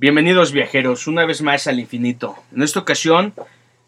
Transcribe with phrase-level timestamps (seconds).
[0.00, 2.36] Bienvenidos viajeros, una vez más al infinito.
[2.54, 3.34] En esta ocasión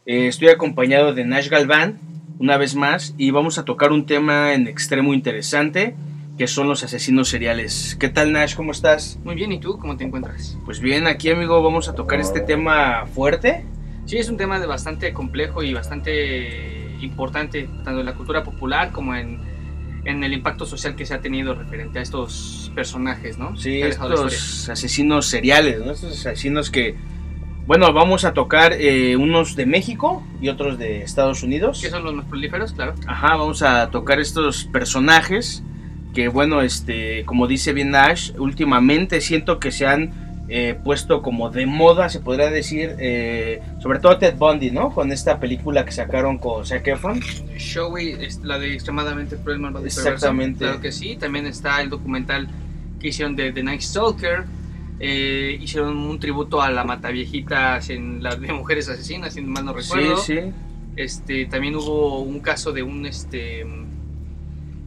[0.06, 2.00] eh, estoy acompañado de Nash Galván,
[2.40, 5.94] una vez más, y vamos a tocar un tema en extremo interesante,
[6.36, 7.96] que son los asesinos seriales.
[8.00, 8.56] ¿Qué tal Nash?
[8.56, 9.20] ¿Cómo estás?
[9.22, 10.58] Muy bien, ¿y tú cómo te encuentras?
[10.64, 13.64] Pues bien, aquí amigo vamos a tocar este tema fuerte.
[14.06, 18.90] Sí, es un tema de bastante complejo y bastante importante, tanto en la cultura popular
[18.90, 19.38] como en,
[20.04, 23.56] en el impacto social que se ha tenido referente a estos personajes, ¿no?
[23.56, 25.92] Sí, estos asesinos seriales, ¿no?
[25.92, 26.96] Estos asesinos que,
[27.66, 31.80] bueno, vamos a tocar eh, unos de México y otros de Estados Unidos.
[31.82, 32.94] Que son los más prolíferos, claro.
[33.06, 35.62] Ajá, vamos a tocar estos personajes
[36.14, 41.48] que, bueno, este, como dice bien Nash, últimamente siento que se han eh, puesto como
[41.48, 44.92] de moda, se podría decir, eh, sobre todo Ted Bundy, ¿no?
[44.92, 47.20] Con esta película que sacaron con Zac Efron.
[47.56, 50.08] Showy, la de extremadamente cruel, malvado perverso.
[50.08, 50.64] Exactamente.
[50.64, 51.16] Claro que sí.
[51.16, 52.48] También está el documental
[52.98, 54.42] que hicieron de The Night Stalker.
[54.98, 59.72] Eh, hicieron un tributo a la mataviejitas en la de mujeres asesinas, si mal no
[59.72, 60.16] recuerdo.
[60.16, 60.52] Sí, sí.
[60.96, 63.64] Este, también hubo un caso de un este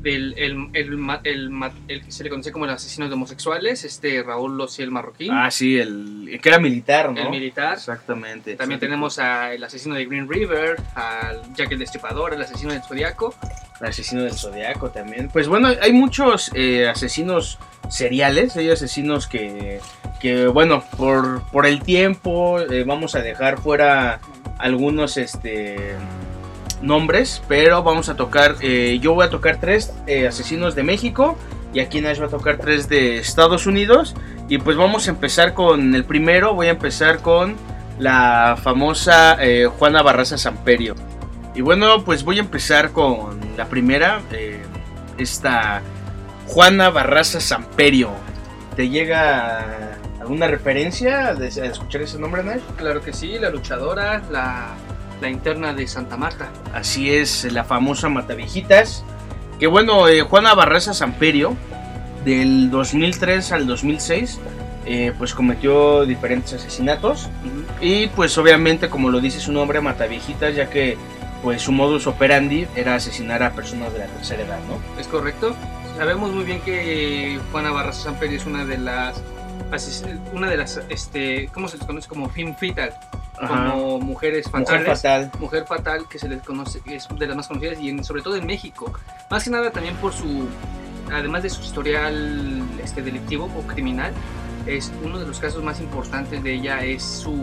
[0.04, 4.58] el, el, el el que se le conoce como el asesino de homosexuales, este Raúl
[4.58, 7.22] Lociel Marroquín, Ah, sí, el que era militar, ¿no?
[7.22, 7.74] el militar.
[7.74, 8.56] Exactamente.
[8.56, 13.34] También tenemos al asesino de Green River, al Jack el Destripador, el asesino del Zodiaco.
[13.82, 15.30] El asesino del zodiaco también.
[15.30, 17.58] Pues bueno, hay muchos eh, asesinos
[17.90, 19.82] seriales, hay asesinos que,
[20.22, 24.22] que bueno, por, por el tiempo eh, vamos a dejar fuera
[24.58, 25.96] algunos este
[26.84, 31.38] nombres, pero vamos a tocar, eh, yo voy a tocar tres eh, asesinos de México
[31.74, 34.14] y aquí Nash va a tocar tres de Estados Unidos
[34.50, 37.56] y pues vamos a empezar con el primero, voy a empezar con
[37.98, 40.96] la famosa eh, Juana Barraza Samperio.
[41.56, 44.22] Y bueno, pues voy a empezar con la primera,
[45.18, 45.82] esta
[46.48, 48.10] Juana Barraza Samperio.
[48.76, 52.62] ¿Te llega alguna referencia de, escuchar ese nombre, Nash?
[52.76, 54.74] Claro que sí, la luchadora, la,
[55.24, 56.52] la interna de Santa Marta.
[56.74, 59.04] Así es, la famosa Mataviejitas.
[59.58, 61.56] Que bueno, eh, Juana Barraza Samperio,
[62.26, 64.40] del 2003 al 2006,
[64.86, 67.30] eh, pues cometió diferentes asesinatos.
[67.80, 70.98] Y pues obviamente, como lo dice su nombre, Mataviejitas, ya que
[71.42, 75.00] pues su modus operandi era asesinar a personas de la tercera edad, ¿no?
[75.00, 75.56] Es correcto.
[75.98, 79.22] Sabemos muy bien que Juana Barraza Samperio es una de las
[80.34, 82.08] una de las este ¿cómo se les conoce?
[82.08, 82.94] como film fatal,
[83.48, 85.02] como mujeres Mujer fatales.
[85.02, 85.32] fatal.
[85.40, 88.36] Mujer fatal que se les conoce, es de las más conocidas y en- sobre todo
[88.36, 88.94] en México.
[89.32, 90.48] Más que nada también por su,
[91.12, 94.14] además de su historial este, delictivo o criminal,
[94.68, 97.36] es uno de los casos más importantes de ella es su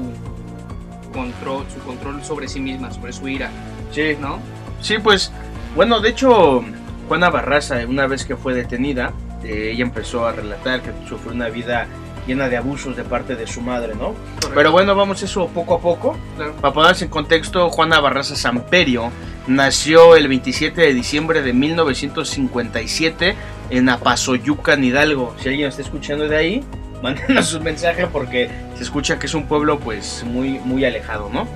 [1.12, 3.50] control, su control sobre sí misma, sobre su ira,
[3.92, 4.38] Sí, ¿no?
[4.80, 5.32] Sí, pues,
[5.74, 6.62] bueno, de hecho,
[7.08, 9.12] Juana Barraza, una vez que fue detenida,
[9.44, 11.86] eh, ella empezó a relatar que sufrió una vida
[12.26, 14.14] llena de abusos de parte de su madre, ¿no?
[14.54, 16.18] Pero bueno, vamos eso poco a poco.
[16.36, 16.54] Claro.
[16.60, 19.10] Para ponerse en contexto, Juana Barraza Samperio
[19.46, 23.34] nació el 27 de diciembre de 1957
[23.70, 25.34] en Apazoyucan, Hidalgo.
[25.40, 26.64] Si alguien está escuchando de ahí,
[27.02, 31.48] mándenos un mensaje porque se escucha que es un pueblo pues muy, muy alejado, ¿no?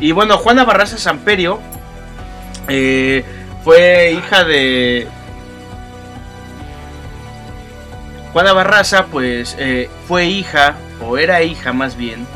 [0.00, 1.58] Y bueno, Juana Barraza Samperio
[2.68, 3.24] eh,
[3.64, 5.08] fue hija de...
[8.36, 12.26] Juana Barraza pues eh, fue hija, o era hija más bien,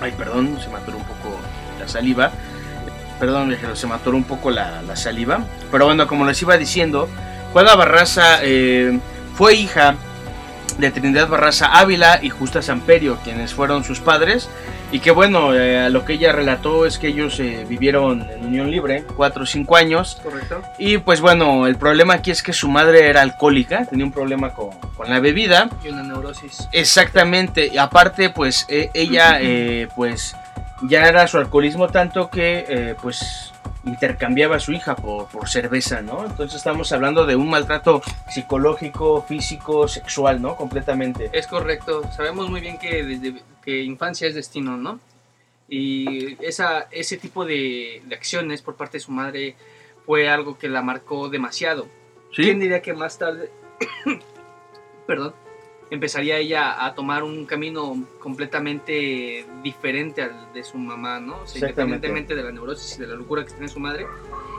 [0.00, 1.40] Ay, perdón, se me atoró un poco
[1.80, 2.30] la saliva.
[3.18, 5.40] Perdón, se me atoró un poco la, la saliva.
[5.72, 7.08] Pero bueno, como les iba diciendo,
[7.52, 9.00] Juana Barraza eh,
[9.34, 9.96] fue hija
[10.78, 14.48] de Trinidad Barraza Ávila y Justa Samperio, quienes fueron sus padres.
[14.90, 18.70] Y que bueno, eh, lo que ella relató es que ellos eh, vivieron en unión
[18.70, 20.18] libre, 4 o 5 años.
[20.22, 20.62] Correcto.
[20.78, 24.54] Y pues bueno, el problema aquí es que su madre era alcohólica, tenía un problema
[24.54, 25.68] con, con la bebida.
[25.84, 26.68] Y una neurosis.
[26.72, 30.34] Exactamente, y aparte pues eh, ella eh, pues
[30.82, 33.52] ya era su alcoholismo tanto que eh, pues
[33.88, 36.24] intercambiaba a su hija por, por cerveza, ¿no?
[36.24, 40.56] Entonces estamos hablando de un maltrato psicológico, físico, sexual, ¿no?
[40.56, 41.30] Completamente.
[41.32, 42.02] Es correcto.
[42.16, 45.00] Sabemos muy bien que desde que infancia es destino, ¿no?
[45.68, 49.56] Y esa, ese tipo de, de acciones por parte de su madre
[50.06, 51.86] fue algo que la marcó demasiado.
[52.34, 53.50] ¿Quién diría que más tarde,
[55.06, 55.34] perdón,
[55.90, 61.38] empezaría ella a tomar un camino completamente diferente al de su mamá, ¿no?
[61.42, 64.06] O sea, independientemente de la neurosis y de la locura que tiene su madre,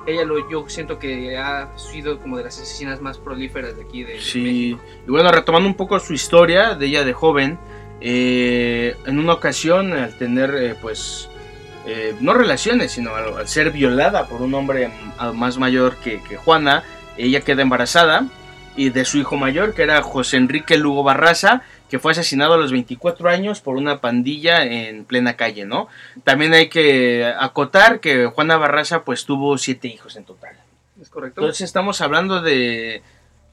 [0.07, 4.03] ella lo, yo siento que ha sido como de las asesinas más prolíferas de aquí
[4.03, 4.81] de, de Sí, México.
[5.07, 7.59] y bueno, retomando un poco su historia de ella de joven,
[8.01, 11.29] eh, en una ocasión al tener eh, pues
[11.85, 16.21] eh, no relaciones, sino al, al ser violada por un hombre m- más mayor que,
[16.23, 16.83] que Juana,
[17.17, 18.25] ella queda embarazada
[18.79, 22.57] y de su hijo mayor, que era José Enrique Lugo Barraza, que fue asesinado a
[22.57, 25.89] los 24 años por una pandilla en plena calle, ¿no?
[26.23, 30.55] También hay que acotar que Juana Barraza pues tuvo siete hijos en total.
[31.01, 31.41] Es correcto.
[31.41, 33.01] Entonces estamos hablando de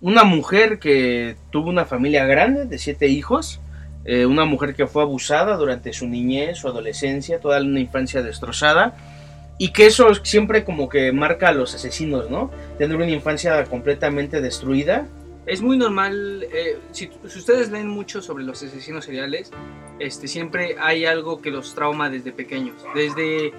[0.00, 3.58] una mujer que tuvo una familia grande de siete hijos,
[4.05, 8.94] eh, una mujer que fue abusada durante su niñez, su adolescencia, toda una infancia destrozada,
[9.58, 12.50] y que eso siempre como que marca a los asesinos, ¿no?
[12.78, 15.06] Tener una infancia completamente destruida.
[15.46, 19.52] Es muy normal, eh, si, ustedes leen mucho sobre los asesinos seriales,
[20.00, 23.52] este, siempre hay algo que los trauma desde pequeños, desde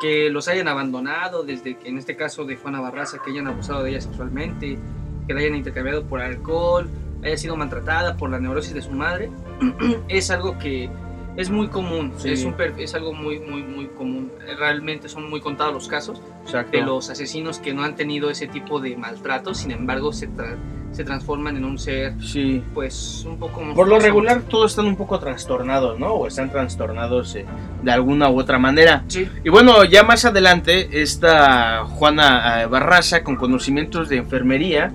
[0.00, 3.82] que los hayan abandonado, desde que en este caso de Juana Barraza, que hayan abusado
[3.82, 4.78] de ella sexualmente,
[5.26, 6.88] que la hayan intercambiado por alcohol,
[7.24, 9.28] haya sido maltratada por la neurosis de su madre,
[10.08, 10.90] es algo que
[11.36, 12.30] es muy común, Sí.
[12.30, 14.30] es, un es algo muy, muy, muy común.
[14.58, 16.76] Realmente son muy contados los casos Exacto.
[16.76, 20.56] de los asesinos que no han tenido ese tipo de maltrato, sin embargo se, tra-
[20.92, 22.62] se transforman en un ser Sí.
[22.74, 26.12] pues un poco Por lo regular todos están un poco trastornados, ¿no?
[26.12, 27.46] O están trastornados eh,
[27.82, 29.04] de alguna u otra manera.
[29.08, 34.92] Sí, Y bueno, ya más adelante, esta Juana eh, Barraza, con conocimientos de enfermería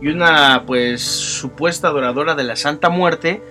[0.00, 3.42] y una pues supuesta adoradora de la Santa Muerte,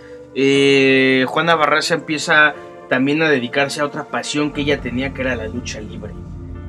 [0.41, 2.53] eh, Juana Barraza empieza
[2.87, 6.13] también a dedicarse a otra pasión que ella tenía, que era la lucha libre.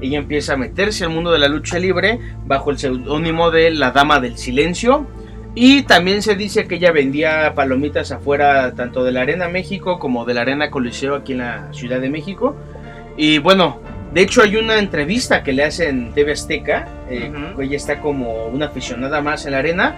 [0.01, 3.93] Ella empieza a meterse al mundo de la lucha libre bajo el seudónimo de la
[3.93, 5.07] Dama del Silencio.
[5.55, 10.25] Y también se dice que ella vendía palomitas afuera tanto de la Arena México como
[10.25, 12.57] de la Arena Coliseo aquí en la Ciudad de México.
[13.17, 13.81] Y bueno,
[14.13, 16.89] de hecho hay una entrevista que le hacen en TV Azteca.
[17.09, 17.33] eh.
[17.59, 19.95] Ella está como una aficionada más en la arena,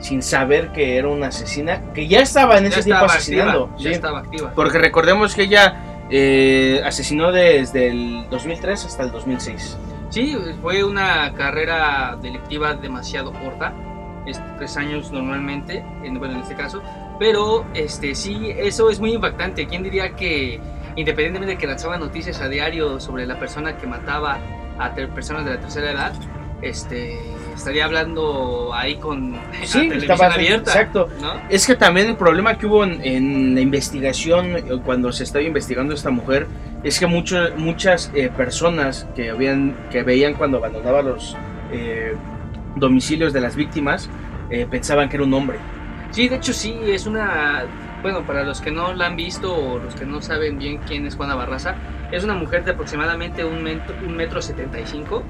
[0.00, 3.64] sin saber que era una asesina, que ya estaba en ya ese tiempo asesinando.
[3.64, 3.84] activa, ¿sí?
[3.84, 4.52] ya estaba activa.
[4.54, 9.76] Porque recordemos que ella eh, asesinó desde el 2003 hasta el 2006.
[10.10, 13.74] Sí, fue una carrera delictiva demasiado corta,
[14.26, 16.82] es tres años normalmente, en, bueno, en este caso,
[17.18, 19.66] pero este sí, eso es muy impactante.
[19.66, 20.60] ¿Quién diría que
[20.96, 24.38] independientemente de que lanzaba noticias a diario sobre la persona que mataba
[24.78, 26.12] a personas de la tercera edad,
[26.60, 27.18] este
[27.58, 31.08] estaría hablando ahí con la Sí, televisión estaba- abierta, exacto.
[31.20, 31.34] ¿no?
[31.50, 35.42] Es que también el problema que hubo en, en la investigación, eh, cuando se estaba
[35.44, 36.46] investigando esta mujer,
[36.82, 41.36] es que mucho- muchas eh, personas que, habían, que veían cuando abandonaba los
[41.72, 42.14] eh,
[42.76, 44.08] domicilios de las víctimas,
[44.50, 45.58] eh, pensaban que era un hombre.
[46.10, 47.64] Sí, de hecho sí, es una...
[48.00, 51.04] Bueno, para los que no la han visto o los que no saben bien quién
[51.04, 51.74] es Juana Barraza,
[52.12, 55.24] es una mujer de aproximadamente un metro, un metro 75,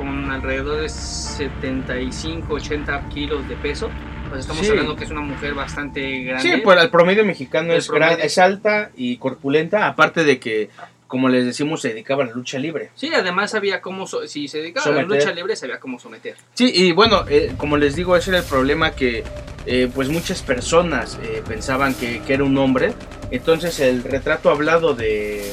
[0.00, 3.90] con alrededor de 75, 80 kilos de peso.
[4.30, 4.70] Pues estamos Sí.
[4.70, 6.42] hablando que es una mujer bastante grande.
[6.42, 8.24] Sí, pues el promedio mexicano El es, gran- promedio.
[8.24, 10.70] es alta y corpulenta, aparte de que,
[11.06, 12.90] como les decimos, se dedicaba a la lucha libre.
[12.94, 16.36] Sí, además sabía cómo, so- si se dedicaba a la lucha libre, sabía cómo someter.
[16.54, 19.22] Sí, y bueno, eh, como les digo, ese era el problema que
[19.66, 22.94] eh, pues muchas personas eh, pensaban que, que era un hombre.
[23.30, 25.44] Entonces el retrato hablado de,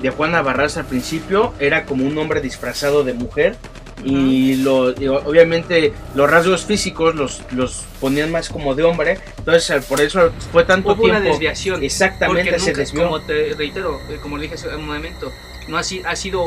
[0.00, 3.56] de Juana Barraza al principio era como un hombre disfrazado de mujer.
[4.02, 9.18] Y, lo, y obviamente los rasgos físicos los, los ponían más como de hombre.
[9.36, 11.28] Entonces por eso fue tanto Hubo una tiempo.
[11.30, 11.82] desviación.
[11.84, 13.02] Exactamente, se nunca, desvió.
[13.04, 15.30] como te reitero, eh, como le dije hace un momento,
[15.68, 16.42] no ha, ha sido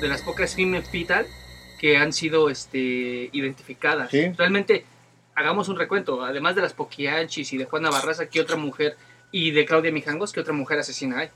[0.00, 1.26] de las pocas female fetal
[1.78, 4.10] que han sido este, identificadas.
[4.10, 4.32] Sí.
[4.38, 4.86] Realmente,
[5.34, 8.96] hagamos un recuento, además de las Poquianchis y de Juana Barraza, ¿qué otra mujer?
[9.32, 11.28] Y de Claudia Mijangos, ¿qué otra mujer asesina hay?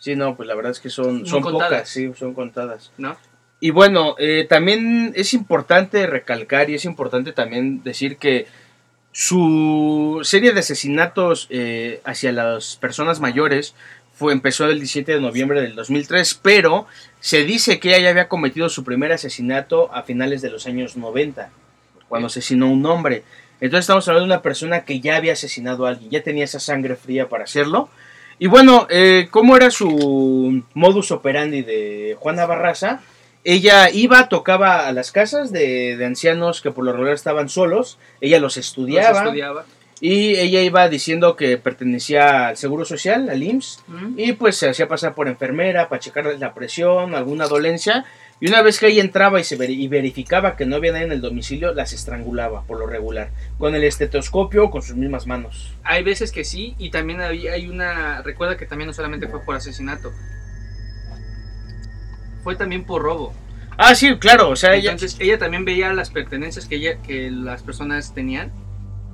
[0.00, 1.70] Sí, no, pues la verdad es que son, Son contadas.
[1.70, 2.90] pocas, sí, son contadas.
[2.98, 3.16] ¿No?
[3.60, 8.46] Y bueno, eh, también es importante recalcar y es importante también decir que
[9.12, 13.74] su serie de asesinatos eh, hacia las personas mayores
[14.14, 16.86] fue, empezó el 17 de noviembre del 2003, pero
[17.20, 20.96] se dice que ella ya había cometido su primer asesinato a finales de los años
[20.96, 21.50] 90,
[22.08, 23.24] cuando asesinó a un hombre.
[23.60, 26.60] Entonces estamos hablando de una persona que ya había asesinado a alguien, ya tenía esa
[26.60, 27.90] sangre fría para hacerlo.
[28.40, 33.00] Y bueno, eh, ¿cómo era su modus operandi de Juana Barraza?
[33.44, 37.98] Ella iba, tocaba a las casas de, de ancianos que por lo regular estaban solos,
[38.22, 39.66] ella los Los estudiaba, estudiaba.
[40.00, 44.14] y ella iba diciendo que pertenecía al Seguro Social, al IMSS, ¿Mm?
[44.18, 48.06] y pues se hacía pasar por enfermera para checarles la presión, alguna dolencia,
[48.40, 51.12] y una vez que ella entraba y se y verificaba que no había nadie en
[51.12, 55.74] el domicilio, las estrangulaba por lo regular, con el estetoscopio o con sus mismas manos.
[55.84, 58.22] Hay veces que sí, y también hay, hay una...
[58.22, 60.12] Recuerda que también no solamente fue por asesinato,
[62.42, 63.34] fue también por robo.
[63.76, 64.92] Ah, sí, claro, o sea, ella...
[64.92, 68.52] Entonces ella también veía las pertenencias que, ella, que las personas tenían,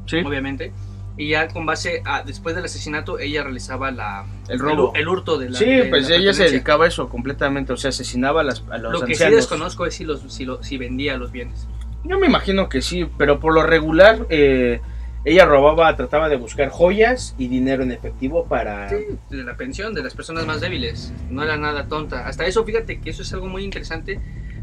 [0.06, 0.72] Sí, obviamente,
[1.16, 4.92] y ya con base a, después del asesinato, ella realizaba la, el robo.
[4.94, 7.76] el, hurto de la sí, de pues la ella se dedicaba a eso completamente, o
[7.76, 10.62] sea, asesinaba a, las, a los Lo que sí desconozco es si, los, si, lo-
[10.62, 11.66] si vendía los bienes.
[12.04, 14.80] Yo me imagino que sí, pero por lo regular, eh,
[15.24, 18.88] ella robaba, trataba de buscar joyas y dinero en efectivo para...
[18.90, 18.96] Sí,
[19.30, 21.12] de la pensión de las personas más débiles.
[21.30, 22.28] No era nada tonta.
[22.28, 24.20] Hasta eso, fíjate que eso es algo muy interesante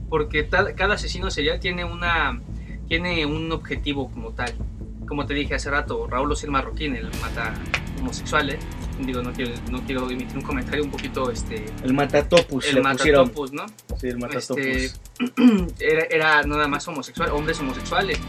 [0.07, 2.39] porque tal- cada asesino serial tiene una
[2.87, 4.53] tiene un objetivo como tal.
[5.07, 7.53] Como te dije hace rato, Raúl Osir Marroquín, el mata
[7.99, 8.57] homosexuales.
[8.99, 12.81] Digo, no quiero, no quiero emitir un comentario un poquito este El matatopus el le
[12.81, 13.21] pusieron.
[13.23, 13.65] matatopus, ¿no?
[13.99, 14.57] Sí, el matatopus.
[14.65, 14.91] Este,
[15.79, 18.19] era, era nada más homosexual, hombres homosexuales,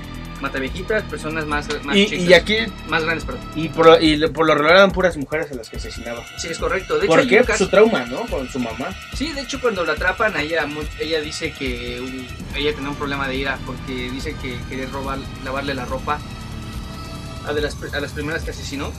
[0.41, 2.57] mataviejitas, personas más, más y, chicas, y aquí,
[2.89, 3.43] más grandes, perdón.
[3.55, 6.25] y por, y por lo regular eran puras mujeres a las que asesinaba.
[6.39, 6.99] Sí, es correcto.
[6.99, 7.43] De hecho, ¿Por qué?
[7.45, 8.21] Pues su caso- trauma, ¿no?
[8.23, 8.89] Con su mamá.
[9.15, 10.67] Sí, de hecho cuando la atrapan, ella,
[10.99, 15.19] ella dice que uh, ella tenía un problema de ira porque dice que quería robar,
[15.45, 16.19] lavarle la ropa
[17.47, 18.91] a, de las, a las primeras que asesinó.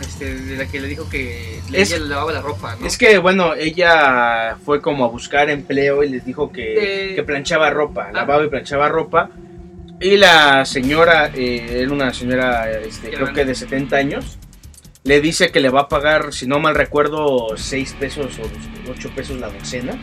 [0.00, 2.86] Este, de la que le dijo que le, Es- ella le lavaba la ropa, ¿no?
[2.86, 7.22] Es que, bueno, ella fue como a buscar empleo y les dijo que, Eh, que
[7.22, 8.12] planchaba ropa, ah.
[8.12, 9.28] lavaba y planchaba ropa.
[10.00, 14.38] Y la señora, eh, era una señora, este, creo que de 70 años,
[15.04, 19.10] le dice que le va a pagar, si no mal recuerdo, 6 pesos o 8
[19.14, 19.98] pesos la docena.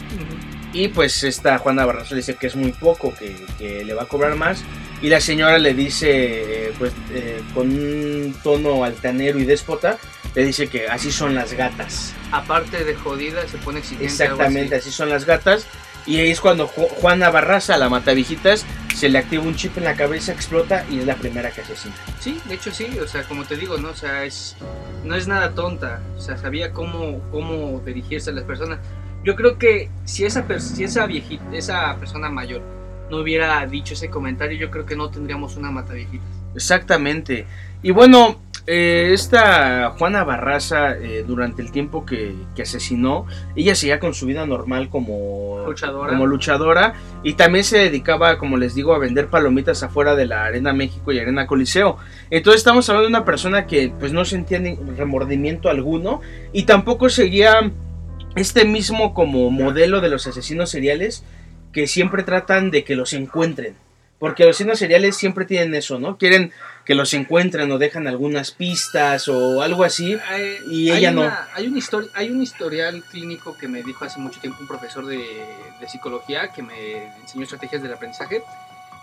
[0.77, 4.03] Y pues esta Juana Barraza le dice que es muy poco, que, que le va
[4.03, 4.63] a cobrar más.
[5.01, 9.97] Y la señora le dice, eh, pues eh, con un tono altanero y déspota,
[10.35, 12.13] le dice que así son las gatas.
[12.31, 14.05] Aparte de jodida, se pone exigente.
[14.05, 14.89] Exactamente, así.
[14.89, 15.65] así son las gatas.
[16.05, 18.63] Y ahí es cuando Ju- Juana Barraza, la matavijitas,
[18.95, 21.95] se le activa un chip en la cabeza, explota y es la primera que asesina.
[22.19, 23.89] Sí, de hecho sí, o sea, como te digo, ¿no?
[23.89, 24.55] O sea, es,
[25.03, 28.79] no es nada tonta, o sea, sabía cómo, cómo dirigirse a las personas.
[29.27, 32.61] Yo creo que si esa, si esa viejita, esa persona mayor
[33.11, 36.25] no hubiera dicho ese comentario, yo creo que no tendríamos una mataviejitas.
[36.55, 37.45] Exactamente.
[37.83, 43.25] Y bueno, eh, esta Juana Barraza, eh, durante el tiempo que, que asesinó,
[43.57, 46.09] ella seguía con su vida normal como Luchadora.
[46.09, 50.45] como luchadora y también se dedicaba, como les digo, a vender palomitas afuera de la
[50.45, 51.97] Arena México y Arena Coliseo.
[52.29, 56.21] Entonces estamos hablando de una persona que pues no sentía ni remordimiento alguno
[56.53, 57.73] y tampoco seguía
[58.37, 61.23] este mismo como modelo de los asesinos seriales
[61.73, 63.75] que siempre tratan de que los encuentren.
[64.19, 66.17] Porque los asesinos seriales siempre tienen eso, ¿no?
[66.17, 66.51] Quieren
[66.85, 70.17] que los encuentren o dejan algunas pistas o algo así.
[70.37, 71.31] Eh, Y hay ella no.
[71.53, 75.05] Hay un, histori- hay un historial clínico que me dijo hace mucho tiempo un profesor
[75.05, 75.17] de,
[75.79, 78.41] de psicología que me enseñó estrategias del aprendizaje,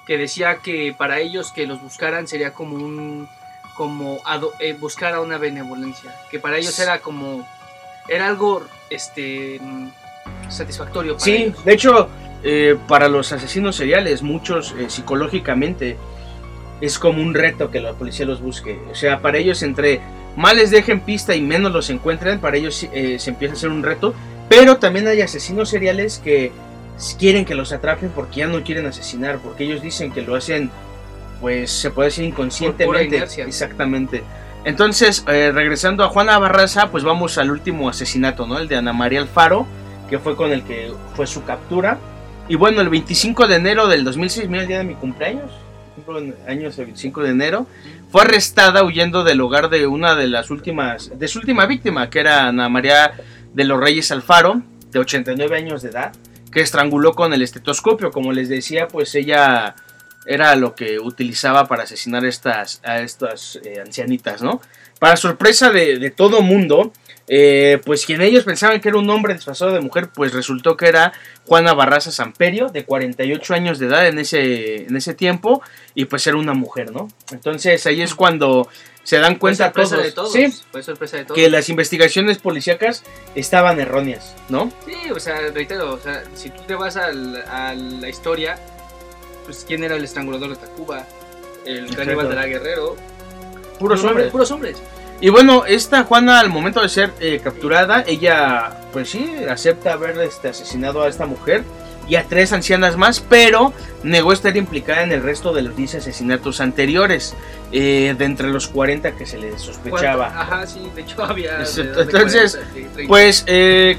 [0.07, 3.29] que decía que para ellos que los buscaran sería como un
[3.77, 7.47] como ado- eh, buscar a una benevolencia, que para ellos era como
[8.09, 9.61] era algo este
[10.49, 11.65] satisfactorio para Sí, ellos.
[11.65, 12.09] de hecho,
[12.43, 15.97] eh, para los asesinos seriales, muchos eh, psicológicamente
[16.81, 18.79] es como un reto que la policía los busque.
[18.91, 20.01] O sea, para ellos entre
[20.37, 23.71] más les dejen pista y menos los encuentren, para ellos eh, se empieza a hacer
[23.71, 24.15] un reto.
[24.49, 26.53] Pero también hay asesinos seriales que
[27.19, 30.71] quieren que los atrapen porque ya no quieren asesinar, porque ellos dicen que lo hacen,
[31.41, 33.25] pues se puede decir inconscientemente.
[33.43, 34.23] Exactamente.
[34.65, 38.59] Entonces, eh, regresando a Juana Barraza, pues vamos al último asesinato, ¿no?
[38.59, 39.67] El de Ana María Alfaro,
[40.09, 41.99] que fue con el que fue su captura.
[42.49, 45.51] Y bueno, el 25 de enero del 2006, mira el día de mi cumpleaños,
[46.49, 47.67] años el 25 de enero,
[48.11, 52.21] fue arrestada huyendo del hogar de una de las últimas, de su última víctima, que
[52.21, 53.13] era Ana María
[53.53, 56.13] de los Reyes Alfaro, de 89 años de edad,
[56.51, 58.11] que estranguló con el estetoscopio.
[58.11, 59.75] Como les decía, pues ella
[60.27, 64.61] era lo que utilizaba para asesinar estas, a estas eh, ancianitas, ¿no?
[64.99, 66.93] Para sorpresa de, de todo mundo,
[67.27, 70.87] eh, pues quien ellos pensaban que era un hombre disfrazado de mujer, pues resultó que
[70.87, 71.13] era
[71.47, 75.61] Juana Barraza Samperio, de 48 años de edad en ese, en ese tiempo,
[75.95, 77.09] y pues era una mujer, ¿no?
[77.33, 78.69] Entonces ahí es cuando
[79.03, 80.63] se dan Fue cuenta sorpresa todos, de todos, ¿sí?
[80.73, 81.37] fue sorpresa de todos.
[81.39, 83.03] que las investigaciones policíacas
[83.35, 84.73] estaban erróneas, ¿no?
[84.87, 88.57] Sí, o sea, reitero, o sea, si tú te vas al- a la historia,
[89.45, 91.07] pues quién era el estrangulador de Tacuba,
[91.65, 91.97] el Exacto.
[92.05, 92.97] caníbal de la Guerrero,
[93.79, 94.31] Puros hombres.
[94.31, 94.77] puros hombres.
[95.21, 100.19] Y bueno, esta Juana al momento de ser eh, capturada, ella pues sí, acepta haber
[100.19, 101.63] este, asesinado a esta mujer
[102.07, 103.73] y a tres ancianas más, pero
[104.03, 107.35] negó estar implicada en el resto de los 10 asesinatos anteriores,
[107.73, 110.27] eh, de entre los 40 que se le sospechaba.
[110.31, 110.41] ¿Cuánto?
[110.55, 111.61] Ajá, sí, de hecho había.
[111.61, 113.09] Exacto, de- de entonces, 40, de 30.
[113.09, 113.97] Pues eh,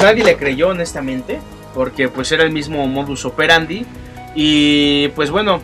[0.00, 1.38] nadie le creyó honestamente,
[1.74, 3.84] porque pues era el mismo modus operandi.
[4.34, 5.60] Y pues bueno,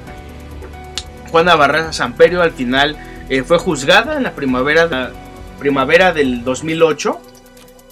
[1.30, 2.96] Juana Barraza Samperio al final
[3.28, 5.12] eh, fue juzgada en la primavera, la
[5.58, 7.20] primavera del 2008.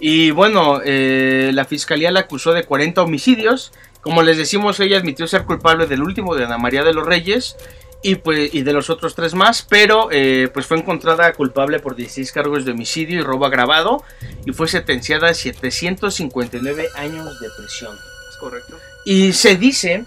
[0.00, 3.72] Y bueno, eh, la fiscalía la acusó de 40 homicidios.
[4.00, 7.56] Como les decimos, ella admitió ser culpable del último de Ana María de los Reyes
[8.02, 11.96] y, pues, y de los otros tres más, pero eh, pues fue encontrada culpable por
[11.96, 14.04] 16 cargos de homicidio y robo agravado
[14.44, 17.96] y fue sentenciada a 759 años de prisión.
[18.28, 18.76] Es correcto.
[19.06, 20.04] Y se dice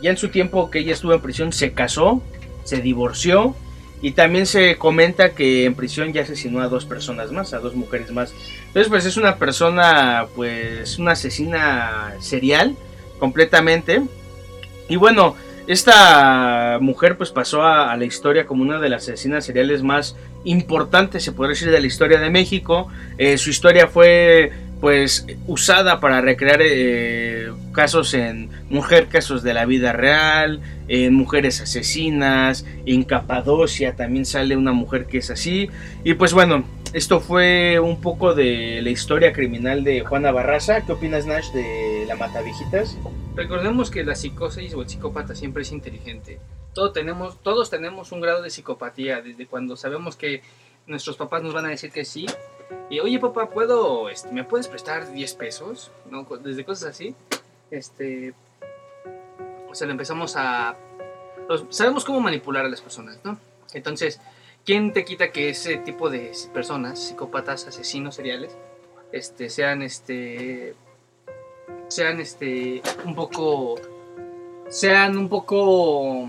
[0.00, 2.22] ya en su tiempo que ella estuvo en prisión se casó
[2.66, 3.54] se divorció
[4.02, 7.74] y también se comenta que en prisión ya asesinó a dos personas más, a dos
[7.74, 8.34] mujeres más.
[8.66, 12.76] Entonces, pues es una persona, pues una asesina serial
[13.18, 14.02] completamente.
[14.88, 15.34] Y bueno,
[15.66, 21.24] esta mujer pues pasó a, la historia como una de las asesinas seriales más importantes,
[21.24, 22.88] se podría decir, de la historia de México.
[23.16, 29.64] Eh, su historia fue pues usada para recrear eh, casos en mujer, casos de la
[29.64, 35.70] vida real, en mujeres asesinas, en Capadocia también sale una mujer que es así.
[36.04, 40.82] Y pues bueno, esto fue un poco de la historia criminal de Juana Barraza.
[40.86, 42.96] ¿Qué opinas, Nash, de la Matavijitas?
[43.34, 46.38] Recordemos que la psicosis o el psicópata siempre es inteligente.
[46.72, 50.42] Todos tenemos, todos tenemos un grado de psicopatía desde cuando sabemos que
[50.86, 52.26] nuestros papás nos van a decir que sí.
[52.88, 55.90] Y oye papá, ¿puedo, este, ¿me puedes prestar 10 pesos?
[56.42, 57.14] Desde cosas así.
[57.70, 58.32] Este,
[59.68, 60.76] o sea, lo empezamos a...
[61.70, 63.38] sabemos cómo manipular a las personas, ¿no?
[63.74, 64.20] Entonces,
[64.64, 68.56] ¿quién te quita que ese tipo de personas, psicópatas, asesinos seriales,
[69.12, 70.74] este, sean, este,
[71.88, 73.76] sean, este, un poco,
[74.68, 76.28] sean un poco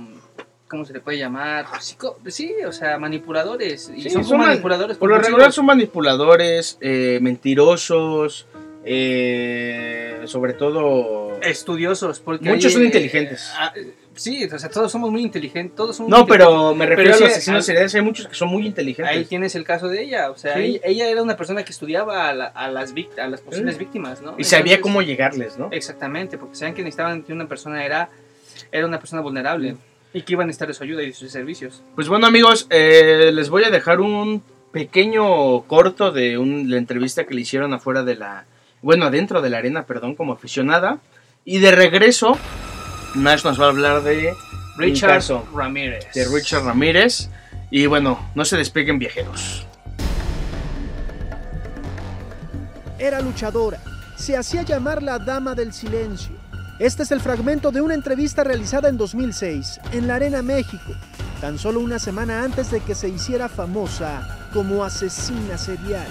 [0.68, 1.66] ¿cómo se le puede llamar?
[1.80, 3.92] sí, o sea, manipuladores.
[3.96, 4.98] Y son, manipuladores.
[4.98, 8.48] Por lo regular son manipuladores, eh, mentirosos,
[8.90, 11.40] eh, sobre todo...
[11.42, 12.50] Estudiosos, porque...
[12.50, 13.52] Muchos son inteligentes.
[13.56, 13.74] Ah,
[14.16, 15.76] sí, o sea, todos somos muy inteligentes.
[15.76, 19.14] Todos no, pero me refiero a los asesinos seriales, hay muchos que son muy inteligentes.
[19.14, 22.34] Ahí tienes el caso de ella, o sea, ella, era una persona que estudiaba a,
[22.34, 24.36] las, a las posibles víctimas, ¿no?
[24.38, 25.70] Y sabía cómo llegarles, ¿no?
[25.72, 28.10] Exactamente, porque sabían que necesitaban que una persona era,
[28.72, 29.76] era una persona vulnerable.
[30.14, 31.84] Y que iban a estar de su ayuda y de sus servicios.
[31.96, 37.34] Pues bueno amigos, eh, les voy a dejar un pequeño corto de la entrevista que
[37.34, 38.46] le hicieron afuera de la...
[38.82, 41.00] Bueno, adentro de la arena, perdón, como aficionada.
[41.46, 42.38] Y de regreso,
[43.16, 44.34] Nash nos va a hablar de
[44.78, 45.24] Richard
[45.54, 46.06] Ramírez.
[46.14, 47.30] De Richard Ramírez.
[47.72, 49.66] Y bueno, no se despeguen viajeros.
[53.00, 53.82] Era luchadora.
[54.16, 56.37] Se hacía llamar la Dama del Silencio
[56.80, 60.94] este es el fragmento de una entrevista realizada en 2006 en la Arena México,
[61.42, 64.22] tan solo una semana antes de que se hiciera famosa
[64.54, 66.08] como asesina serial.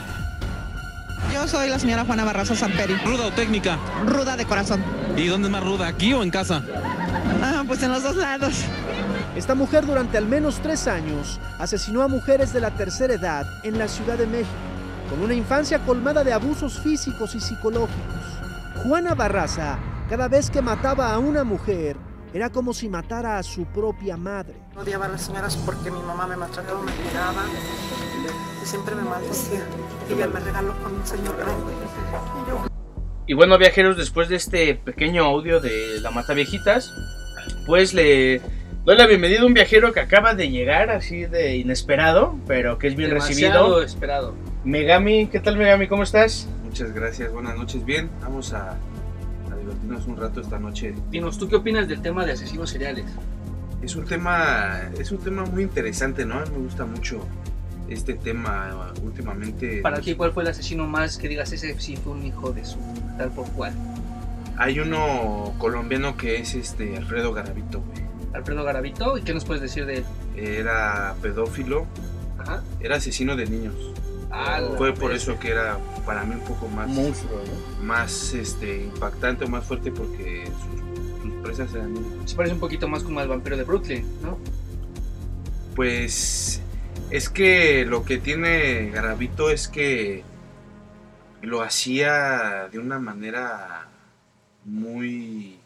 [1.33, 2.97] Yo soy la señora Juana Barraza Samperi.
[3.05, 3.79] ¿Ruda o técnica?
[4.07, 4.83] Ruda de corazón.
[5.17, 6.63] ¿Y dónde es más ruda, aquí o en casa?
[7.43, 8.55] Ah, pues en los dos lados.
[9.37, 13.79] Esta mujer durante al menos tres años asesinó a mujeres de la tercera edad en
[13.79, 14.51] la Ciudad de México,
[15.11, 18.36] con una infancia colmada de abusos físicos y psicológicos.
[18.89, 21.97] Juana Barraza cada vez que mataba a una mujer,
[22.33, 24.55] era como si matara a su propia madre.
[24.77, 27.43] Odiaba a las señoras porque mi mamá me maltrataba, me pegaba
[28.63, 29.67] y siempre me maldecía.
[30.09, 31.73] Y ella me regaló con un señor grande.
[33.27, 36.93] Y, bueno, viajeros, después de este pequeño audio de La Mata Viejitas,
[37.67, 38.41] pues le
[38.85, 42.87] doy la bienvenida a un viajero que acaba de llegar así de inesperado, pero que
[42.87, 43.83] es bien recibido.
[43.83, 44.33] esperado.
[44.63, 45.89] Megami, ¿qué tal Megami?
[45.89, 46.49] ¿Cómo estás?
[46.79, 47.83] Muchas gracias, buenas noches.
[47.87, 48.77] Bien, vamos a
[49.59, 50.95] divertirnos un rato esta noche.
[51.11, 53.07] Dinos, ¿tú qué opinas del tema de asesinos seriales?
[53.81, 56.39] Es un tema, es un tema muy interesante, ¿no?
[56.41, 57.21] Me gusta mucho
[57.89, 59.81] este tema últimamente.
[59.81, 62.63] Para ti, ¿cuál fue el asesino más que digas ese sí fue un hijo de
[62.67, 62.77] su
[63.17, 63.73] tal por cual?
[64.59, 68.03] Hay uno colombiano que es este Alfredo Garavito, güey.
[68.35, 70.05] Alfredo Garavito, ¿y qué nos puedes decir de él?
[70.37, 71.87] Era pedófilo,
[72.39, 72.63] Ajá.
[72.81, 73.75] era asesino de niños.
[74.77, 77.41] Fue por eso que era para mí un poco más monstruo,
[77.83, 81.95] más este impactante o más fuerte porque sus, presas eran
[82.27, 84.39] se parece un poquito más como al vampiro de Brooklyn, ¿no?
[85.75, 86.61] Pues
[87.11, 90.25] es que lo que tiene Garavito es que
[91.43, 93.89] lo hacía de una manera
[94.65, 95.59] muy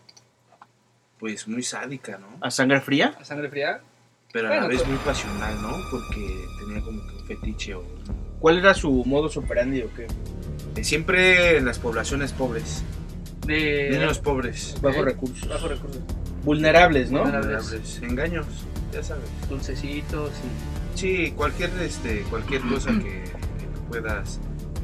[1.19, 2.39] pues muy sádica, ¿no?
[2.41, 3.15] ¿A sangre fría?
[3.19, 3.81] ¿A sangre fría?
[4.33, 5.73] Pero a la vez pues muy pasional, ¿no?
[5.91, 7.85] Porque tenía como que un fetiche o
[8.41, 10.07] ¿Cuál era su modus operandi o qué?
[10.77, 12.83] Eh, siempre en las poblaciones pobres.
[13.47, 14.77] De niños pobres.
[14.81, 15.49] Bajo recursos.
[15.49, 16.03] Bajo recursos.
[16.45, 17.23] Vulnerables, ¿no?
[17.23, 18.01] Vulnerables.
[18.03, 18.47] Engaños,
[18.93, 19.29] ya sabes.
[19.49, 20.99] Dulcecitos y.
[20.99, 23.25] Sí, cualquier este, cualquier cosa que,
[23.89, 24.41] puedas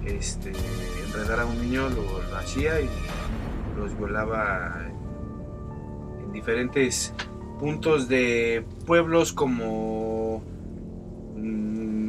[0.07, 0.53] este,
[1.07, 2.88] enredar a un niño lo, hacía y
[3.77, 4.87] los violaba
[6.25, 7.12] en diferentes
[7.59, 10.42] puntos de pueblos como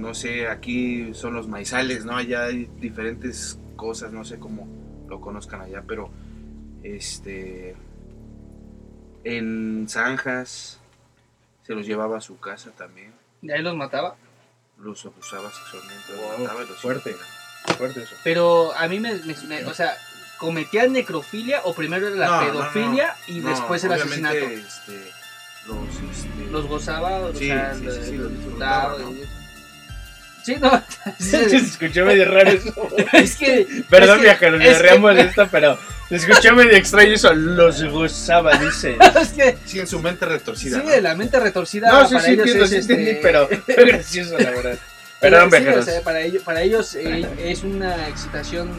[0.08, 2.16] no sé, aquí son los maizales, ¿no?
[2.16, 4.66] Allá hay diferentes cosas, no sé cómo
[5.10, 6.10] lo conozcan allá, pero
[6.82, 7.76] este
[9.26, 10.80] en zanjas
[11.66, 13.12] se los llevaba a su casa también.
[13.42, 14.16] ¿Y ahí los mataba?
[14.80, 16.14] Los abusaba sexualmente,
[16.78, 17.16] fuerte,
[17.78, 18.16] fuerte eso.
[18.24, 19.12] Pero a mí me,
[19.66, 19.94] o sea,
[20.40, 24.38] ¿cometía necrofilia o primero era la pedofilia y después el asesinato?
[24.38, 25.12] Este,
[25.68, 25.78] los,
[26.18, 28.94] este, Los gozaba, o Sí, sea, sí, sí, sí, lo los disfrutaba.
[28.98, 29.12] disfrutaba, ¿no?
[29.12, 29.37] y-
[30.48, 30.82] Sí, no.
[31.20, 32.74] Se escuchó medio raro eso.
[33.12, 33.84] es que.
[33.90, 34.66] Perdón, es que- viajeros, me
[35.16, 37.34] que- de esto, pero se escuchó medio extraño eso.
[37.34, 38.98] Los gozaba, dice.
[39.22, 39.58] Es que.
[39.66, 40.80] Sí, en su mente retorcida.
[40.80, 41.02] Sí, ¿no?
[41.02, 41.92] la mente retorcida.
[41.92, 44.78] No, sí, para sí, ellos entiendo, es, sí este, pero fue gracioso, la verdad.
[45.20, 45.86] Perdón, sí, o viajeros.
[45.86, 48.70] sea, para ellos, para ellos eh, es una excitación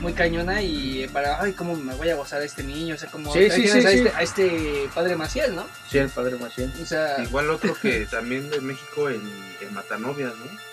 [0.00, 3.08] muy cañona y para, ay, cómo me voy a gozar a este niño, o sea,
[3.08, 3.96] como Sí, ahí sí, tienes sí, a, sí.
[3.98, 5.66] Este, a este padre Maciel, ¿no?
[5.90, 6.70] Sí, el padre Maciel.
[6.82, 9.22] O sea, Igual otro que también de México, el,
[9.62, 10.65] el Matanovias, ¿no?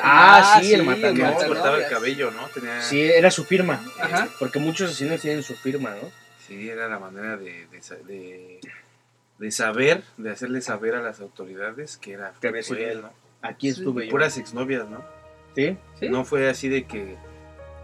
[0.00, 1.08] Ah, Ah, sí, el sí, matador.
[1.10, 1.48] el Que Matanovias.
[1.48, 2.46] cortaba el cabello, ¿no?
[2.48, 3.80] Tenía, Sí, era su firma.
[4.00, 4.28] Ajá.
[4.38, 6.10] Porque muchos asesinos tienen su firma, ¿no?
[6.46, 8.58] sí, era la manera de, de, sa- de,
[9.38, 13.02] de saber, de hacerle saber a las autoridades que era Que fue sido él.
[13.02, 13.12] ¿no?
[13.42, 13.80] Aquí Sí.
[13.80, 14.10] estuve yo.
[14.10, 15.04] Puras exnovias, ¿no?
[15.54, 15.76] ¿Sí?
[16.00, 16.08] ¿sí?
[16.08, 17.16] No fue así de que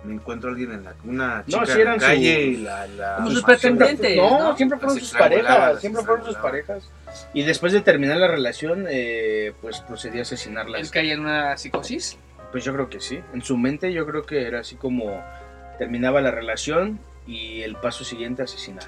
[0.05, 2.87] me encuentro a alguien en la una No, chica sí en la calle y la,
[2.87, 4.17] la Como sus siempre- pretendientes.
[4.17, 4.57] No, ¿no?
[4.57, 5.81] siempre fueron sus parejas.
[5.81, 6.91] Siempre fueron sus parejas.
[7.33, 10.81] Y después de terminar la relación, eh, pues procedía a asesinarlas.
[10.81, 12.18] Él caía en una psicosis.
[12.53, 13.20] Pues yo creo que sí.
[13.33, 15.22] En su mente yo creo que era así como
[15.79, 18.85] terminaba la relación y el paso siguiente asesinar.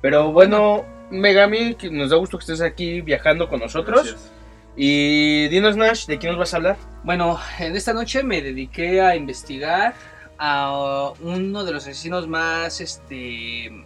[0.00, 4.02] Pero bueno, Megami, nos da gusto que estés aquí viajando con nosotros.
[4.02, 4.32] Gracias.
[4.76, 6.76] Y dinos Nash, ¿de quién nos vas a hablar?
[7.04, 9.94] Bueno, en esta noche me dediqué a investigar
[10.38, 13.84] a uno de los asesinos más este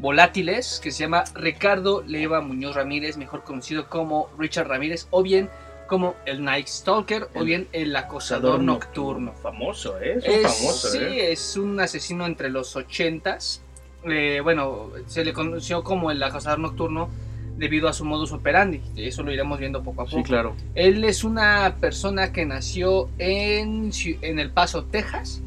[0.00, 5.50] volátiles que se llama Ricardo Leva Muñoz Ramírez, mejor conocido como Richard Ramírez o bien
[5.86, 9.32] como el Night Stalker o bien el acosador nocturno.
[9.42, 10.18] Famoso, ¿eh?
[10.18, 11.32] Es un Es, famoso, sí, ¿eh?
[11.32, 13.60] es un asesino entre los ochentas.
[14.04, 17.10] Eh, bueno, se le conoció como el acosador nocturno
[17.58, 18.80] debido a su modus operandi.
[18.96, 20.16] Eso lo iremos viendo poco a poco.
[20.16, 20.54] Sí, claro.
[20.74, 23.90] Él es una persona que nació en
[24.22, 25.42] El Paso, Texas.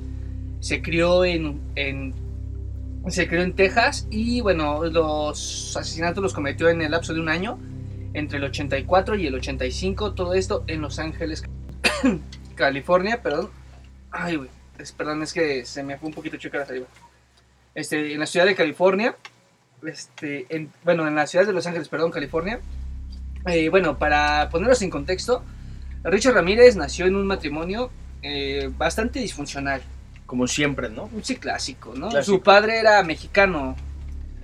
[0.60, 2.14] Se crió en, en-
[3.10, 7.30] se crió en Texas y bueno, los asesinatos los cometió en el lapso de un
[7.30, 7.60] año,
[8.14, 10.14] entre el 84 y el 85.
[10.14, 11.44] Todo esto en Los Ángeles,
[12.56, 13.50] California, perdón.
[14.12, 14.50] Ay, güey,
[14.98, 16.88] perdón, es que se me fue un poquito chica la saliva.
[17.76, 19.16] Este, en la ciudad de California,
[19.86, 22.60] este, en- bueno, en la ciudad de Los Ángeles, perdón, California.
[23.48, 25.44] Eh, bueno, para ponerlos en contexto,
[26.04, 27.90] Richard Ramírez nació en un matrimonio
[28.22, 29.82] eh, bastante disfuncional,
[30.26, 31.10] Como siempre, ¿no?
[31.22, 32.10] sí clásico, ¿no?
[32.10, 32.38] Clásico.
[32.38, 33.76] Su padre era mexicano,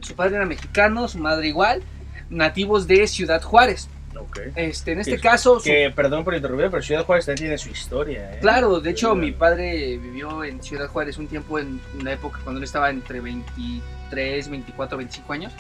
[0.02, 1.82] su padre era mexicano, su madre igual,
[2.30, 3.88] nativos de Ciudad Juárez.
[4.20, 4.40] Ok.
[4.56, 7.58] Este, en este Que- caso, su- Que, perdón por interrumpir, pero Ciudad Juárez también tiene
[7.58, 8.40] su historia, ¿eh?
[8.42, 12.58] claro, de hecho mi padre vivió en Ciudad Juárez un tiempo en la época cuando
[12.60, 15.54] él estaba entre 23, 24, 25 años.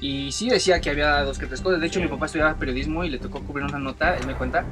[0.00, 1.80] Y sí decía que había dos que tres cosas.
[1.80, 2.04] De hecho, Sí.
[2.04, 4.64] mi papá estudiaba periodismo y le tocó cubrir una nota, él me cuenta,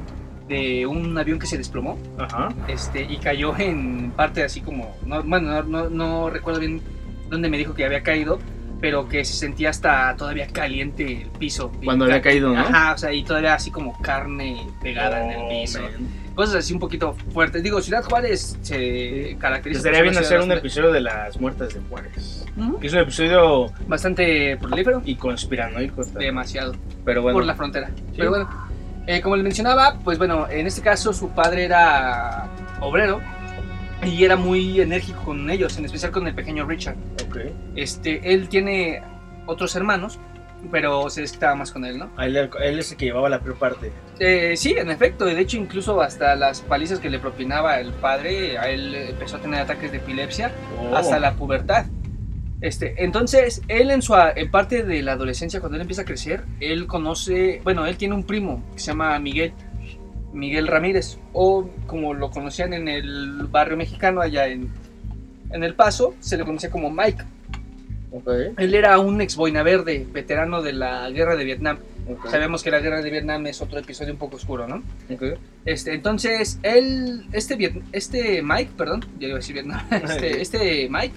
[0.49, 1.99] de un avión que se desplomó.
[2.19, 2.49] Ajá.
[2.69, 6.81] este, y cayó en parte así como, no, bueno, no, no, recuerdo bien
[7.29, 8.39] dónde me dijo que había caído,
[8.81, 11.73] pero que se sentía hasta todavía caliente el piso.
[11.85, 12.61] Cuando había ca- caído, ¿no?
[12.61, 15.81] Ajá, o sea, y todavía así como carne pegada en el piso.
[15.83, 16.27] man.
[16.37, 17.63] Cosas así un poquito fuertes.
[17.63, 22.45] Digo, Ciudad Juárez se caracteriza Estaría bien hacer un episodio de las muertas de Juárez.
[22.59, 26.05] Ujú, Que es un episodio bastante prolífero, y conspiranoico.
[26.05, 26.75] demasiado,
[27.07, 27.39] Pero bueno.
[27.39, 27.91] por la frontera.
[28.15, 28.49] Pero bueno,
[29.07, 32.49] eh, como les mencionaba, pues bueno, en este caso su padre era
[32.81, 33.21] obrero
[34.05, 36.97] y era muy enérgico con ellos, en especial con el pequeño Richard.
[37.27, 37.39] Ok.
[37.75, 39.03] Este, él tiene
[39.47, 40.19] otros hermanos,
[40.71, 42.11] pero se desquitaba más con él, ¿no?
[42.17, 43.93] A Él, él es el que llevaba la peor parte.
[44.19, 48.59] Eh, sí, en efecto, de hecho incluso hasta las palizas que le propinaba el padre,
[48.59, 50.97] a él empezó a tener ataques de epilepsia Oh.
[50.97, 51.87] hasta la pubertad.
[52.61, 56.45] Este, entonces, él en su en parte de la adolescencia, cuando él empieza a crecer,
[56.61, 59.53] él conoce, bueno, él tiene un primo que se llama Miguel,
[60.33, 64.71] Miguel Ramírez, o como lo conocían en el barrio mexicano allá en,
[65.51, 67.25] en El Paso, se le conocía como Mike.
[68.11, 68.29] Ok.
[68.57, 71.79] Él era un ex boina verde, veterano de la guerra de Vietnam.
[72.09, 74.83] ok, Sabemos que la guerra de Vietnam es otro episodio un poco oscuro, ¿no?
[75.13, 75.39] ok.
[75.67, 81.15] Este, entonces, él, este, este Mike, perdón, ya iba a decir Vietnam, este, este Mike,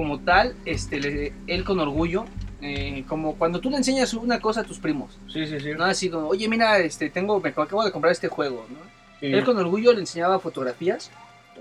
[0.00, 2.24] como tal, este, le- él con orgullo,
[2.62, 5.72] eh, como cuando tú le enseñas una cosa a tus primos, Sí, sí, sí.
[5.76, 5.84] ¿no?
[5.84, 8.78] Así como, oye, mira, este, tengo, me acabo de comprar este juego, ¿no?
[9.20, 9.26] Sí.
[9.26, 11.10] Él con orgullo le enseñaba fotografías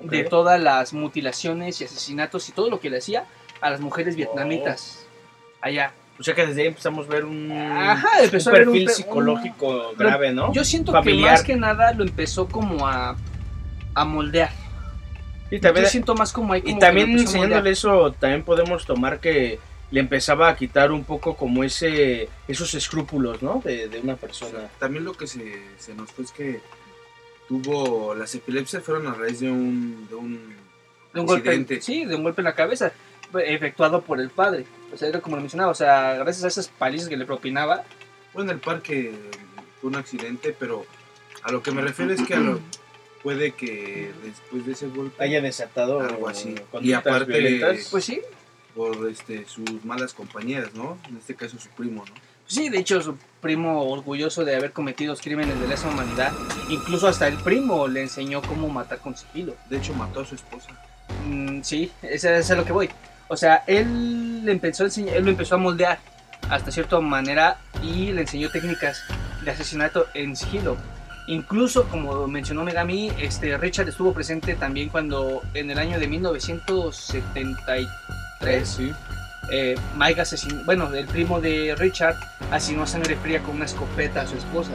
[0.02, 0.30] de Ok.
[0.30, 3.26] todas las mutilaciones y asesinatos y todo lo que le hacía
[3.60, 5.06] a las mujeres vietnamitas
[5.60, 5.92] allá.
[6.18, 8.74] O sea que desde ahí empezamos a ver un, Ajá, un empezó a ver un
[8.76, 10.54] perfil psicológico un- grave, ¿no?
[10.54, 11.26] Yo siento Familiar.
[11.26, 13.18] que más que nada lo empezó como a,
[13.96, 14.52] a moldear.
[15.52, 19.20] Y también, Yo siento más como ahí como y también enseñándole eso, también podemos tomar
[19.20, 19.60] que
[19.92, 23.62] le empezaba a quitar un poco como ese esos escrúpulos, ¿no?
[23.66, 24.70] De, de una persona.
[24.80, 26.62] También lo que se, se nos fue es que
[27.48, 30.56] tuvo las epilepsias fueron a raíz de un, de un
[31.14, 31.82] de un golpe, accidente.
[31.82, 32.92] sí, de un golpe en la cabeza,
[33.44, 34.66] efectuado por el padre.
[34.94, 37.84] O sea, era como lo mencionaba, o sea, gracias a esas palizas que le propinaba,
[38.32, 39.12] Fue en el parque,
[39.82, 40.86] fue un accidente, pero
[41.42, 42.60] a lo que me refiero es que a lo-
[43.24, 46.56] puede que después de ese golpe Haya desatado algo así.
[46.82, 47.88] Y aparte, violentas.
[47.92, 48.22] Pues sí,
[48.76, 50.98] por este, sus malas compañeras, ¿no?
[51.10, 52.14] En este caso su primo, ¿no?
[52.50, 56.34] sí, de hecho su primo orgulloso de haber cometido los crímenes de lesa humanidad,
[56.70, 59.56] incluso hasta el primo le enseñó cómo matar con sigilo.
[59.70, 60.70] De hecho mató a su esposa.
[61.28, 62.90] Mm, sí, eso es a lo que voy.
[63.28, 66.00] O sea, él le empezó a enseñar, él lo empezó a moldear
[66.50, 69.04] hasta cierta manera y le enseñó técnicas
[69.46, 70.76] de asesinato en sigilo.
[71.30, 78.68] Incluso, como mencionó Megami, este Richard estuvo presente también cuando en el año de 1973
[78.68, 78.92] Sí.
[79.52, 82.16] eh, Mike asesinó, bueno, el primo de Richard
[82.50, 84.72] asesinó a sangre fría con una escopeta a su esposa.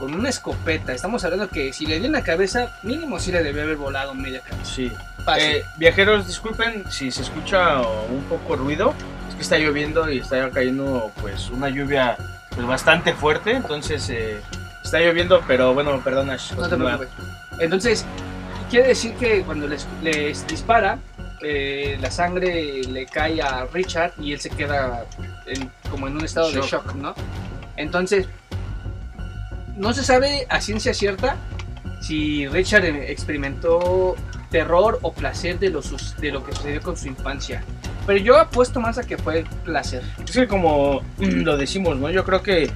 [0.00, 3.44] Con una escopeta, estamos hablando que si le dio en la cabeza, mínimo sí le
[3.44, 4.64] debió haber volado media cabeza.
[4.64, 4.92] Sí.
[5.38, 8.92] Eh, viajeros, disculpen si se escucha un poco ruido.
[9.28, 12.16] Es que está lloviendo y está cayendo pues una lluvia
[12.50, 13.52] pues, bastante fuerte.
[13.52, 14.40] Entonces eh,
[14.88, 16.34] está lloviendo, pero bueno, perdona.
[16.34, 16.96] Ash, No te continúa.
[16.98, 17.24] preocupes.
[17.60, 18.04] Entonces,
[18.70, 20.98] quiere decir que cuando les, les dispara,
[21.42, 25.04] eh, la sangre le cae a Richard y él se queda
[25.46, 26.94] en- como en un estado de Shock.
[26.94, 27.14] ¿no?
[27.76, 28.26] Entonces,
[29.76, 31.36] no se sabe a ciencia cierta
[32.00, 34.16] si Richard eh, experimentó
[34.50, 35.80] terror o placer de lo,
[36.18, 37.62] de lo que sucedió con su infancia.
[38.06, 40.02] Pero yo apuesto más a que fue placer.
[40.24, 42.10] Es que como lo decimos, ¿no?
[42.10, 42.70] Yo creo que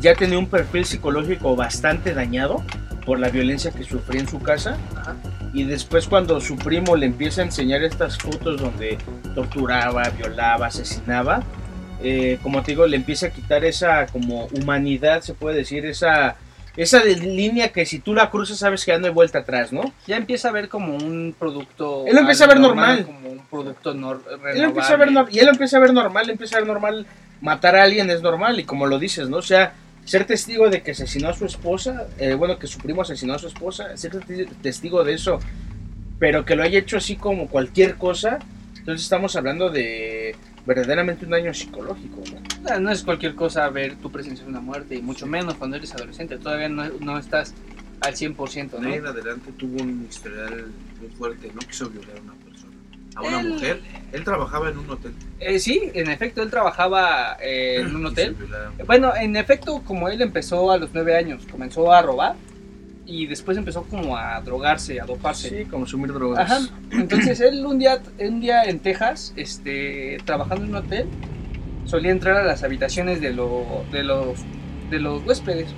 [0.00, 2.62] ya tenía un perfil psicológico bastante dañado
[3.04, 4.78] por la violencia que sufría en su casa.
[4.96, 5.16] Ajá.
[5.52, 8.98] Y después cuando su primo le empieza a enseñar estas fotos donde
[9.34, 11.42] torturaba, violaba, asesinaba,
[12.02, 16.36] eh, como te digo, le empieza a quitar esa como humanidad, se puede decir, esa,
[16.76, 19.72] esa de- línea que si tú la cruzas sabes que ya no hay vuelta atrás,
[19.72, 19.92] ¿no?
[20.06, 22.04] Ya empieza a ver como un producto.
[22.06, 23.04] Él lo empieza a ver normal.
[23.06, 25.92] Como un producto nor- Él lo empieza a ver y él lo empieza a ver
[25.94, 27.06] normal, empieza a ver normal
[27.40, 29.36] matar a alguien es normal y como lo dices, ¿no?
[29.36, 33.02] O sea, ser testigo de que asesinó a su esposa, eh, bueno, que su primo
[33.02, 35.38] asesinó a su esposa, ser testi- testigo de eso,
[36.18, 38.38] pero que lo haya hecho así como cualquier cosa,
[38.78, 40.36] entonces estamos hablando de
[40.66, 42.70] verdaderamente un daño psicológico, ¿no?
[42.70, 45.76] No, no es cualquier cosa ver tu presencia en una muerte, y mucho menos cuando
[45.76, 46.38] eres adolescente.
[46.38, 47.54] Todavía no, no estás
[48.00, 48.88] al 100%, De ¿no?
[48.88, 50.66] ahí en adelante tuvo un historial
[51.00, 52.32] muy fuerte, no quiso violar a una
[53.14, 53.80] a una Él- mujer.
[54.12, 55.12] Él trabajaba en un hotel.
[55.40, 58.36] Eh, sí, en efecto, él trabajaba eh, en un hotel.
[58.86, 62.34] Bueno, en efecto, como él empezó a los nueve años, comenzó a robar
[63.06, 65.48] y después empezó como a drogarse, a doparse.
[65.50, 66.50] Sí, consumir drogas.
[66.50, 66.60] Ajá.
[66.92, 71.06] Entonces él un día, un día en Texas, este, trabajando en un hotel,
[71.84, 74.38] solía entrar a las habitaciones de, lo- de los
[74.90, 75.68] de los huéspedes.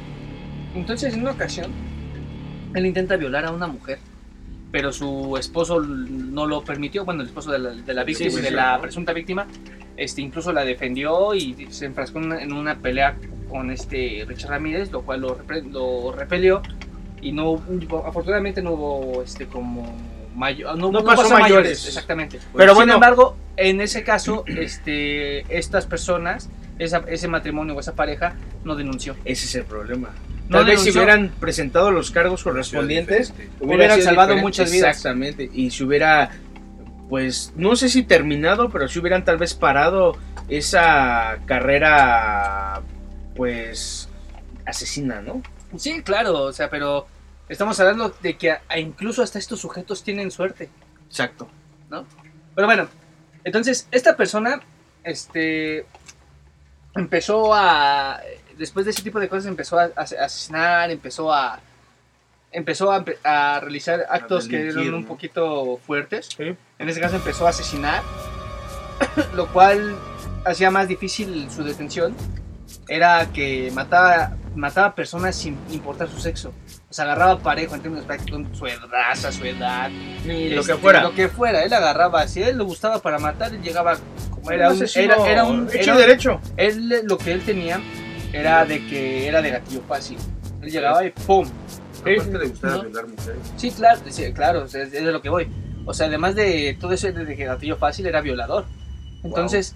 [0.74, 1.70] Entonces en una ocasión
[2.74, 3.98] él intenta violar a una mujer,
[4.72, 7.04] pero su esposo no lo permitió.
[7.04, 8.54] Bueno, el esposo de la, de la víctima, sí, de sí.
[8.54, 9.46] la presunta víctima,
[9.96, 13.16] este, incluso la defendió y se enfrascó en una, en una pelea
[13.48, 15.38] con este Richard Ramírez, lo cual lo,
[15.70, 16.62] lo repelió
[17.22, 17.62] y no
[18.04, 19.96] afortunadamente no hubo este como
[20.34, 21.86] mayor no, No no pasó pasó mayores, mayores.
[21.86, 22.94] exactamente Pero sin bueno.
[22.94, 29.16] embargo en ese caso este estas personas esa- ese matrimonio o esa pareja no denunció
[29.24, 30.10] Ese es el problema.
[30.48, 34.42] No Tal vez si hubieran presentado los cargos correspondientes, hubiera Hubieran salvado diferente.
[34.42, 34.90] muchas vidas.
[34.96, 35.50] Exactamente.
[35.52, 36.30] Y si hubiera,
[37.08, 40.16] pues, no sé si terminado, pero si hubieran tal vez parado
[40.48, 42.80] esa carrera,
[43.34, 44.08] pues,
[44.64, 45.42] asesina, ¿no?
[45.76, 47.06] sí claro o sea pero
[47.48, 50.70] estamos hablando de que a- incluso hasta estos sujetos tienen suerte
[51.08, 51.48] Exacto.
[52.54, 52.88] Pero bueno,
[53.44, 54.60] entonces esta persona,
[55.04, 55.84] este,
[56.94, 58.20] empezó a,
[58.58, 61.60] después de ese tipo de cosas, empezó a, asesinar, empezó a,
[62.52, 66.28] empezó a, realizar actos que eran un poquito fuertes.
[66.36, 66.56] Sí.
[66.78, 68.02] En este caso empezó a asesinar,
[69.34, 69.96] lo cual
[70.44, 72.14] hacía más difícil su detención.
[72.88, 76.52] Era que mataba, mataba personas sin importar su sexo.
[76.88, 79.90] O sea, agarraba parejo en términos prácticos, su raza, su edad,
[80.24, 81.02] Y lo este, que fuera.
[81.02, 82.26] Lo que fuera, él agarraba.
[82.28, 83.96] Si a él le gustaba para matar, él llegaba
[84.30, 84.84] como era un.
[84.94, 85.68] Era, era un.
[85.68, 86.40] hecho era- derecho.
[86.56, 87.80] él lo que él tenía
[88.38, 90.18] era de que era de gatillo fácil.
[90.62, 91.48] Él llegaba y ¡pum!
[92.00, 92.82] Aparte le gustaba ¿No?
[92.84, 93.38] violar mujeres.
[93.56, 95.48] Sí, claro, sí, claro, es, es de lo que voy.
[95.84, 98.64] O sea, además de todo eso de que gatillo fácil, era violador.
[99.22, 99.74] Entonces,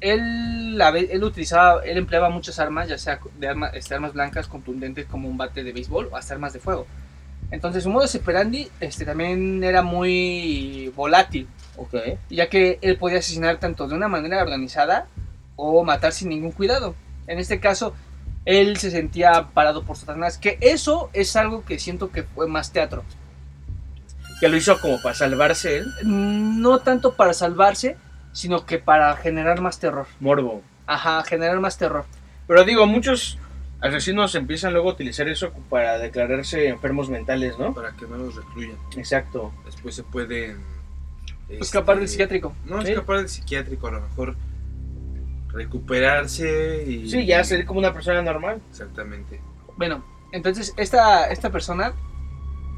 [0.00, 0.80] él,
[1.22, 5.36] utilizaba, él empleaba muchas armas, ya sea de arma- este, armas blancas contundentes como un
[5.36, 6.86] bate de béisbol o hasta armas de fuego.
[7.50, 11.94] Entonces, su modo operandi este, también era muy volátil, Ok.
[12.30, 15.08] ya que él podía asesinar tanto de una manera organizada
[15.56, 16.94] o matar sin ningún cuidado.
[17.30, 17.94] En este caso,
[18.44, 22.72] él se sentía parado por Satanás, que eso es algo que siento que fue más
[22.72, 23.04] teatro.
[24.40, 25.86] Que lo hizo como para salvarse él.
[26.02, 27.96] No tanto para salvarse,
[28.32, 30.06] sino que para generar más terror.
[30.18, 30.60] Morbo.
[30.88, 32.04] Ajá, generar más terror.
[32.48, 33.38] Pero digo, muchos
[33.80, 37.72] asesinos empiezan luego a utilizar eso para declararse enfermos mentales, ¿no?
[37.72, 38.76] Para que no los recluyan.
[38.96, 39.52] Exacto.
[39.64, 40.58] Después se pueden...
[41.48, 42.54] Escapar del este, psiquiátrico.
[42.64, 42.88] No, Sí.
[42.88, 44.36] escapar del psiquiátrico, a lo mejor
[45.52, 47.08] recuperarse y...
[47.10, 48.60] Sí, ya ser como una persona normal.
[48.70, 49.40] Exactamente.
[49.76, 51.92] Bueno, entonces esta, esta persona,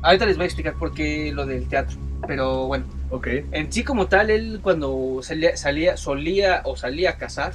[0.03, 3.27] ahorita les voy a explicar por qué lo del teatro, pero bueno, Ok.
[3.53, 7.53] en sí como tal, él cuando salía, salía solía o salía a cazar,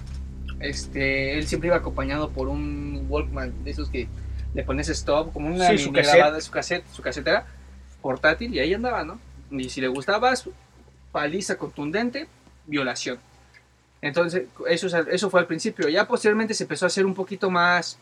[0.60, 4.08] este, él siempre iba acompañado por un Walkman, de esos que
[4.54, 7.46] le pones stop, como una Sí, su grabada, su cassette, su casetera
[8.02, 9.20] portátil, y ahí andaba, ¿no?
[9.52, 10.54] Y si le gustaba, su
[11.12, 12.28] paliza contundente,
[12.66, 13.18] violación.
[14.08, 15.88] Entonces, eso, es- eso fue al principio.
[15.90, 17.98] Ya posteriormente se empezó a hacer un poquito más,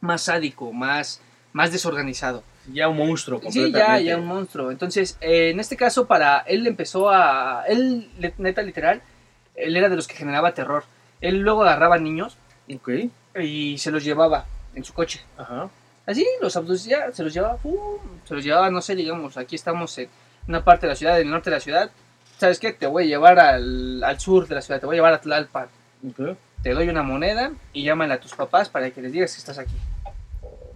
[0.00, 1.20] más sádico, más,
[1.52, 2.42] más desorganizado.
[2.72, 4.04] Ya un monstruo Sí, ya, completamente.
[4.04, 4.70] ya un monstruo.
[4.70, 7.64] Entonces, eh, en este caso, para él empezó a.
[7.68, 9.02] Él, neta, literal,
[9.54, 10.84] él era de los que generaba terror.
[11.20, 12.36] Él luego agarraba niños
[13.38, 15.20] y se los llevaba en su coche.
[15.38, 15.68] Ajá.
[16.06, 17.76] Así, los abducía, se los llevaba, ¡pum!
[18.24, 20.08] se los llevaba, no sé, digamos, aquí estamos en
[20.46, 21.90] una parte de la ciudad, en el norte de la ciudad.
[22.38, 22.72] ¿Sabes qué?
[22.72, 25.20] Te voy a llevar al, al sur de la ciudad, te voy a llevar a
[25.20, 25.68] Tlalpan.
[26.08, 26.36] Ok.
[26.62, 29.58] Te doy una moneda y llámale a tus papás para que les digas que estás
[29.58, 29.74] aquí.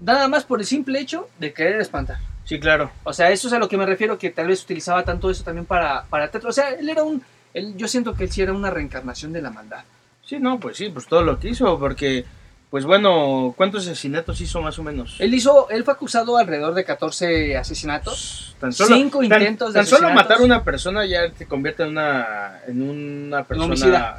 [0.01, 2.19] Nada más por el simple hecho de querer espantar.
[2.45, 2.91] Sí, claro.
[3.05, 5.45] O sea, eso es a lo que me refiero, que tal vez utilizaba tanto eso
[5.45, 6.49] también para, para teatro.
[6.51, 7.23] O sea, él era un...
[7.53, 9.85] Él, yo siento que él sí era una reencarnación de la maldad.
[10.25, 12.25] Sí, no, pues sí, pues todo lo que hizo, porque,
[12.71, 15.17] pues bueno, ¿cuántos asesinatos hizo más o menos?
[15.19, 18.55] Él hizo, él fue acusado alrededor de 14 asesinatos.
[18.61, 21.83] Tan solo, Cinco tan- intentos de tan, solo matar a una persona ya te convierte
[21.83, 24.17] en una, en una persona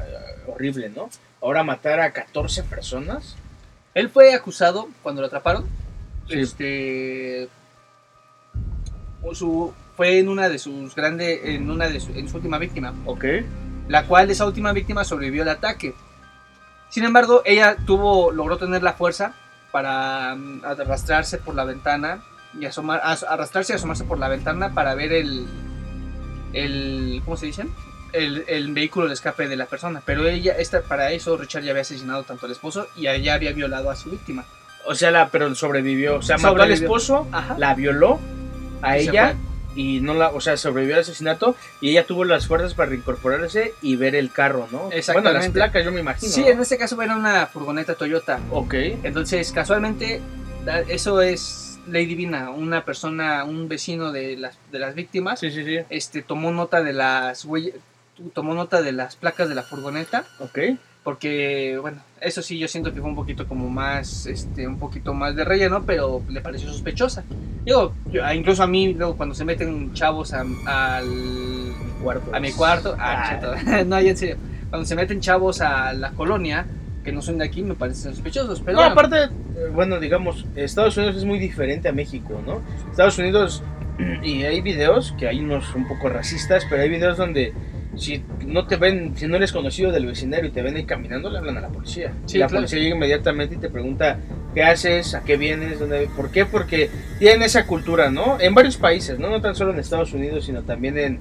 [0.48, 1.10] horrible, ¿no?
[1.42, 3.36] Ahora matar a 14 personas.
[3.94, 5.66] Él fue acusado cuando lo atraparon.
[6.28, 6.40] Sí.
[6.40, 7.48] Este
[9.34, 12.94] su, fue en una de sus grandes, en una de su, en su última víctima,
[13.06, 13.26] Ok.
[13.88, 15.94] la cual esa última víctima sobrevivió al ataque.
[16.92, 19.34] Sin embargo, ella tuvo, logró tener la fuerza
[19.72, 22.20] para mm, arrastrarse por la ventana
[22.60, 25.48] y asomar, as- arrastrarse y asomarse por la ventana para ver el,
[26.54, 27.66] el ¿cómo se dice?
[28.14, 30.02] El, el vehículo de escape de la persona.
[30.06, 33.54] Pero ella, esta, para eso, Richard ya había asesinado tanto al esposo y ya había
[33.54, 34.44] violado a su víctima.
[34.86, 36.18] O sea, la, pero sobrevivió.
[36.18, 37.56] O sea, mató al esposo, Ajá.
[37.58, 38.20] la violó
[38.82, 39.36] a Y ella
[39.76, 43.74] y no la, o sea, sobrevivió al asesinato y ella tuvo las fuerzas para reincorporarse
[43.82, 44.80] y ver el carro, ¿no?
[44.80, 45.40] Bueno, Exactamente.
[45.40, 46.32] las placas, yo me imagino.
[46.32, 46.48] Sí, ¿no?
[46.48, 48.40] en este caso era una furgoneta Toyota.
[48.52, 48.74] Ok.
[49.04, 50.22] Entonces, casualmente,
[50.88, 52.50] eso es ley divina.
[52.52, 55.78] Una persona, un vecino de las, de las víctimas, Sí, sí, sí.
[55.90, 57.76] este, tomó nota de las huellas,
[58.34, 60.60] tomó nota de las placas de la furgoneta, Ok.
[61.04, 65.14] Porque, bueno, eso sí yo siento que fue un poquito como más, este, un poquito
[65.14, 67.24] más de relleno, pero le pareció sospechosa.
[67.66, 72.36] Digo, yo- a- incluso a mí, luego cuando se meten chavos a- al, Cuarto.
[72.36, 72.96] a mi cuarto.
[73.00, 73.84] Ah, Ah.
[73.86, 74.38] no, en serio.
[74.70, 76.66] Cuando se meten chavos a la colonia,
[77.04, 78.62] que no son de aquí, me parecen sospechosos.
[78.62, 82.62] Pero No, bueno, aparte, eh, bueno, digamos, Estados Unidos es muy diferente a México, ¿no?
[82.92, 83.64] Estados Unidos,
[84.24, 87.54] y hay videos, que hay unos un poco racistas, pero hay videos donde
[87.96, 91.30] si no te ven, si no eres conocido del vecindario y te ven ahí caminando,
[91.30, 92.14] le hablan a la policía.
[92.26, 92.62] Sí, la claro.
[92.62, 94.18] policía llega inmediatamente y te pregunta,
[94.54, 95.14] ¿qué haces?
[95.14, 95.80] ¿A qué vienes?
[95.80, 96.10] ¿Dónde?
[96.16, 96.46] ¿Por qué?
[96.46, 98.40] Porque tienen esa cultura, ¿no?
[98.40, 99.30] En varios países, ¿no?
[99.30, 101.20] No tan solo en Estados Unidos, sino también en,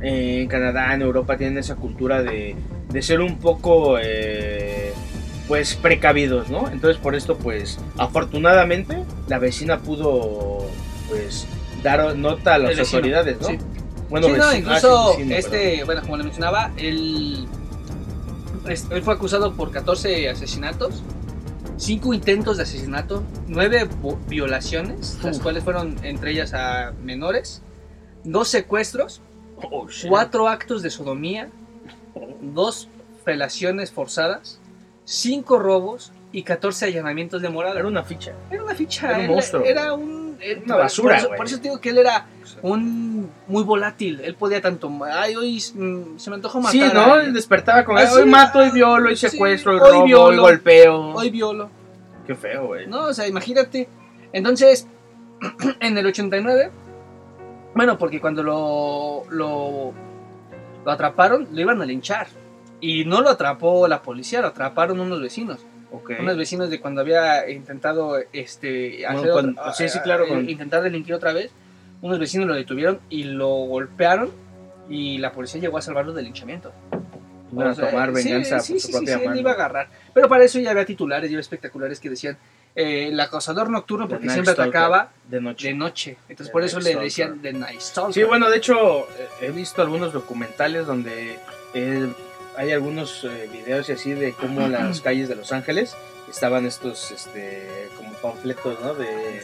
[0.00, 2.56] en Canadá, en Europa, tienen esa cultura de,
[2.90, 3.98] de ser un poco...
[4.00, 4.92] eh,
[5.48, 6.70] pues precavidos, ¿no?
[6.70, 10.64] Entonces por esto pues afortunadamente la vecina pudo
[11.08, 11.44] pues
[11.82, 13.48] dar nota a las autoridades, ¿no?
[13.48, 13.58] sí.
[14.10, 17.46] Bueno, sí, no, incluso este, bueno, como le mencionaba, él,
[18.66, 21.02] él fue acusado por 14 asesinatos,
[21.76, 23.88] 5 intentos de asesinato, 9
[24.28, 25.42] violaciones, las Uf.
[25.42, 27.62] cuales fueron entre ellas a menores,
[28.24, 29.22] 2 secuestros.
[29.70, 30.10] Oh, shit.
[30.10, 31.48] 4 actos de sodomía,
[32.42, 32.88] 2
[33.24, 34.58] felaciones forzadas,
[35.04, 37.78] 5 robos y 14 allanamientos de morada.
[37.78, 38.32] Era una ficha.
[38.50, 39.64] Era una ficha, Era un monstruo.
[39.64, 40.29] Era un.
[40.40, 41.36] Él- Una por- basura, Por eso, güey.
[41.38, 42.26] por eso te digo que él era
[42.62, 44.20] un muy volátil.
[44.22, 44.90] Él podía tanto.
[45.10, 46.72] Ay, hoy mm, se me antojó matar.
[46.72, 47.12] Sí, a ¿no?
[47.14, 47.32] alguien.
[47.34, 51.00] Despertaba con Ah, hoy mato, hoy violo, hoy secuestro, hoy hoy robo, hoy violo, golpeo.
[51.14, 51.70] Hoy violo.
[52.26, 52.86] Qué feo, güey.
[52.86, 53.88] No, o sea, imagínate.
[54.32, 54.86] Entonces,
[55.80, 56.70] en el 89.
[57.74, 59.92] Bueno, porque cuando lo, lo,
[60.84, 62.26] lo atraparon, lo iban a linchar.
[62.80, 65.64] Y no lo atrapó la policía, lo atraparon unos vecinos.
[65.92, 66.12] Ok.
[66.20, 70.44] unos vecinos de cuando había intentado este Bueno, hacer cuando- otra- sí, sí, claro, eh,
[70.48, 71.50] intentar delinquir otra vez
[72.02, 74.30] unos vecinos lo detuvieron y lo golpearon
[74.88, 76.96] y la policía llegó a salvarlo del linchamiento a
[77.70, 79.40] O sea, tomar venganza sí, por sí, su sí, propia sí, él mano.
[79.40, 82.38] iba a agarrar pero para eso ya había titulares ya había espectaculares que decían
[82.76, 84.76] eh, el acosador nocturno porque siempre Stalker.
[84.76, 85.66] atacaba De noche.
[85.68, 89.00] de noche entonces The por eso le decían The Night Stalker Sí, bueno, de hecho,
[89.00, 91.36] eh, he visto algunos documentales donde
[91.74, 92.08] eh,
[92.60, 95.96] hay algunos eh, videos y así de cómo en las calles de Los Ángeles
[96.30, 98.94] estaban estos este como panfletos, ¿no?
[98.94, 99.42] De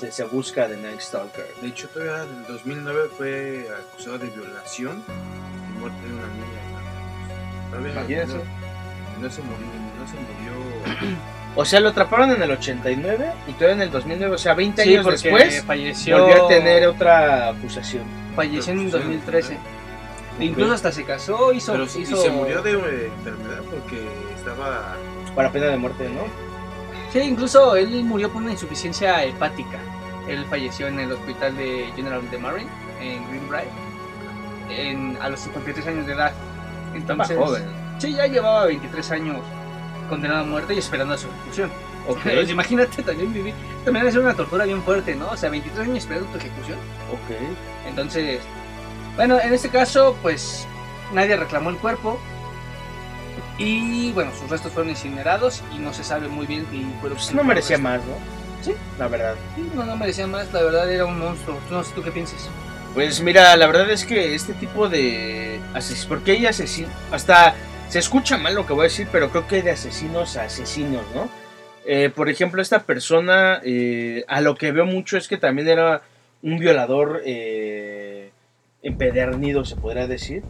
[0.00, 1.46] se, se busca de Night Stalker.
[1.62, 7.70] De hecho, todavía en 2009 fue acusado de violación y muerte de una niña.
[7.70, 8.34] Todavía Imagínense.
[8.36, 9.66] No, no se murió,
[9.98, 11.16] no se murió.
[11.56, 14.84] O sea, lo atraparon en el 89 y todavía en el 2009, o sea, 20
[14.84, 18.04] Sí, años después falleció, volvió a tener otra acusación.
[18.36, 19.58] falleció en Sí, 2013.
[20.40, 21.72] E incluso hasta se casó, hizo...
[21.72, 24.96] Pero sí, y hizo- se murió de eh, enfermedad porque estaba.
[25.34, 26.22] Para pena de muerte, ¿no?
[27.12, 29.78] Sí, incluso él murió por una insuficiencia hepática.
[30.28, 32.68] Él falleció en el hospital de General de Marin,
[33.00, 33.68] en Greenbrier,
[34.70, 36.32] en, a los 53 años de edad.
[36.94, 37.64] Entonces, joven.
[37.98, 39.38] Sí, ya llevaba 23 años
[40.08, 41.70] condenado a muerte y esperando a su ejecución.
[42.08, 43.54] Ok, Pues imagínate también vivir.
[43.84, 45.30] También ser una tortura bien fuerte, ¿no?
[45.30, 46.78] O sea, 23 años esperando tu ejecución.
[47.12, 47.88] ok.
[47.88, 48.40] Entonces,
[49.20, 50.66] bueno, en este caso, pues
[51.12, 52.18] nadie reclamó el cuerpo.
[53.58, 57.18] Y bueno, sus restos fueron incinerados y no se sabe muy bien si fueron.
[57.18, 58.14] Pues no merecía más, ¿no?
[58.62, 58.72] Sí.
[58.98, 59.34] La verdad.
[59.56, 61.58] Sí, no, no merecía más, la verdad era un monstruo.
[61.70, 62.48] No sé tú qué piensas.
[62.94, 67.54] Pues mira, la verdad es que este tipo de asesinos, porque hay asesinos, hasta
[67.90, 70.44] se escucha mal lo que voy a decir, pero creo que hay de asesinos a
[70.44, 71.28] asesinos, ¿no?
[71.84, 76.00] Eh, por ejemplo, esta persona, eh, a lo que veo mucho es que también era
[76.40, 78.30] un violador eh,
[78.82, 80.42] empedernido, se podría decir.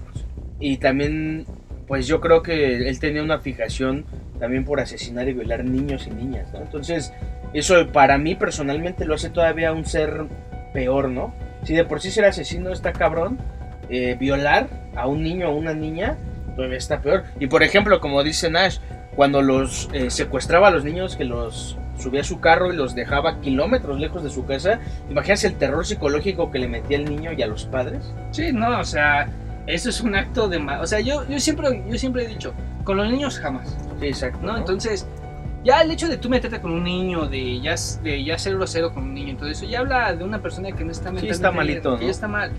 [0.58, 1.46] Y también,
[1.86, 4.04] pues yo creo que él tenía una fijación
[4.38, 6.60] también por asesinar y violar niños y niñas, ¿no?
[6.60, 7.12] Entonces,
[7.52, 10.26] eso para mí personalmente lo hace todavía un ser
[10.72, 11.34] peor, ¿no?
[11.62, 13.38] Si de por sí ser asesino está cabrón,
[13.90, 16.16] eh, violar a un niño o una niña
[16.56, 17.24] todavía está peor.
[17.38, 18.78] Y por ejemplo, como dice Nash,
[19.16, 22.94] cuando los eh, secuestraba a los niños, que los subía a su carro y los
[22.94, 27.32] dejaba kilómetros lejos de su casa, imagínate el terror psicológico que le metía al niño
[27.32, 28.12] y a los padres.
[28.32, 29.28] Sí, no, o sea,
[29.66, 30.58] eso es un acto de...
[30.58, 32.52] ma- O sea, yo, yo, siempre, yo siempre he dicho,
[32.84, 33.76] con los niños jamás.
[34.00, 34.38] Sí, exacto.
[34.42, 34.52] ¿no?
[34.52, 34.58] ¿no?
[34.58, 35.06] Entonces,
[35.62, 38.94] ya el hecho de tú meterte con un niño, de ya, de ya ser grosero
[38.94, 41.50] con un niño, todo eso, ya habla de una persona que no está mentalmente está
[41.50, 42.04] bien, malito, que ¿no?
[42.06, 42.50] ya está mal.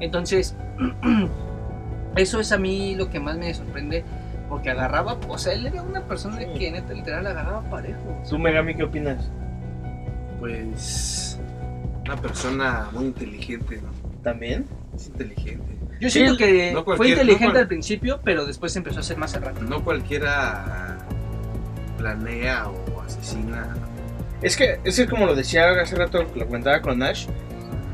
[0.00, 0.56] Entonces,
[2.16, 4.04] eso es a mí lo que más me sorprende,
[4.48, 6.46] porque agarraba, o sea, él era una persona Sí.
[6.58, 8.22] que neta literal agarraba parejo.
[8.28, 9.30] ¿Tú, Megami, qué opinas?
[10.40, 11.38] Pues.
[12.04, 13.90] Una persona muy inteligente, ¿no?
[14.22, 14.66] ¿También?
[14.94, 15.76] Es inteligente.
[16.00, 19.02] Yo Sí, siento que no fue inteligente no cual- al principio, pero después empezó a
[19.02, 19.64] ser más errático.
[19.66, 20.98] No cualquiera
[21.98, 23.74] planea o asesina.
[24.40, 27.26] Es que, es que como lo decía hace rato, lo comentaba con Nash,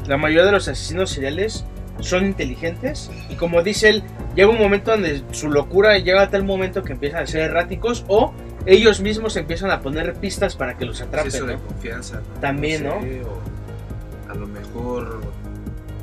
[0.06, 1.64] la mayoría de los asesinos seriales
[2.00, 4.02] son inteligentes y como dice él,
[4.34, 8.04] llega un momento donde su locura llega a tal momento que empiezan a ser erráticos
[8.08, 8.32] o
[8.66, 11.30] ellos mismos empiezan a poner pistas para que los atrapen.
[11.46, 11.62] de ¿no?
[11.62, 12.16] confianza.
[12.16, 12.40] ¿no?
[12.40, 14.30] También, sé, ¿no?
[14.30, 15.20] a lo mejor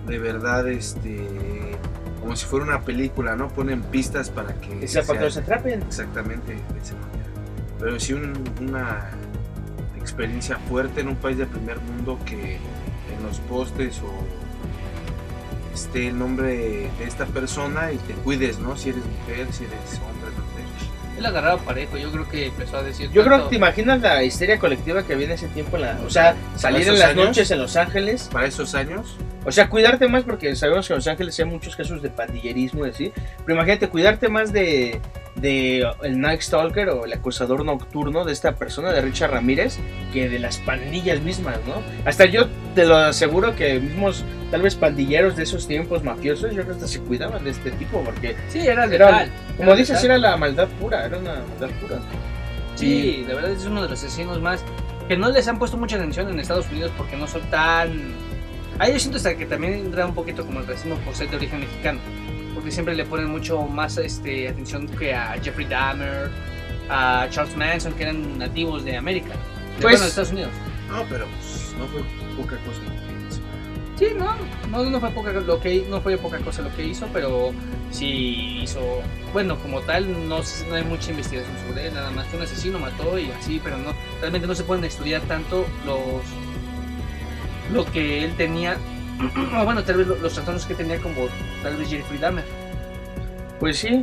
[0.08, 1.28] de verdad, este.
[2.20, 3.48] Como si fuera una película, ¿no?
[3.50, 4.88] Ponen pistas para que.
[4.88, 5.82] Sea para que los atrapen.
[5.84, 7.30] exactamente de esa manera.
[7.80, 9.10] Pero sí un- una
[9.98, 14.41] experiencia fuerte en un país de primer mundo que en los postes o
[15.74, 18.76] esté el nombre de esta persona y te cuides, ¿no?
[18.76, 20.31] Si eres mujer, si eres hombre,
[21.22, 23.12] Él agarraba parejo, yo creo que empezó a decir.
[23.12, 26.00] Yo creo que te imaginas la histeria colectiva que había en ese tiempo, en la,
[26.06, 27.28] o sea, salir en las años?
[27.28, 30.98] noches en Los Ángeles, Para esos años, o sea, cuidarte más porque sabemos que en
[30.98, 33.14] Los Ángeles hay muchos casos de pandillerismo y así,
[33.46, 35.00] pero imagínate cuidarte más de,
[35.36, 39.78] de el Night Stalker o el acusador nocturno de esta persona, de Richard Ramírez,
[40.14, 41.82] que de las pandillas mismas, ¿no?
[42.06, 46.62] Hasta yo te lo aseguro que mismos, tal vez pandilleros de esos tiempos mafiosos, yo
[46.64, 48.84] creo que hasta se cuidaban de este tipo, porque, Sí, era
[49.58, 50.06] como Era dices, letal.
[50.06, 52.00] era la maldad pura, era una maldad pura.
[52.76, 54.64] Sí, de verdad es uno de los asesinos más
[55.08, 58.14] que no les han puesto mucha atención en Estados Unidos porque no son tan.
[58.80, 61.36] Ahí yo siento hasta que también entra un poquito como el racismo por ser de
[61.38, 62.00] origen mexicano,
[62.56, 66.30] porque siempre le ponen mucho más este, atención que a Jeffrey Dahmer,
[66.90, 69.36] a Charles Manson, que eran nativos de América, de,
[69.82, 70.52] Pues- bueno, de Estados Unidos.
[70.90, 72.02] no, pero pues, no fue
[72.38, 72.82] poca cosa.
[74.02, 74.34] Sí, no,
[74.72, 77.52] no, no fue poca lo que no fue poca cosa lo que hizo, pero
[77.92, 78.80] sí hizo,
[79.32, 80.40] bueno, como tal no,
[80.70, 83.78] no hay mucha investigación sobre él, nada más que un asesino mató y así, pero
[83.78, 86.02] no, realmente no se pueden estudiar tanto los
[87.72, 88.76] lo que él tenía,
[89.62, 91.28] o bueno, tal vez lo- los trastornos que tenía como
[91.62, 92.46] tal vez Jeffrey Dahmer.
[93.60, 94.02] Pues sí.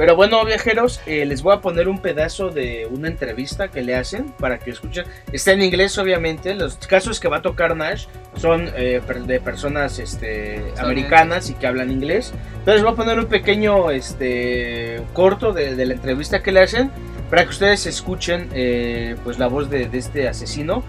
[0.00, 3.94] Pero bueno, viajeros, eh, les voy a poner un pedazo de una entrevista que le
[3.94, 5.04] hacen para que escuchen.
[5.30, 6.54] Está en inglés, obviamente.
[6.54, 11.66] Los casos que va a tocar Nash son eh, de personas este, americanas y que
[11.66, 12.32] hablan inglés.
[12.60, 16.90] Entonces voy a poner un pequeño este, corto de, de la entrevista que le hacen
[17.28, 20.82] para que ustedes escuchen eh, pues la voz de, de este asesino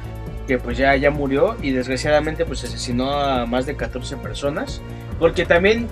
[0.48, 4.82] que pues ya, ya murió y desgraciadamente pues asesinó a más de 14 personas.
[5.20, 5.90] Porque también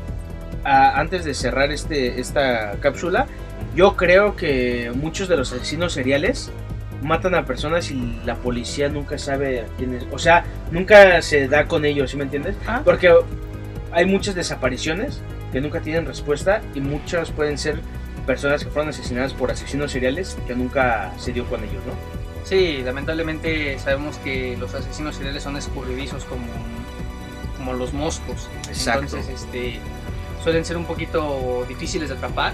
[0.63, 3.27] a- antes de cerrar este, esta cápsula,
[3.75, 6.51] yo creo que muchos de los asesinos seriales
[7.01, 11.65] matan a personas y la policía nunca sabe a quiénes, o sea, nunca se da
[11.65, 12.55] con ellos, ¿sí me entiendes?
[12.67, 12.81] Ah.
[12.83, 13.13] Porque
[13.91, 17.79] hay muchas desapariciones que nunca tienen respuesta y muchas pueden ser
[18.27, 21.93] personas que fueron asesinadas por asesinos seriales que nunca se dio con ellos, ¿no?
[22.43, 26.45] Sí, lamentablemente sabemos que los asesinos seriales son escurridizos como,
[27.57, 28.49] como los moscos.
[28.67, 29.03] Exacto.
[29.17, 29.79] Entonces, este,
[30.43, 32.53] suelen ser un poquito difíciles de atrapar.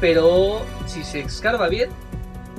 [0.00, 1.90] Pero si se escarba bien,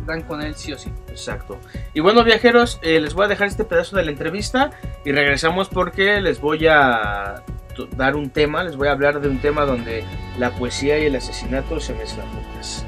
[0.05, 0.91] dan con él sí o sí.
[1.09, 1.57] Exacto.
[1.93, 4.71] Y bueno, viajeros, eh, les voy a dejar este pedazo de la entrevista
[5.05, 7.43] y regresamos porque les voy a
[7.95, 10.03] dar un tema, les voy a hablar de un tema donde
[10.37, 12.85] la poesía y el asesinato se mezclan juntas.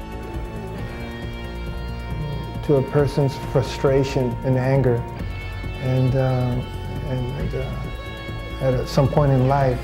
[2.66, 4.96] to a person's frustration and anger,
[5.82, 6.56] and uh,
[7.08, 9.78] and uh, at some point in life,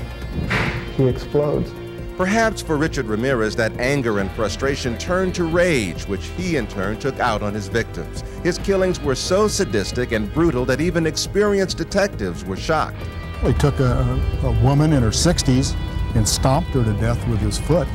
[0.97, 1.71] he explodes.
[2.17, 6.99] Perhaps for Richard Ramirez, that anger and frustration turned to rage, which he in turn
[6.99, 8.21] took out on his victims.
[8.43, 13.01] His killings were so sadistic and brutal that even experienced detectives were shocked.
[13.41, 15.75] He took a, a woman in her 60s
[16.15, 17.87] and stomped her to death with his foot,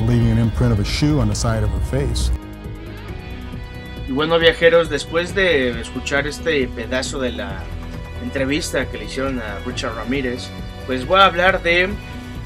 [0.00, 2.32] leaving an imprint of a shoe on the side of her face.
[4.08, 7.62] Y bueno, viajeros, después de escuchar este pedazo de la
[8.26, 10.48] entrevista que le hicieron a Richard Ramírez,
[10.86, 11.88] pues voy a hablar de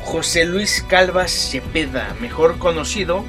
[0.04, 3.24] José Luis Calvas Cepeda, mejor conocido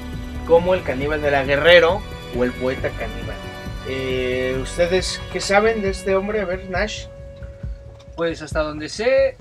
[0.48, 2.02] como el caníbal de la Guerrero
[2.38, 3.36] o el poeta caníbal.
[3.88, 6.42] Eh, ¿Ustedes qué saben de este hombre?
[6.42, 7.06] A ver, Nash.
[8.16, 9.36] Pues hasta donde sé,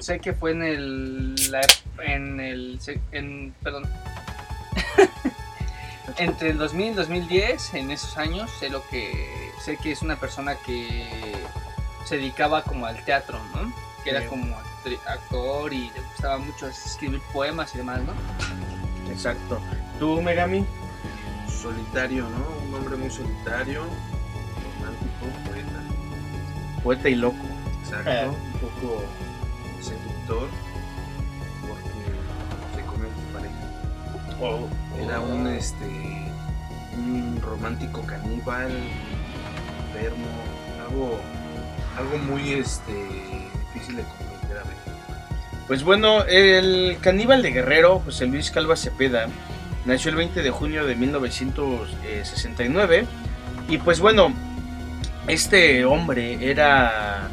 [0.00, 1.50] sé que fue en el.
[1.50, 1.60] la-
[2.04, 2.78] en el.
[3.12, 3.84] En, perdón.
[6.18, 9.28] Entre el 2000 y 2010, en esos años, sé lo que.
[9.64, 11.02] Sé que es una persona que
[12.04, 13.72] se dedicaba como al teatro, ¿no?
[14.02, 14.56] Que era como
[15.06, 18.12] actor y le gustaba mucho escribir poemas y demás, ¿no?
[19.10, 19.58] Exacto.
[19.98, 20.66] ¿Tú, Megami?
[21.48, 22.68] Solitario, ¿no?
[22.68, 23.84] Un hombre muy solitario,
[24.80, 25.80] romántico, poeta.
[26.82, 27.36] Poeta y loco.
[27.82, 28.32] Exacto.
[28.32, 29.04] Un poco
[29.80, 30.48] seductor,
[31.62, 33.64] porque se comió a su pareja.
[35.02, 36.24] Era un este
[36.96, 38.70] un romántico caníbal,
[39.86, 40.26] enfermo,
[40.86, 41.18] algo
[41.96, 42.92] algo muy este
[43.72, 44.78] difícil de comprender a veces.
[45.66, 49.28] Pues bueno, el caníbal de Guerrero, José Luis Calva Cepeda,
[49.84, 53.06] nació el 20 de junio de 1969.
[53.68, 54.32] Y pues bueno,
[55.26, 57.28] este hombre era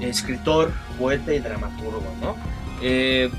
[0.00, 2.36] escritor, poeta y dramaturgo, ¿no?
[2.82, 3.30] Eh,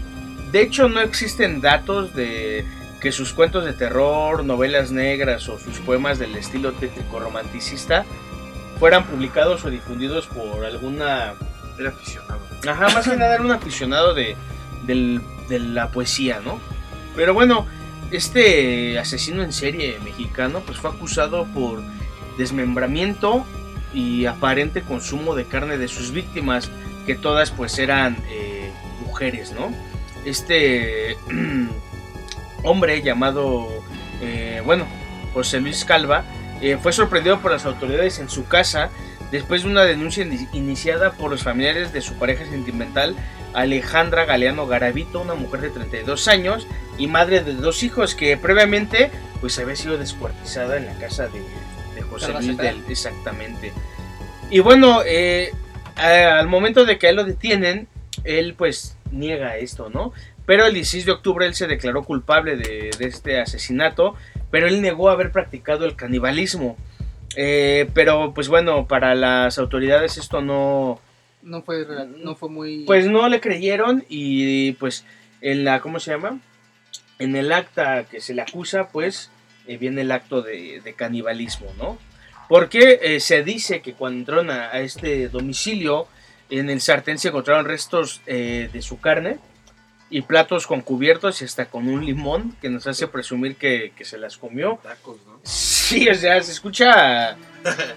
[0.52, 2.66] de hecho, no existen datos de
[3.02, 8.06] que sus cuentos de terror, novelas negras o sus poemas del estilo tétrico romanticista
[8.80, 11.34] fueran publicados o difundidos por alguna
[11.78, 12.40] Era aficionado.
[12.68, 14.36] Ajá, más que nada era un aficionado de,
[14.86, 16.60] de la poesía, ¿no?
[17.16, 17.68] Pero bueno,
[18.12, 21.84] este asesino en serie mexicano pues fue acusado por
[22.38, 23.46] desmembramiento
[23.94, 26.72] y aparente consumo de carne de sus víctimas,
[27.06, 28.72] que todas pues eran eh,
[29.06, 29.72] mujeres, ¿no?
[30.26, 31.18] Este
[32.64, 33.68] hombre llamado,
[34.22, 34.86] eh, bueno,
[35.34, 36.24] José Luis Calva,
[36.62, 38.90] eh, fue sorprendido por las autoridades en su casa
[39.32, 43.16] después de una denuncia ini- iniciada por los familiares de su pareja sentimental,
[43.54, 49.12] Alejandra Galeano Garavito, una mujer de 32 años y madre de dos hijos que previamente
[49.42, 51.40] pues había sido descuartizada en la casa de,
[51.96, 53.72] de José Luis del, exactamente.
[54.50, 55.52] Y bueno, eh,
[55.96, 57.88] al momento de que a él lo detienen,
[58.24, 60.12] él pues niega esto, ¿no?
[60.46, 64.16] Pero el 16 de octubre él se declaró culpable de, de este asesinato,
[64.52, 66.78] pero él negó haber practicado el canibalismo.
[67.36, 71.00] Eh, pero pues bueno, para las autoridades esto no,
[71.44, 71.86] No fue,
[72.18, 72.86] no fue muy...
[72.86, 75.06] pues no le creyeron y pues
[75.42, 76.40] en la, ¿cómo se llama?
[77.20, 79.30] En el acta que se le acusa, pues
[79.68, 81.98] eh, viene el acto de, de canibalismo, ¿no?
[82.48, 86.08] Porque eh, se dice que cuando entraron a, a este domicilio,
[86.50, 89.38] en el sartén se encontraron restos de su carne
[90.10, 94.06] y platos con cubiertos y hasta con un limón que nos hace presumir que, que
[94.06, 94.80] se las comió.
[94.82, 95.40] Tacos, ¿no?
[95.44, 97.38] Sí, o sea, se escucha...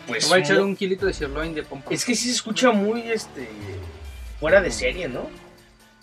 [0.09, 1.95] Pues, voy a echar un kilito de sirloin de pompa.
[1.95, 3.49] Es que sí se escucha muy, este...
[4.41, 5.31] Fuera de serie, ¿no?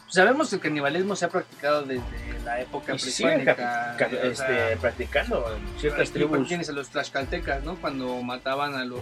[0.08, 2.02] Sabemos que el canibalismo se ha practicado desde
[2.44, 3.96] la época Y siguen prehispánica.
[4.00, 6.48] o sea, este, practicando en ciertas pues, tribus.
[6.48, 7.76] Tienes a los tlaxcaltecas, ¿no?
[7.76, 9.02] Cuando mataban a los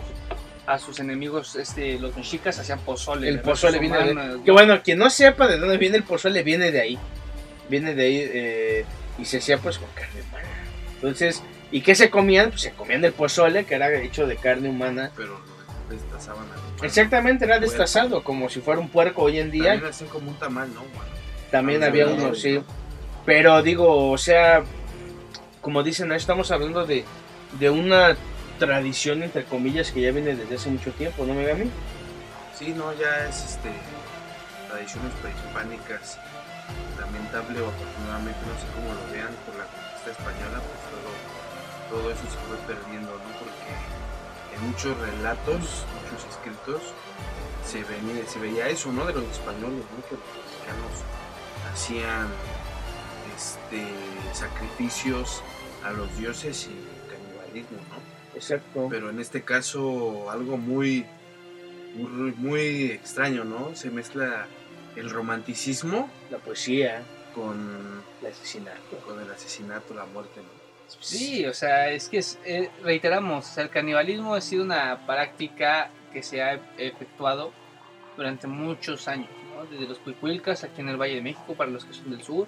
[0.68, 3.30] a sus enemigos, este, los mexicas hacían pozole.
[3.30, 4.14] El pozole viene de...
[4.44, 4.54] Que ¿no?
[4.54, 7.00] bueno, quien no sepa de dónde viene el pozole, viene de ahí.
[7.70, 8.86] Viene de ahí eh,
[9.18, 10.46] y se hacía pues con carne humana.
[10.96, 11.42] Entonces,
[11.72, 12.50] ¿y qué se comían?
[12.50, 15.10] Pues se comían el pozole, que era hecho de carne humana.
[15.16, 15.40] Pero
[15.90, 19.72] lo destazaban a Exactamente, era destazado, como si fuera un puerco hoy en día.
[19.72, 20.82] También hacían como un tamal, ¿no?
[20.82, 21.12] Bueno,
[21.50, 22.58] También había uno, sí.
[22.58, 22.64] sí.
[23.26, 24.64] Pero digo, o sea,
[25.62, 27.06] como dicen, estamos hablando de,
[27.58, 28.18] de una
[28.58, 31.70] tradición, entre comillas, que ya viene desde hace mucho tiempo, ¿no, Megami?
[32.58, 33.72] Sí, no, ya es este
[34.68, 36.20] tradiciones prehispánicas.
[37.00, 41.10] Lamentable o afortunadamente, no sé cómo lo vean, por la conquista española, pues todo,
[41.90, 43.30] todo eso se fue perdiendo, ¿no?
[43.40, 43.72] Porque
[44.54, 46.82] en muchos relatos, muchos escritos,
[47.66, 49.06] se, venía, se veía eso, ¿no?
[49.06, 50.04] De los españoles, ¿no?
[50.10, 50.94] Que los mexicanos
[51.72, 52.28] hacían
[53.36, 53.88] este,
[54.34, 55.42] sacrificios
[55.86, 56.76] a los dioses y
[57.08, 58.07] canibalismo, ¿no?
[58.38, 58.88] Exacto.
[58.90, 61.06] Pero en este caso algo muy,
[61.96, 63.76] muy, muy extraño, ¿no?
[63.76, 64.48] Se mezcla
[64.96, 67.04] el romanticismo La poesía,
[67.36, 68.98] con, el asesinato.
[69.06, 70.58] con el asesinato, la muerte, ¿no?
[71.00, 76.24] Sí, o sea, es que es- eh, reiteramos, el canibalismo ha sido una práctica que
[76.24, 77.52] se ha efectuado
[78.16, 79.66] durante muchos años, ¿no?
[79.66, 82.48] desde los cuicuilcas aquí en el Valle de México para los que son del sur,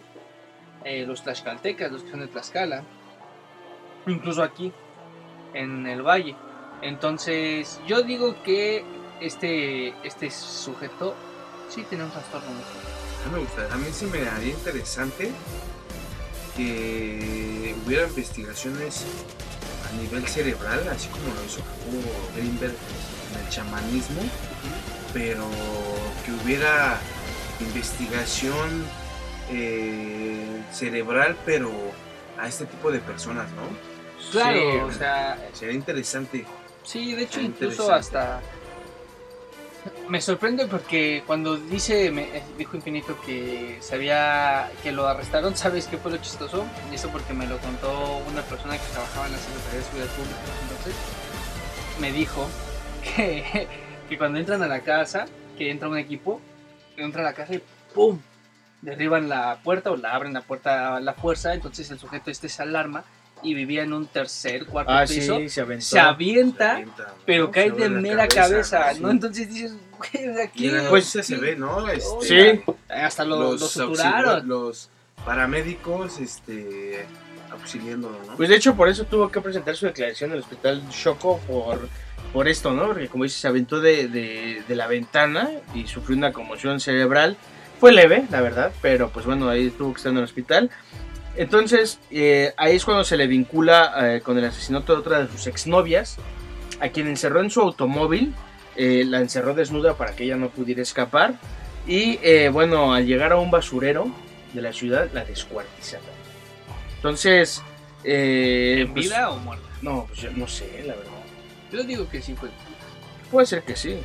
[0.86, 2.84] eh, los tlaxcaltecas, los que son de Tlaxcala,
[4.08, 4.72] incluso aquí
[5.54, 6.36] en el Valle.
[6.82, 8.84] Entonces, yo digo que
[9.20, 11.16] este, este sujeto
[11.70, 12.52] sí tiene un trastorno
[13.26, 15.32] mí me gusta, a mí sí me haría interesante
[16.56, 19.06] que hubiera investigaciones
[19.89, 22.76] a nivel cerebral, así como lo hizo Jacobo Greenberg
[23.34, 24.22] en el chamanismo,
[25.14, 25.47] pero
[26.26, 27.00] que hubiera
[27.60, 28.86] investigación
[29.52, 31.72] eh, cerebral, pero
[32.38, 33.89] a este tipo de personas, ¿no?
[34.32, 36.45] Claro, Sí, o sea, Sería interesante.
[36.84, 38.41] Sí, de hecho incluso hasta
[40.07, 45.88] me sorprende porque cuando dice me eh, dijo Infinito que sabía que lo arrestaron, ¿sabes
[45.88, 46.65] qué fue lo chistoso?
[46.91, 50.09] Y eso porque me lo contó una persona que trabajaba en la Secretaría de Seguridad
[50.15, 50.95] Pública entonces
[51.99, 52.47] me dijo
[53.15, 53.67] que,
[54.09, 56.41] que cuando entran a la casa, que entra un equipo,
[56.97, 57.63] entra a la casa y
[57.93, 58.20] ¡pum!
[58.82, 62.49] derriban la puerta o la abren la puerta a la fuerza, entonces el sujeto este
[62.49, 63.03] se alarma
[63.44, 65.86] y vivía en un tercer, cuarto Ah, piso sí, se aventó.
[65.86, 68.94] se avienta, Se avienta, pero cae de la mera cabeza.
[69.00, 69.10] ¿no?
[69.12, 70.72] Entonces dices, güey, ¿de aquí?
[70.90, 71.88] Pues, se ve, ¿no?
[71.90, 72.74] Este, Sí.
[72.90, 74.48] Hasta lo, lo los, suturaron.
[74.48, 74.90] los
[75.26, 77.06] paramédicos este,
[77.52, 78.36] auxiliándolo, ¿no?
[78.36, 81.88] Pues de hecho por eso tuvo que presentar su declaración en el hospital Choco por,
[82.34, 82.88] por esto, ¿no?
[82.88, 87.38] Porque como dices, se aventó de, de- de la ventana y sufrió una conmoción cerebral.
[87.80, 90.70] Fue leve, la verdad, pero pues bueno, ahí tuvo que estar en el hospital.
[91.40, 95.32] Entonces, eh, ahí es cuando se le vincula eh, con el asesinato de otra de
[95.32, 96.18] sus exnovias,
[96.82, 98.36] a quien encerró en su automóvil,
[98.76, 101.36] eh, la encerró desnuda para que ella no pudiera escapar.
[101.88, 104.12] Y eh, bueno, al llegar a un basurero
[104.54, 106.06] de la ciudad, la descuartizaron.
[106.98, 107.64] Entonces,
[108.04, 109.66] eh, ¿En pues, vida o muerta?
[109.82, 111.12] no, pues yo no sé, la verdad.
[111.72, 112.50] Yo digo que sí fue.
[113.32, 113.98] Puede ser que sí.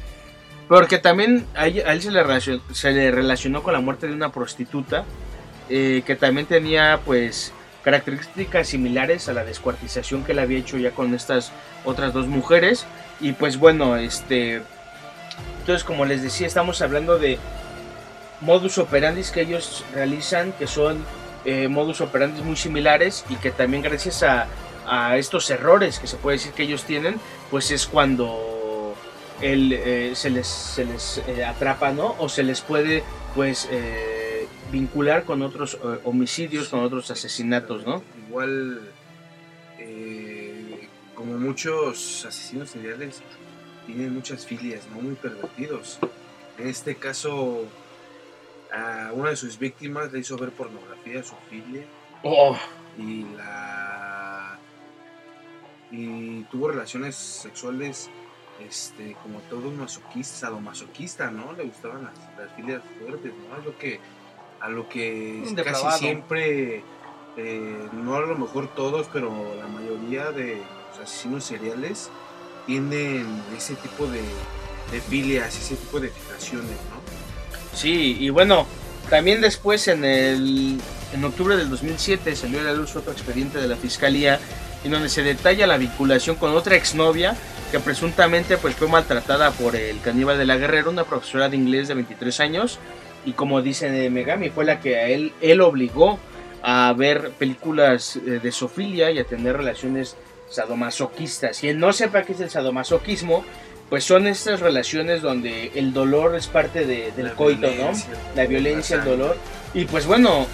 [0.68, 4.06] Porque también a él, a él se, le relacionó, se le relacionó con la muerte
[4.06, 5.04] de una prostituta
[5.68, 7.52] que también tenía pues
[7.82, 11.52] características similares a la descuartización que él había hecho ya con estas
[11.84, 12.86] otras dos mujeres.
[13.20, 14.62] Y pues bueno, este...
[15.60, 17.38] Entonces como les decía, estamos hablando de
[18.40, 21.04] modus operandis que ellos realizan, que son
[21.44, 24.46] eh, modus operandis muy similares y que también gracias a,
[24.86, 28.94] a estos errores que se puede decir que ellos tienen, pues es cuando
[29.40, 32.14] el, eh, se les, se les eh, atrapa, ¿no?
[32.18, 33.02] O se les puede,
[33.34, 33.68] pues,
[34.74, 38.02] vincular con otros eh, homicidios, con otros asesinatos, ¿no?
[38.26, 38.80] Igual,
[39.78, 43.22] eh, como muchos asesinos seriales,
[43.86, 45.00] tienen muchas filias, ¿no?
[45.00, 46.00] Muy pervertidos.
[46.58, 47.66] En este caso,
[48.72, 51.84] a una de sus víctimas le hizo ver pornografía a su filia
[52.24, 52.56] Oh,
[52.98, 54.58] y la
[55.90, 58.08] y tuvo relaciones sexuales
[58.66, 63.64] este como todo un masoquista sadomasoquista no le gustaban las, las filias fuertes no es
[63.64, 64.00] lo que
[64.64, 66.82] a lo que casi siempre
[67.36, 72.10] eh, no a lo mejor todos pero la mayoría de los asesinos seriales
[72.66, 74.22] tienen ese tipo de,
[74.90, 77.04] de filias ese tipo de fijaciones no
[77.74, 78.66] Sí, y bueno,
[79.10, 80.80] también después en el
[81.12, 84.38] en octubre del 2007 salió a la luz otro expediente de la fiscalía
[84.84, 87.36] en donde se detalla la vinculación con otra exnovia
[87.70, 91.88] que presuntamente pues fue maltratada por el caníbal de la Guerrero, una profesora de inglés
[91.88, 92.78] de 23 años
[93.24, 96.18] y como dice de Megami fue la que a él él obligó
[96.62, 100.16] a ver películas eh, de sofilia y a tener relaciones
[100.48, 101.60] sadomasoquistas.
[101.60, 103.44] Quien no sepa qué es el sadomasoquismo,
[103.90, 108.18] pues son estas relaciones donde el dolor es parte de- del La coito, violencia, ¿no?
[108.36, 109.36] La violencia, el dolor.
[109.74, 110.46] Y pues bueno,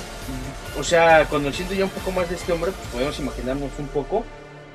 [0.78, 4.24] o sea, conociendo ya un poco más de este hombre, pues podemos imaginarnos un poco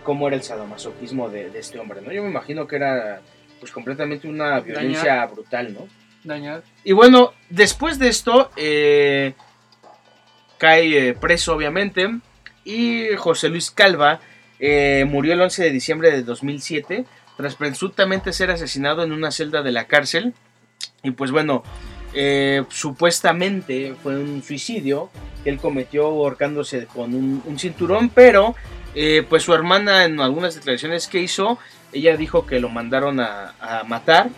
[0.03, 2.11] cómo era el sadomasoquismo de, de este hombre, ¿no?
[2.11, 3.21] Yo me imagino que era
[3.59, 5.87] pues completamente una violencia brutal, ¿no?
[6.83, 9.33] Y bueno, después de esto, eh,
[10.57, 12.09] cae eh, preso, obviamente.
[12.63, 14.19] Y José Luis Calva
[14.59, 17.05] eh, murió el 11 de diciembre de 2007
[17.37, 20.33] tras presuntamente ser asesinado en una celda de la cárcel.
[21.03, 21.63] Y pues bueno,
[22.69, 25.09] supuestamente fue un suicidio
[25.43, 28.55] que él cometió ahorcándose con un, cinturón, pero
[29.29, 31.59] pues su hermana en algunas declaraciones que hizo,
[31.91, 34.29] ella dijo que lo mandaron a matar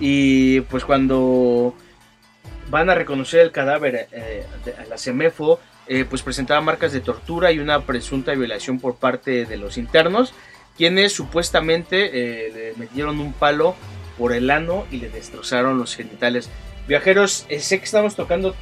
[0.00, 1.74] y pues cuando
[2.70, 4.46] van a reconocer el cadáver eh,
[4.78, 5.60] a la CEMEFO,
[5.92, 10.32] eh, pues presentaba marcas de tortura y una presunta violación por parte de los internos,
[10.76, 13.74] quienes supuestamente eh, metieron un palo
[14.16, 16.48] por el ano y le destrozaron los genitales.
[16.86, 18.54] Viajeros, eh, sé que estamos tocando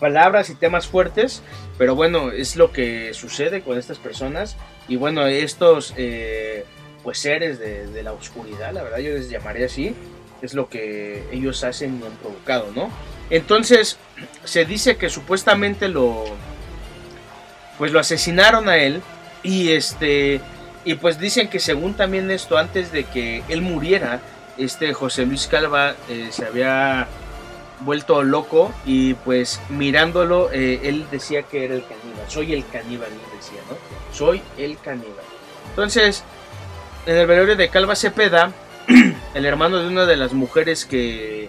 [0.00, 1.42] palabras y temas fuertes,
[1.78, 5.94] pero bueno, es lo que sucede con estas personas y bueno, estos
[7.02, 9.94] pues seres de, de la oscuridad, la verdad yo les llamaría así,
[10.42, 12.90] es lo que ellos hacen y han provocado, ¿no?
[13.30, 13.98] Entonces,
[14.44, 16.24] se dice que supuestamente lo
[17.78, 19.00] pues lo asesinaron a él
[19.42, 20.40] y este
[20.84, 24.20] y pues dicen que según también esto antes de que él muriera,
[24.58, 27.06] este José Luis Calva eh, se había
[27.80, 33.08] vuelto loco y pues mirándolo eh, él decía que era el caníbal, soy el caníbal,
[33.10, 33.76] él decía, ¿no?
[34.14, 35.24] Soy el caníbal.
[35.70, 36.24] Entonces,
[37.06, 38.52] en el velorio de Calva Cepeda,
[39.34, 41.48] el hermano de una de las mujeres que,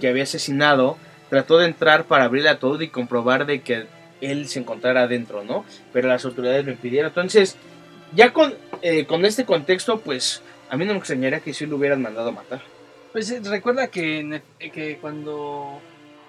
[0.00, 0.96] que había asesinado
[1.28, 3.86] trató de entrar para abrirle a todo y comprobar de que
[4.20, 5.64] él se encontrara adentro, ¿no?
[5.92, 7.08] Pero las autoridades lo impidieron.
[7.10, 7.56] Entonces,
[8.14, 11.76] ya con, eh, con este contexto, pues a mí no me extrañaría que sí lo
[11.76, 12.62] hubieran mandado a matar.
[13.12, 15.80] Pues eh, recuerda que, eh, que cuando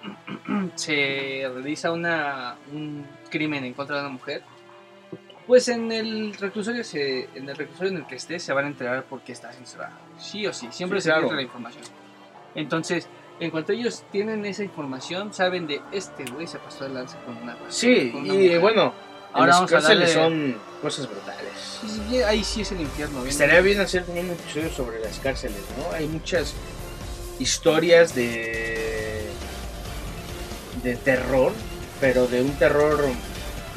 [0.74, 4.42] se realiza una, un crimen en contra de una mujer,
[5.50, 8.68] pues en el reclusorio se, en el reclusorio en el que esté se van a
[8.68, 9.96] enterar por qué está censurado.
[10.16, 11.22] Sí o sí, siempre Sí, se claro.
[11.22, 11.82] filtra la información.
[12.54, 13.08] Entonces,
[13.40, 17.36] en cuanto ellos tienen esa información, saben de este güey se pasó de lanza con
[17.36, 18.60] una Sí, con una y mujer.
[18.60, 18.94] bueno,
[19.32, 21.50] Ahora en vamos las a cárceles darle- son cosas brutales.
[21.80, 23.16] Sí, sí, ahí sí es el infierno.
[23.18, 23.30] bien.
[23.30, 25.92] Estaría bien hacer también un episodio sobre las cárceles, ¿no?
[25.96, 26.54] Hay muchas
[27.40, 29.26] historias de
[30.84, 31.52] de terror,
[32.00, 33.04] pero de un terror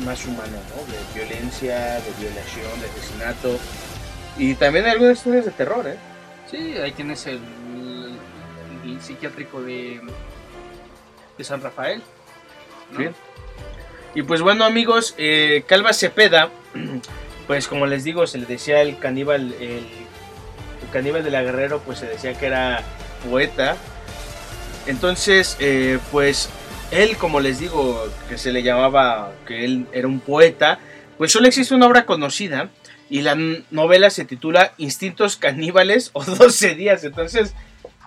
[0.03, 0.91] más humano, ¿no?
[0.91, 3.59] De violencia, de violación, de asesinato.
[4.37, 5.97] Y también hay algunas historias de terror, ¿eh?
[6.49, 7.39] Sí, ahí tienes el,
[8.85, 10.01] el psiquiátrico de,
[11.37, 12.01] de San Rafael.
[12.91, 12.99] ¿no?
[12.99, 13.09] Sí.
[14.15, 16.49] Y pues bueno amigos, eh, Calva Cepeda,
[17.47, 19.87] pues como les digo, se le decía el caníbal, el,
[20.81, 22.81] el caníbal de la Guerrero, pues se decía que era
[23.27, 23.75] poeta.
[24.85, 26.49] Entonces, eh, pues
[26.93, 30.79] él, como les digo, que se le llamaba que él era un poeta,
[31.17, 32.69] pues solo existe una obra conocida
[33.09, 33.35] y la
[33.71, 37.03] novela se titula Instintos caníbales o 12 días.
[37.03, 37.53] Entonces,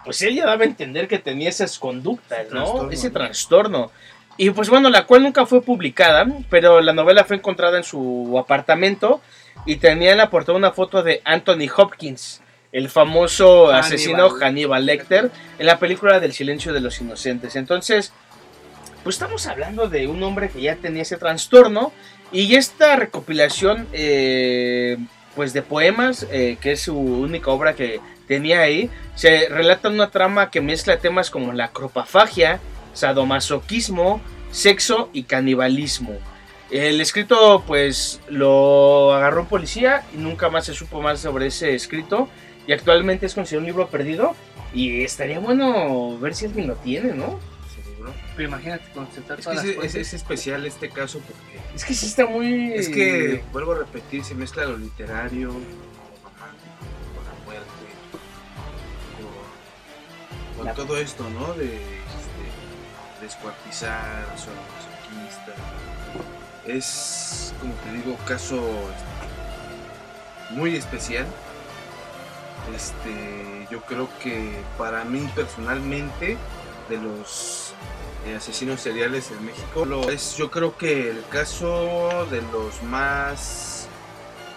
[0.05, 2.61] pues él ya daba a entender que tenía esas conductas, ¿no?
[2.63, 3.13] Trastorno, Ese ¿no?
[3.15, 3.91] trastorno.
[4.39, 8.37] Y pues bueno, la cual nunca fue publicada, pero la novela fue encontrada en su
[8.39, 9.21] apartamento
[9.65, 13.81] y tenía en la portada una foto de Anthony Hopkins, el famoso Hannibal.
[13.81, 17.57] asesino Hannibal Lecter, en la película del silencio de los inocentes.
[17.57, 18.13] Entonces,
[19.07, 21.93] pues estamos hablando de un hombre que ya tenía ese trastorno
[22.33, 24.99] y esta recopilación eh,
[25.37, 30.11] pues de poemas, eh, que es su única obra que tenía ahí, se relata una
[30.11, 32.59] trama que mezcla temas como la cropafagia,
[32.95, 36.19] sadomasoquismo, sexo y canibalismo.
[36.73, 41.77] El escrito pues lo agarró un policía y nunca más se supo más sobre ese
[41.77, 42.29] escrito
[42.67, 44.35] y actualmente es considerado un libro perdido
[44.75, 47.39] y estaría bueno ver si alguien lo tiene, ¿no?
[48.37, 51.95] Pero imagínate consultar Es que todas es, las es- especial este caso porque Es que
[51.95, 52.73] sí está muy...
[52.73, 56.75] es que, vuelvo a repetir, se mezcla lo literario, lo romántico,
[57.15, 57.87] con la muerte,
[60.53, 61.55] con, con La- todo esto, ¿no?
[61.55, 65.53] De este, descuartizar, son masoquista.
[66.67, 71.27] Es, como te digo, caso este, muy especial.
[72.75, 76.37] Este, yo creo que para mí personalmente,
[76.89, 77.73] de los
[78.35, 83.89] asesinos seriales en México, lo es yo creo que el caso de los más,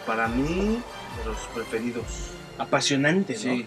[0.06, 0.82] para mí,
[1.18, 2.32] de los preferidos.
[2.58, 3.40] apasionante, ¿no?
[3.40, 3.66] Sí,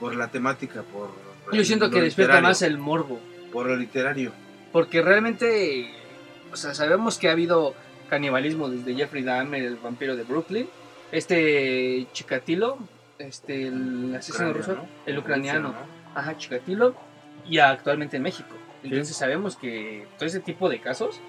[0.00, 1.10] por la temática, por
[1.52, 3.20] Yo siento que despierta más el morbo.
[3.52, 4.32] por lo literario.
[4.72, 5.90] Porque realmente,
[6.52, 7.74] o sea, sabemos que ha habido
[8.10, 10.68] canibalismo desde Jeffrey Dahmer, el vampiro de Brooklyn,
[11.12, 12.78] este Chikatilo,
[13.18, 14.88] este el asesino ruso, ¿no?
[15.06, 15.74] el ucraniano,
[16.14, 16.94] ajá, Chikatilo,
[17.46, 18.54] y actualmente en México.
[18.82, 21.20] Entonces sabemos que todo ese tipo de casos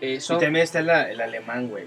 [0.00, 0.36] eh, son...
[0.36, 1.84] Y también está la- el alemán, güey.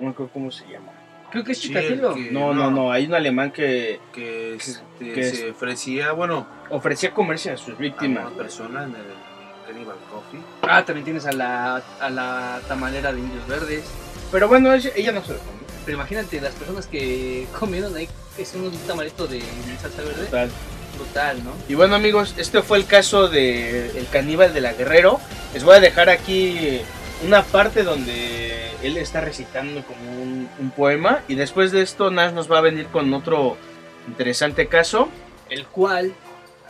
[0.00, 0.92] No me acuerdo cómo se llama.
[1.30, 2.14] Creo que es Sí, Chikatilo.
[2.14, 2.90] que- No, no, no.
[2.92, 7.78] Hay un alemán que que, este, que se ofrecía, bueno, ofrecía comercio a sus a
[7.78, 8.26] víctimas.
[8.26, 9.04] una persona en el
[9.66, 10.40] Cannibal Coffee.
[10.62, 13.84] Ah, también tienes a la, a la tamalera de Indios Verdes.
[14.30, 15.64] Pero bueno, ella ella no se lo comió.
[15.84, 18.08] Pero imagínate, las personas que comieron ahí,
[18.38, 19.40] es un tamalito de
[19.80, 20.24] salsa verde.
[20.26, 20.50] Total.
[20.96, 21.52] Brutal, ¿no?
[21.68, 25.20] Y bueno amigos, este fue el caso de El caníbal de la Guerrero.
[25.52, 26.80] Les voy a dejar aquí
[27.26, 31.22] una parte donde él está recitando como un, un poema.
[31.28, 33.56] Y después de esto Nash nos va a venir con otro
[34.08, 35.08] interesante caso.
[35.50, 36.14] El cual,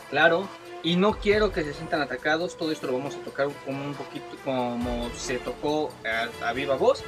[0.09, 0.47] claro,
[0.83, 3.95] y no quiero que se sientan atacados, todo esto lo vamos a tocar como un
[3.95, 7.03] poquito como se tocó a, a viva voz.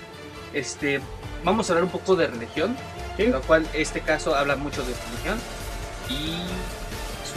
[0.54, 1.00] Este,
[1.44, 2.76] vamos a hablar un poco de religión,
[3.18, 5.38] lo cual este caso habla mucho de religión
[6.10, 6.40] y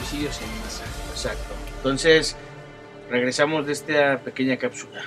[0.00, 0.84] suicidios en masa.
[1.10, 1.54] Exacto.
[1.76, 2.36] Entonces,
[3.10, 5.02] regresamos de esta pequeña cápsula.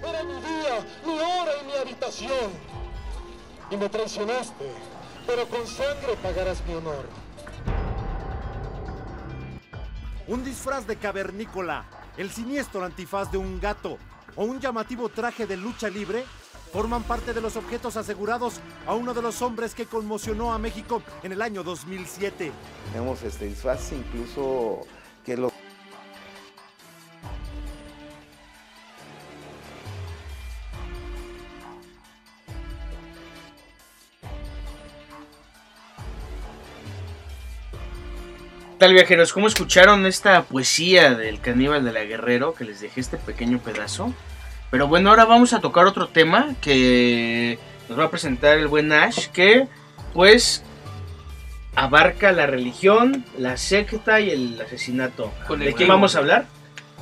[0.00, 2.50] Era mi día, mi hora y mi habitación.
[3.70, 4.70] Y me traicionaste,
[5.26, 7.06] pero con sangre pagarás mi honor.
[10.26, 11.84] Un disfraz de cavernícola,
[12.16, 13.98] el siniestro antifaz de un gato
[14.36, 16.24] o un llamativo traje de lucha libre
[16.72, 21.02] forman parte de los objetos asegurados a uno de los hombres que conmocionó a México
[21.22, 22.50] en el año 2007.
[22.92, 24.80] Tenemos este disfraz incluso
[25.24, 25.52] que lo
[38.82, 39.32] ¿Qué tal viajeros?
[39.32, 42.52] ¿Cómo escucharon esta poesía del caníbal de la Guerrero?
[42.54, 44.12] Que les dejé este pequeño pedazo.
[44.72, 47.58] Pero bueno, ahora vamos a tocar otro tema que
[47.90, 49.68] nos va a presentar el buen Ash, que
[50.14, 50.62] pues
[51.76, 55.30] abarca la religión, la secta y el asesinato.
[55.46, 56.46] Con el ¿De qué vamos a hablar?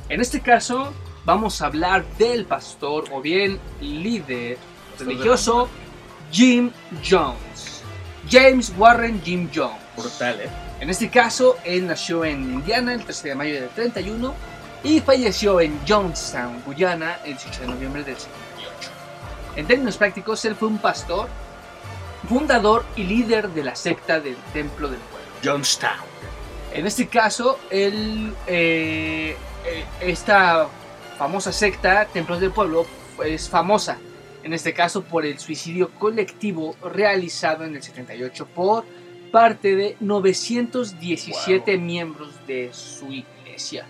[0.09, 0.93] En este caso,
[1.25, 4.59] vamos a hablar del pastor o bien líder
[4.99, 5.69] religioso
[6.33, 6.73] Jim
[7.09, 7.85] Jones.
[8.29, 9.79] James Warren Jim Jones.
[9.97, 10.51] Brutal, ¿eh?
[10.81, 14.35] En este caso, él nació en Indiana el 13 de mayo del 31
[14.83, 18.91] y falleció en Jonestown, Guyana, el 18 de noviembre del 78.
[19.57, 21.29] En términos prácticos, él fue un pastor,
[22.29, 25.29] fundador y líder de la secta del Templo del Pueblo.
[25.43, 26.11] Jonestown.
[26.73, 30.69] En este caso, él, eh, eh, esta
[31.19, 32.87] famosa secta, Templos del Pueblo,
[33.25, 33.99] es famosa,
[34.43, 38.85] en este caso por el suicidio colectivo realizado en el 78 por
[39.31, 43.85] parte de 917 miembros de su iglesia.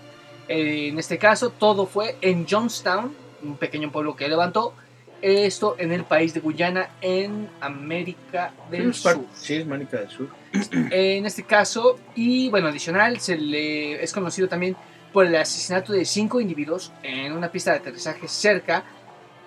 [0.51, 4.73] Eh, en este caso, todo fue en Johnstown, un pequeño pueblo que levantó,
[5.21, 9.25] esto en el país de Guyana, en América del Sí, Sur.
[9.33, 10.27] Sí, es Mónica del Sur.
[10.91, 11.99] en este caso.
[12.15, 14.75] Y bueno, adicional, se le es conocido también
[15.13, 18.83] por el asesinato de cinco individuos en una pista de aterrizaje cerca.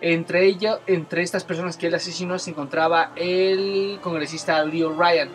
[0.00, 5.28] Entre, ella, entre estas personas que él asesinó se encontraba el congresista Leo Ryan.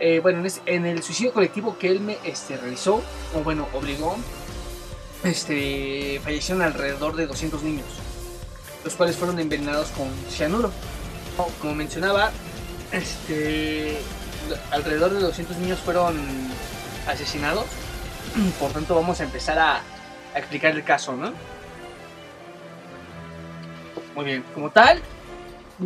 [0.00, 3.02] Eh, bueno, en el suicidio colectivo que él me este, realizó,
[3.34, 4.16] o bueno, obligó,
[5.26, 7.86] este, fallecieron alrededor de 200 niños,
[8.84, 10.70] los cuales fueron envenenados con cianuro.
[11.60, 12.30] Como mencionaba,
[12.92, 13.98] este,
[14.70, 16.16] alrededor de 200 niños fueron
[17.06, 17.66] asesinados.
[18.60, 19.82] Por tanto, vamos a empezar a,
[20.34, 21.32] explicar el caso, ¿no?
[24.14, 25.00] Muy bien, como tal,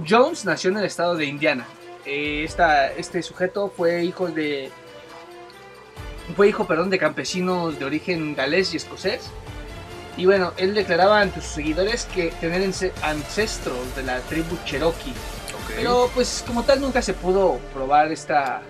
[0.09, 1.67] Jones nació en el estado de Indiana.
[2.05, 2.49] Eh,
[2.97, 4.71] este sujeto fue hijo de.
[6.37, 9.31] Fue hijo, perdón, de campesinos de origen galés y escocés.
[10.17, 15.13] Y bueno, él declaraba ante sus seguidores que tener ance- ancestros de la tribu Cherokee.
[15.77, 18.61] Pero pues como tal nunca se pudo probar esta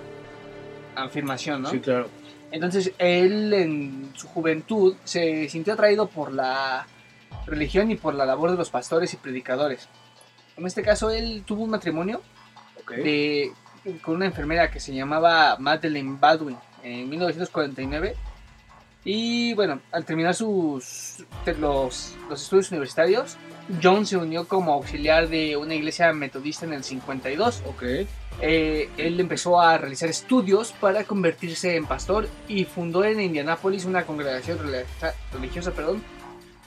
[0.94, 1.70] afirmación, ¿no?
[1.70, 2.08] Sí, claro.
[2.52, 6.86] Entonces él en su juventud se sintió atraído por la
[7.46, 9.88] religión y por la labor de los pastores y predicadores.
[10.56, 12.20] En este caso él tuvo un matrimonio
[13.02, 13.52] de-
[14.02, 18.16] con una enfermera que se llamaba Madeleine Baldwin en 1949.
[19.04, 21.24] Y bueno, al terminar sus,
[21.58, 23.38] los, los estudios universitarios,
[23.82, 27.62] John se unió como auxiliar de una iglesia metodista en el 52.
[28.42, 34.04] Eh, él empezó a realizar estudios para convertirse en pastor y fundó en Indianápolis una
[34.04, 36.02] congregación religiosa, religiosa, perdón,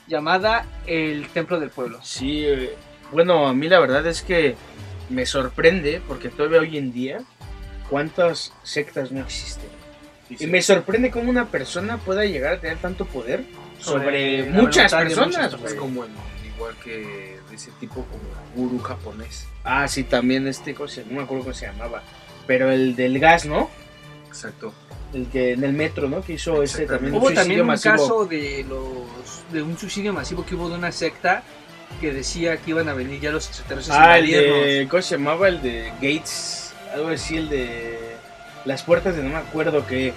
[0.06, 2.00] llamada el Templo del Pueblo.
[2.02, 2.74] Sí, eh,
[3.12, 4.56] bueno, a mí la verdad es que
[5.08, 7.20] me sorprende porque todavía hoy en día
[7.90, 9.68] cuántas sectas no existen.
[10.30, 13.44] Y me sorprende cómo una persona pueda llegar a tener tanto poder
[13.78, 15.28] sobre, la muchas personas.
[15.52, 15.76] muchas, güey.
[15.76, 16.12] como en-
[16.54, 18.22] igual que de ese tipo como
[18.54, 19.46] gurú japonés.
[19.64, 22.02] Ah, sí, también este, ¿cómo se- no me acuerdo cómo se llamaba.
[22.46, 23.70] Pero el del gas, ¿no?
[24.28, 24.72] Exacto.
[25.12, 26.22] El que en el metro, ¿no?
[26.22, 27.14] Que hizo ese también.
[27.14, 27.94] Hubo un también un masivo.
[27.94, 31.42] caso de los de un suicidio masivo que hubo de una secta
[32.00, 34.86] que decía que iban a venir ya los extraterrestres Ah, el de.
[34.90, 35.48] ¿Cómo se llamaba?
[35.48, 36.72] El de Gates.
[36.92, 37.98] Algo así, el de.
[38.64, 39.86] Las puertas de no me acuerdo.
[39.86, 40.12] Que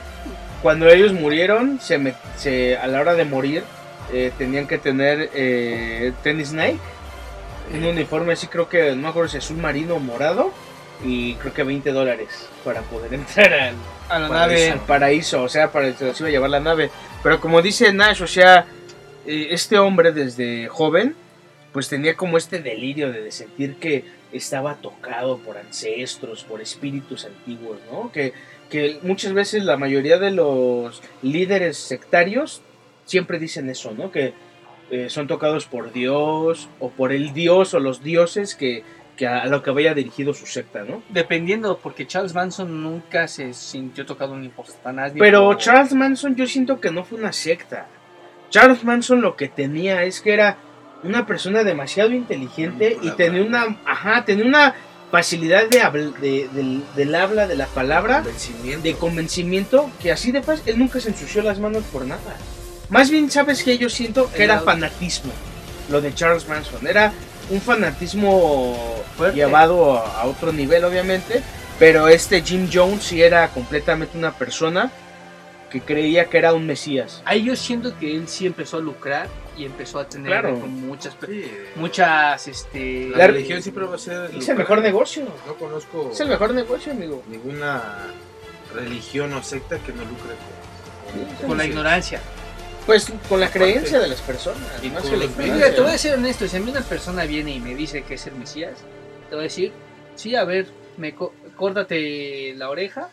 [0.61, 3.63] cuando ellos murieron, se, met- se a la hora de morir,
[4.13, 6.79] eh, tenían que tener eh, tenis Nike.
[7.73, 10.51] un uniforme así, creo que, no me acuerdo si azul marino o morado,
[11.03, 13.75] y creo que 20 dólares para poder entrar al,
[14.09, 14.71] A la nave.
[14.71, 16.89] al paraíso, o sea, para se los iba a llevar la nave.
[17.21, 18.65] Pero como dice Nash, o sea,
[19.25, 21.15] eh, este hombre desde joven,
[21.73, 27.77] pues tenía como este delirio de sentir que estaba tocado por ancestros, por espíritus antiguos,
[27.91, 28.11] ¿no?
[28.11, 28.33] Que,
[28.69, 32.61] que muchas veces la mayoría de los líderes sectarios
[33.05, 34.11] siempre dicen eso, ¿no?
[34.11, 34.33] Que
[34.91, 38.83] eh, son tocados por Dios o por el Dios o los dioses que,
[39.15, 41.01] que a lo que vaya dirigido su secta, ¿no?
[41.09, 45.93] Dependiendo, porque Charles Manson nunca se sintió tocado ni por Satanás ni Pero por- Charles
[45.93, 47.87] Manson yo siento que no fue una secta.
[48.49, 50.57] Charles Manson lo que tenía es que era
[51.03, 54.75] una persona demasiado inteligente y tenía una, ajá, tenía una
[55.11, 58.23] facilidad de, habl- de- del, del habla, de la palabra,
[58.83, 62.35] de convencimiento, que así de fácil, él nunca se ensució las manos por nada.
[62.89, 65.31] Más bien, ¿sabes que Yo siento que era Era- fanatismo,
[65.89, 66.85] lo de Charles Manson.
[66.87, 67.13] Era
[67.49, 68.75] un fanatismo
[69.33, 71.41] llevado a, a otro nivel, obviamente,
[71.79, 74.91] pero este Jim Jones sí era completamente una persona
[75.69, 77.21] que creía que era un mesías.
[77.25, 79.27] Ahí yo siento que él sí empezó a lucrar
[79.57, 80.53] y empezó a tener Claro.
[80.59, 81.15] como muchas
[81.75, 84.31] muchas este La religión siempre va a ser.
[84.35, 85.25] Es el mejor negocio.
[85.47, 86.09] No conozco.
[86.11, 87.23] Es el mejor negocio, amigo.
[87.29, 88.07] Ninguna
[88.73, 90.35] religión o secta que no lucre
[91.39, 92.21] con, con la ignorancia.
[92.85, 94.61] Pues con la creencia de las personas.
[94.83, 95.53] Y más con que la.
[95.53, 98.03] Mira, te voy a ser honesto, si a mí una persona viene y me dice
[98.03, 98.77] que es el Mesías,
[99.29, 99.73] te voy a decir,
[100.15, 103.09] sí, a ver, me co- córtate la oreja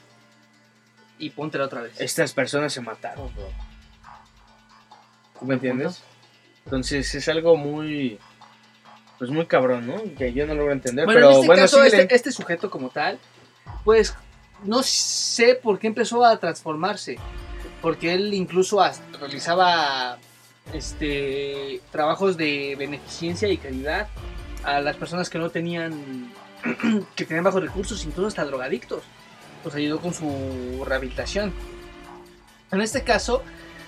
[1.18, 2.00] y póntela otra vez.
[2.00, 3.48] Estas personas se mataron, bro.
[5.40, 6.02] ¿Tú me entiendes?
[6.64, 8.18] Entonces es algo muy.
[9.18, 9.96] Pues muy cabrón, ¿no?
[10.16, 11.04] Que yo no logro entender.
[11.04, 12.02] Bueno, pero en este bueno, caso, síguele.
[12.02, 13.18] este, este sujeto como tal,
[13.84, 14.14] pues
[14.64, 17.16] no sé por qué empezó a transformarse.
[17.80, 18.82] Porque él incluso
[19.18, 20.18] realizaba
[20.72, 24.08] este trabajos de beneficencia y caridad
[24.64, 26.32] a las personas que no tenían,
[27.14, 29.02] que tenían bajos recursos, incluso hasta drogadictos.
[29.64, 31.52] Los ayudó con su rehabilitación.
[32.70, 33.42] En este caso,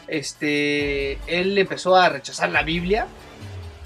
[0.09, 3.07] este, él empezó a rechazar la Biblia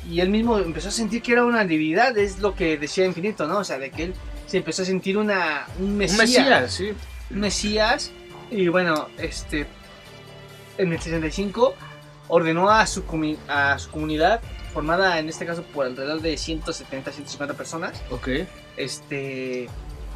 [0.08, 3.46] y él mismo empezó a sentir que era una divinidad, es lo que decía Infinito,
[3.46, 3.58] ¿no?
[3.58, 4.14] O sea, de que él
[4.46, 6.18] se empezó a sentir una, un mesías.
[6.18, 6.92] mesías, sí.
[7.30, 8.10] Un mesías.
[8.50, 9.66] Y bueno, este,
[10.78, 11.74] en el 65
[12.28, 13.04] ordenó a su,
[13.48, 14.40] a su comunidad,
[14.72, 18.28] formada en este caso por alrededor de 170, 150 personas, Ok.
[18.76, 19.68] este,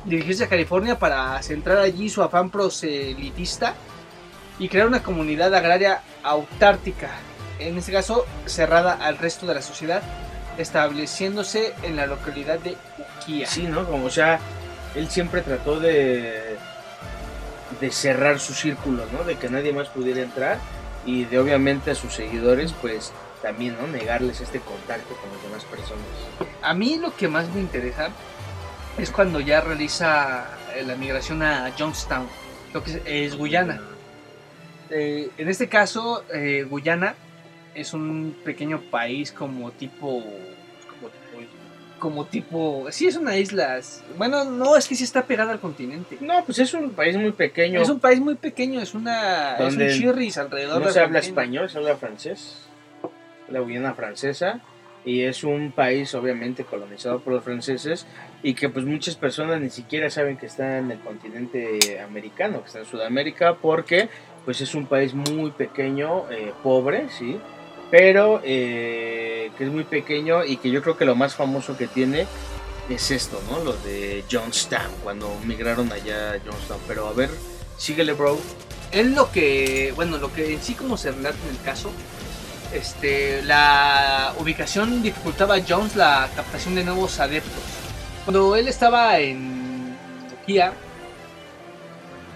[0.04, 3.74] dirigirse a California para centrar allí su afán proselitista
[4.58, 7.10] y crear una comunidad agraria autártica,
[7.58, 10.02] en este caso cerrada al resto de la sociedad,
[10.58, 13.46] estableciéndose en la localidad de Ukiah.
[13.46, 13.86] Sí, ¿no?
[13.86, 14.38] Como, sea,
[14.94, 16.56] él siempre trató de.
[17.80, 19.24] de cerrar su círculo, ¿no?
[19.24, 20.58] De que nadie más pudiera entrar.
[21.06, 23.86] Y de obviamente a sus seguidores, pues también, ¿no?
[23.86, 26.04] Negarles este contacto con las demás personas.
[26.62, 28.08] A mí lo que más me interesa
[28.96, 30.46] es cuando ya realiza
[30.82, 32.26] la migración a Johnstown,
[32.72, 33.82] lo que es, es Guyana.
[34.96, 37.16] Eh, en este caso, eh, Guyana
[37.74, 40.22] es un pequeño país como tipo,
[40.88, 43.80] como tipo, como tipo, sí es una isla.
[44.16, 46.16] Bueno, no es que sí está pegada al continente.
[46.20, 47.82] No, pues es un país muy pequeño.
[47.82, 51.18] Es un país muy pequeño, es una, es un chirris alrededor No de se habla
[51.18, 52.68] español, se habla francés.
[53.48, 54.60] La Guyana francesa.
[55.04, 58.06] Y es un país obviamente colonizado por los franceses
[58.42, 62.68] y que pues muchas personas ni siquiera saben que está en el continente americano, que
[62.68, 64.08] está en Sudamérica, porque
[64.44, 67.38] pues es un país muy pequeño, eh, pobre, sí,
[67.90, 71.86] pero eh, que es muy pequeño y que yo creo que lo más famoso que
[71.86, 72.26] tiene
[72.88, 73.62] es esto, ¿no?
[73.62, 76.80] Lo de Johnstown, cuando migraron allá a Johnstown.
[76.86, 77.30] Pero a ver,
[77.76, 78.38] síguele, bro.
[78.90, 81.90] Él lo que, bueno, lo que en sí como se relata en el caso,
[82.72, 87.62] este, la ubicación dificultaba a Jones la captación de nuevos adeptos.
[88.24, 89.96] Cuando él estaba en
[90.28, 90.72] Turquía,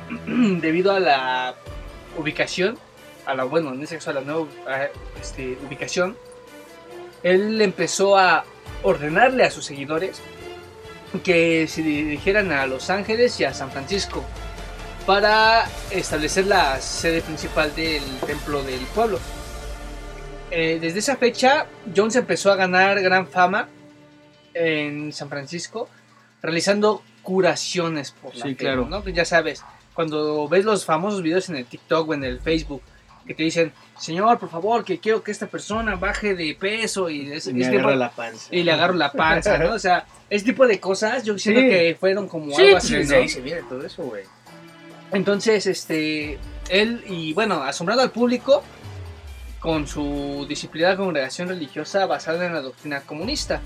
[0.26, 1.54] debido a la
[2.18, 2.78] ubicación,
[3.26, 4.88] a la, bueno, en ese caso a la nueva a,
[5.20, 6.16] este, ubicación,
[7.22, 8.44] él empezó a
[8.82, 10.20] ordenarle a sus seguidores
[11.24, 14.24] que se dirigieran a Los Ángeles y a San Francisco
[15.06, 19.18] para establecer la sede principal del templo del pueblo.
[20.50, 23.68] Eh, desde esa fecha, Jones empezó a ganar gran fama
[24.54, 25.88] en San Francisco,
[26.42, 28.86] realizando curaciones por la Sí, claro.
[28.86, 29.06] ¿no?
[29.08, 29.62] Ya sabes,
[29.98, 32.82] cuando ves los famosos videos en el TikTok o en el Facebook,
[33.26, 37.32] que te dicen, señor, por favor, que quiero que esta persona baje de peso y,
[37.32, 38.46] ese- Y me ese agarra tipo- la panza.
[38.54, 39.72] y le agarro la panza, ¿no?
[39.74, 41.66] O sea, ese tipo de cosas yo siento Sí.
[41.68, 43.16] que fueron como Sí, algo así, ¿no?
[43.16, 44.22] ahí se viene todo eso, güey.
[45.10, 46.38] Entonces, este,
[46.68, 48.62] él y bueno, asombrado al público
[49.58, 53.60] con su disciplinada congregación religiosa basada en la doctrina comunista.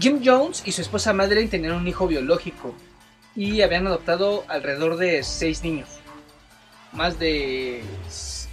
[0.00, 2.74] Jim Jones y su esposa Madeleine tenían un hijo biológico
[3.36, 5.88] y habían adoptado alrededor de seis niños.
[6.92, 7.84] Más de,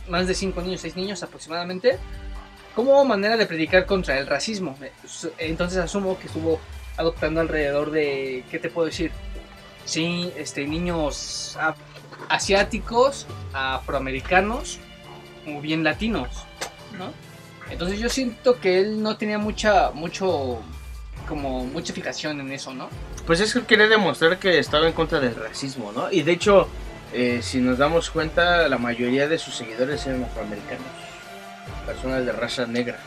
[0.09, 1.97] más de cinco niños, seis niños aproximadamente,
[2.75, 4.77] como manera de predicar contra el racismo.
[5.37, 6.59] Entonces asumo que estuvo
[6.97, 9.11] adoptando alrededor de, ¿qué te puedo decir?
[9.85, 11.57] Sí, este, niños
[12.29, 14.79] asiáticos, afroamericanos
[15.47, 16.45] o bien latinos,
[16.97, 17.11] ¿no?
[17.69, 20.61] Entonces yo siento que él no tenía mucha, mucho,
[21.27, 22.89] como mucha fijación en eso, ¿no?
[23.25, 26.11] Pues es que quería demostrar que estaba en contra del racismo, ¿no?
[26.11, 26.67] Y de hecho,
[27.13, 30.85] eh, si nos damos cuenta, la mayoría de sus seguidores eran afroamericanos,
[31.85, 32.97] personas de raza negra.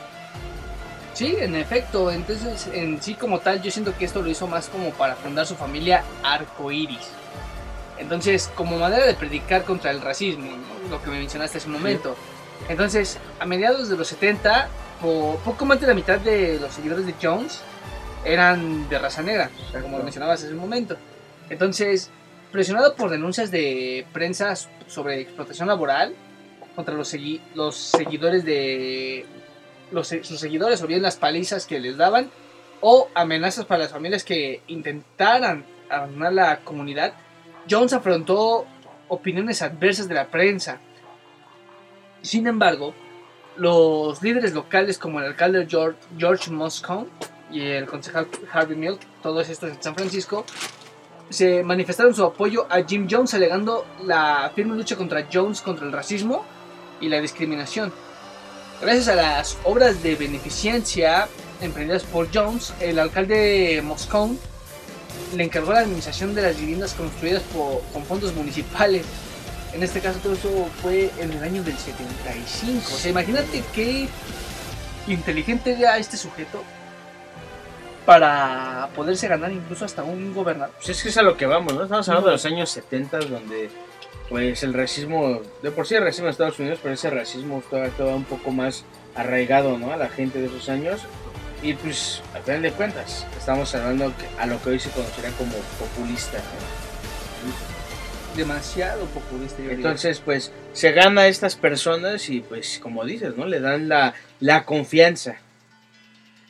[1.15, 4.69] Sí, en efecto, entonces en sí como tal yo siento que esto lo hizo más
[4.69, 7.09] como para fundar su familia arcoiris.
[7.99, 10.91] Entonces, como manera de predicar contra el racismo, ¿no?
[10.91, 12.15] lo que me mencionaste hace un momento.
[12.69, 14.69] Entonces, a mediados de los 70,
[15.01, 17.61] po- poco más de la mitad de los seguidores de Jones
[18.27, 19.51] eran de raza negra,
[19.81, 20.97] como lo mencionabas hace un momento.
[21.49, 22.11] Entonces,
[22.53, 24.55] presionado por denuncias de prensa
[24.87, 26.15] sobre explotación laboral
[26.75, 29.25] contra los, segui- los seguidores de
[29.93, 32.31] los, sus seguidores o bien las palizas que les daban
[32.81, 37.15] o amenazas para las familias que intentaran abandonar la comunidad,
[37.71, 38.67] Jones afrontó
[39.09, 40.79] opiniones adversas de la prensa.
[42.23, 42.93] Sin embargo,
[43.57, 47.07] los líderes locales como el alcalde George, George Moscone
[47.57, 50.45] y el concejal Harvey Milk, todos estos en San Francisco,
[51.31, 55.93] se manifestaron su apoyo a Jim Jones alegando la firme lucha contra Jones contra el
[55.93, 56.45] racismo
[57.01, 57.93] y la discriminación.
[58.81, 61.29] Gracias a las obras de beneficencia
[61.61, 64.37] emprendidas por Jones, el alcalde Moscone
[65.35, 69.05] le encargó la administración de las viviendas construidas por- con fondos municipales.
[69.73, 72.83] En este caso todo eso fue en el año del 75.
[72.95, 74.09] O sea, imagínate qué
[75.09, 76.63] inteligente era este sujeto
[78.07, 80.75] para poderse ganar incluso hasta un gobernador.
[80.77, 81.83] Pues es que es a lo que vamos, ¿no?
[81.83, 83.69] Estamos hablando de los años 70 donde
[84.29, 87.87] pues el racismo, de por sí el racismo en Estados Unidos, pero ese racismo estaba,
[87.87, 88.85] estaba un poco más
[89.15, 89.93] arraigado, ¿no?
[89.93, 91.01] A la gente de esos años.
[91.63, 95.53] Y pues, al final de cuentas, estamos hablando a lo que hoy se conocería como
[95.79, 98.37] populista, ¿no?
[98.37, 99.59] Demasiado populista.
[99.59, 99.77] yo diría.
[99.77, 103.47] Entonces, pues, se gana a estas personas y pues, como dices, ¿no?
[103.47, 105.39] Le dan la, la confianza.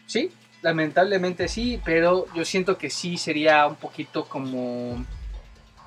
[0.06, 0.32] Sí,
[0.62, 5.04] lamentablemente sí, pero yo siento que sí sería un poquito como...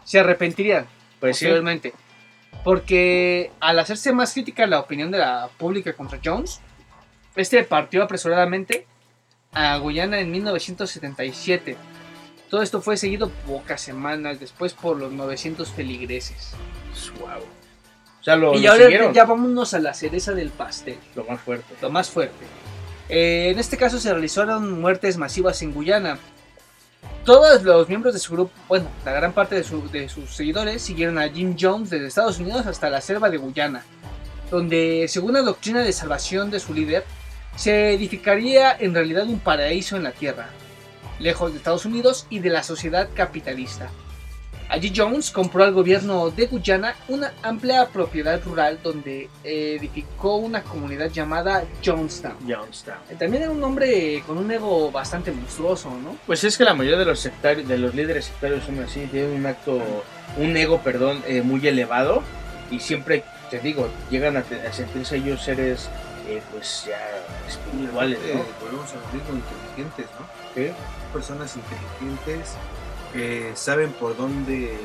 [0.04, 0.88] Se arrepentirían
[1.20, 1.46] Pues sí.
[1.46, 1.94] posteriormente.
[2.64, 6.62] Porque al hacerse más crítica la opinión de la pública contra Jones,
[7.36, 8.88] este partió apresuradamente
[9.54, 11.78] a Guyana en 1977.
[12.50, 16.54] Todo esto fue seguido pocas semanas después por los 900 feligreses.
[17.20, 17.44] Wow.
[18.20, 19.14] O sea, lo, y lo ahora siguieron.
[19.14, 20.98] ya vámonos a la cereza del pastel.
[21.16, 21.76] Lo más fuerte.
[21.82, 22.46] Lo más fuerte.
[23.10, 26.20] Eh, en este caso se realizaron muertes masivas en Guyana.
[27.26, 31.18] Todos los miembros de su grupo, bueno, la gran parte de, de sus seguidores siguieron
[31.18, 33.84] a Jim Jones desde Estados Unidos hasta la selva de Guyana,
[34.52, 37.04] donde, según la doctrina de salvación de su líder,
[37.56, 40.50] se edificaría en realidad un paraíso en la tierra,
[41.20, 43.90] lejos de Estados Unidos y de la sociedad capitalista.
[44.70, 51.10] Allí Jones compró al gobierno de Guyana una amplia propiedad rural donde edificó una comunidad
[51.10, 52.38] llamada Jonestown.
[52.48, 52.98] Jonestown.
[53.18, 56.16] También era un hombre con un ego bastante monstruoso, ¿no?
[56.28, 59.32] Pues es que la mayoría de los sectarios, de los líderes sectarios son así, tienen
[59.32, 59.82] un acto,
[60.38, 62.22] un ego, perdón, eh, muy elevado
[62.70, 65.90] y siempre, te digo, llegan a, sentirse ellos seres,
[66.28, 67.00] eh, pues ya
[67.48, 68.46] espirituales, Eh, ¿no?
[68.64, 70.28] volvemos a lo mismo, inteligentes, ¿no?
[70.54, 70.72] Sí.
[71.12, 72.54] Personas inteligentes
[73.56, 74.78] saben por dónde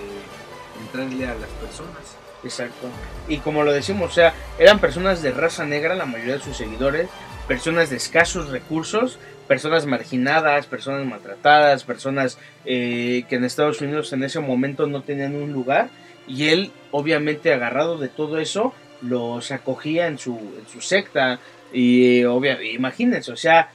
[0.81, 2.17] entrarle a las personas.
[2.43, 2.89] Exacto.
[3.29, 6.57] Y como lo decimos, o sea, eran personas de raza negra, la mayoría de sus
[6.57, 7.09] seguidores,
[7.49, 9.19] personas de escasos recursos,
[9.49, 15.35] personas marginadas, personas maltratadas, personas eh, que en Estados Unidos en ese momento no tenían
[15.37, 15.89] un lugar.
[16.27, 21.39] Y él, obviamente, agarrado de todo eso, los acogía en su, en su secta.
[21.73, 23.71] Y eh, obvia- imagínense, o sea,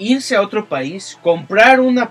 [0.00, 2.10] irse a otro país, comprar, una,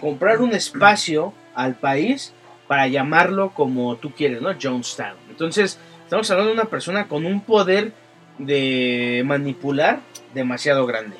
[0.00, 2.32] comprar un espacio al país
[2.66, 4.50] para llamarlo como tú quieres, ¿no?
[4.60, 5.16] Jonestown.
[5.28, 7.92] Entonces, estamos hablando de una persona con un poder
[8.38, 10.00] de manipular
[10.34, 11.16] demasiado grande.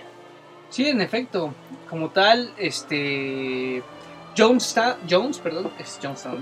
[0.71, 1.55] Sí, en efecto.
[1.89, 3.83] Como tal, este.
[4.37, 6.01] Jonestown, Jones, perdón, es.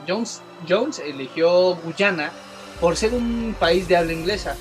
[0.08, 2.30] Jones, Jones eligió Guyana
[2.80, 4.56] por ser un país de habla inglesa,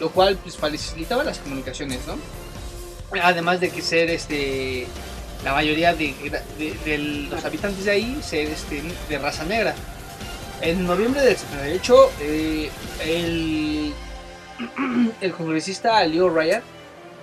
[0.00, 2.14] lo cual pues, facilitaba las comunicaciones, ¿no?
[3.22, 4.86] Además de que ser este.
[5.44, 6.14] La mayoría de,
[6.58, 6.98] de- de
[7.30, 9.74] los habitantes de ahí ser este, de raza negra.
[10.60, 12.70] En noviembre del 78, eh,
[13.06, 13.94] el,
[15.22, 16.62] el congresista Leo Ryan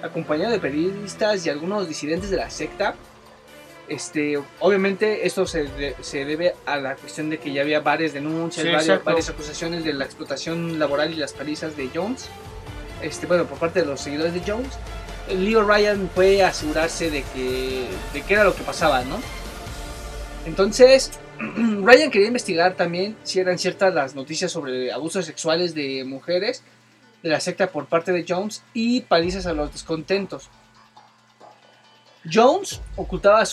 [0.01, 2.95] acompañado de periodistas y algunos disidentes de la secta,
[3.87, 8.13] Este, obviamente esto se, de- se debe a la cuestión de que ya había varias
[8.13, 12.27] denuncias, Sí, varias, varias acusaciones de la explotación laboral y las palizas de Jones.
[13.01, 14.71] Este, bueno, por parte de los seguidores de Jones.
[15.29, 16.09] Leo Ryan
[16.43, 19.19] a asegurarse de que, de qué era lo que pasaba, ¿no?
[20.45, 26.63] Entonces, Ryan quería investigar también si eran ciertas las noticias sobre abusos sexuales de mujeres
[27.23, 30.49] de la secta por parte de Jones y palizas a los descontentos.
[32.31, 33.43] Jones ocultaba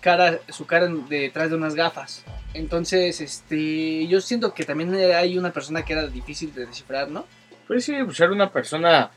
[0.00, 2.24] cara, su cara detrás de unas gafas.
[2.54, 7.26] Entonces, este, yo siento que también hay una persona que era difícil de descifrar, ¿no?
[7.66, 9.10] Pues sí, pues era una persona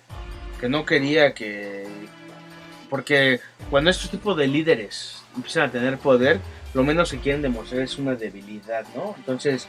[0.59, 1.85] que no quería que...
[2.89, 6.39] Porque cuando estos tipos de líderes empiezan a tener poder,
[6.73, 9.15] lo menos que quieren demostrar es una debilidad, ¿no?
[9.17, 9.67] Entonces,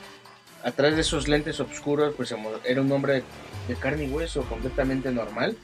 [0.63, 2.35] atrás de esos lentes oscuros, pues
[2.65, 3.23] era un hombre
[3.69, 5.57] de carne y hueso, completamente normal,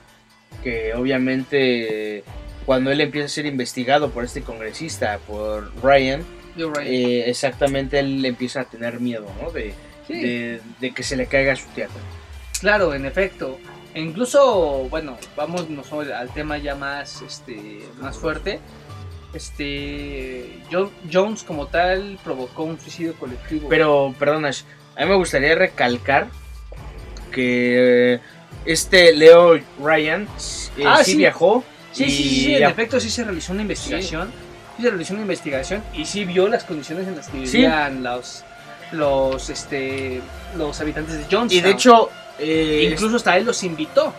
[0.63, 2.25] que obviamente
[2.67, 6.25] cuando él empieza a ser investigado por este congresista, por Ryan,
[6.85, 9.51] eh, exactamente él empieza a tener miedo, ¿no?
[9.51, 9.75] De,
[10.07, 10.21] Sí.
[10.21, 11.97] de, de que se le caiga su teatro.
[12.61, 13.59] Claro, en efecto.
[13.95, 15.67] E incluso, bueno, vamos
[16.15, 18.59] al tema ya más, este, más fuerte.
[19.35, 23.69] Este, Jo- Jones como tal provocó un suicidio colectivo.
[23.69, 24.63] Pero, perdón, Ash,
[24.97, 26.29] a mí me gustaría recalcar
[27.31, 28.21] que
[28.65, 30.29] este Leo Ryan
[30.77, 31.17] eh, Ah, sí, sí.
[31.19, 31.65] viajó.
[31.93, 34.31] Sí, y sí, sí, sí, en efecto sí se realizó una investigación.
[34.77, 34.83] Sí.
[34.85, 38.43] se realizó una investigación y sí vio las condiciones en las que vivían los,
[38.93, 40.23] los, este,
[40.57, 41.51] los habitantes de Jonestown.
[41.53, 42.09] Y de hecho,
[42.39, 44.13] eh, incluso hasta él los invitó.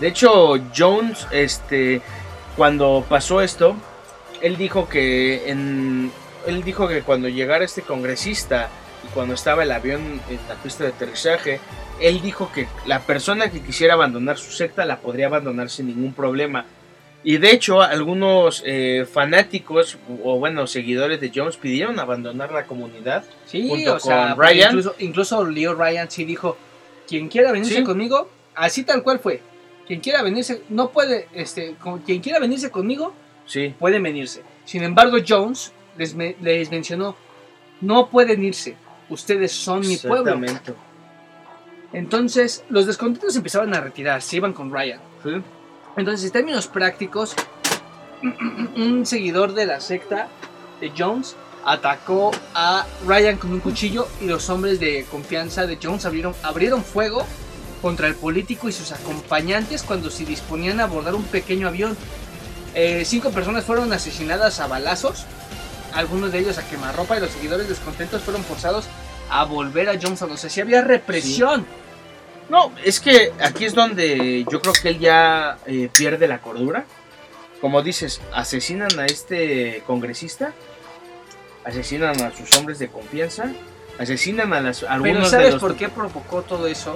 [0.00, 2.00] De hecho, Jones, este,
[2.56, 3.76] cuando pasó esto,
[4.40, 6.10] él dijo que en,
[6.46, 8.68] él dijo que cuando llegara este congresista
[9.04, 11.60] y cuando estaba el avión en la pista de aterrizaje,
[12.00, 16.14] él dijo que la persona que quisiera abandonar su secta la podría abandonar sin ningún
[16.14, 16.64] problema.
[17.22, 23.24] Y de hecho, algunos eh, fanáticos o bueno, seguidores de Jones pidieron abandonar la comunidad
[23.44, 24.68] Sí, junto o sea, con Ryan.
[24.70, 26.56] Incluso, incluso Leo Ryan sí dijo,
[27.10, 27.84] quien quiera venirse Sí.
[27.84, 29.42] conmigo, así tal cual fue.
[29.86, 33.12] Quien quiera venirse, no puede, este, con- quien quiera venirse conmigo,
[33.46, 33.74] Sí.
[33.78, 34.42] puede venirse.
[34.64, 37.16] Sin embargo, Jones les, me- les mencionó,
[37.80, 38.76] no pueden irse,
[39.08, 40.40] ustedes son mi pueblo.
[41.92, 45.00] Entonces, los descontentos empezaban a retirar, se iban con Ryan.
[45.96, 47.34] Entonces, en términos prácticos,
[48.76, 50.28] un seguidor de la secta
[50.80, 51.34] de Jones
[51.64, 56.84] atacó a Ryan con un cuchillo y los hombres de confianza de Jones abrieron, abrieron
[56.84, 57.26] fuego
[57.82, 61.96] contra el político y sus acompañantes cuando se disponían a abordar un pequeño avión.
[62.74, 65.24] Eh, cinco personas fueron asesinadas a balazos,
[65.92, 68.86] algunos de ellos a quemarropa y los seguidores descontentos fueron forzados
[69.30, 70.30] a volver a Johnson.
[70.32, 71.66] O sea, sí había represión.
[72.48, 76.84] No, es que aquí es donde yo creo que él ya eh, pierde la cordura.
[77.60, 80.52] Como dices, asesinan a este congresista,
[81.64, 83.52] asesinan a sus hombres de confianza,
[83.98, 85.60] asesinan a las, Pero algunos de ¿sabes los...
[85.60, 86.94] por qué provocó todo eso?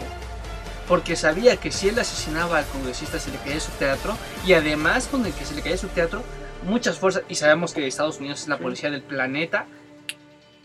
[0.88, 4.16] Porque sabía que si él asesinaba al congresista se le caía su teatro
[4.46, 6.22] y además con el que se le caía su teatro,
[6.66, 9.66] muchas fuerzas, y sabemos que Estados Unidos es la policía del planeta,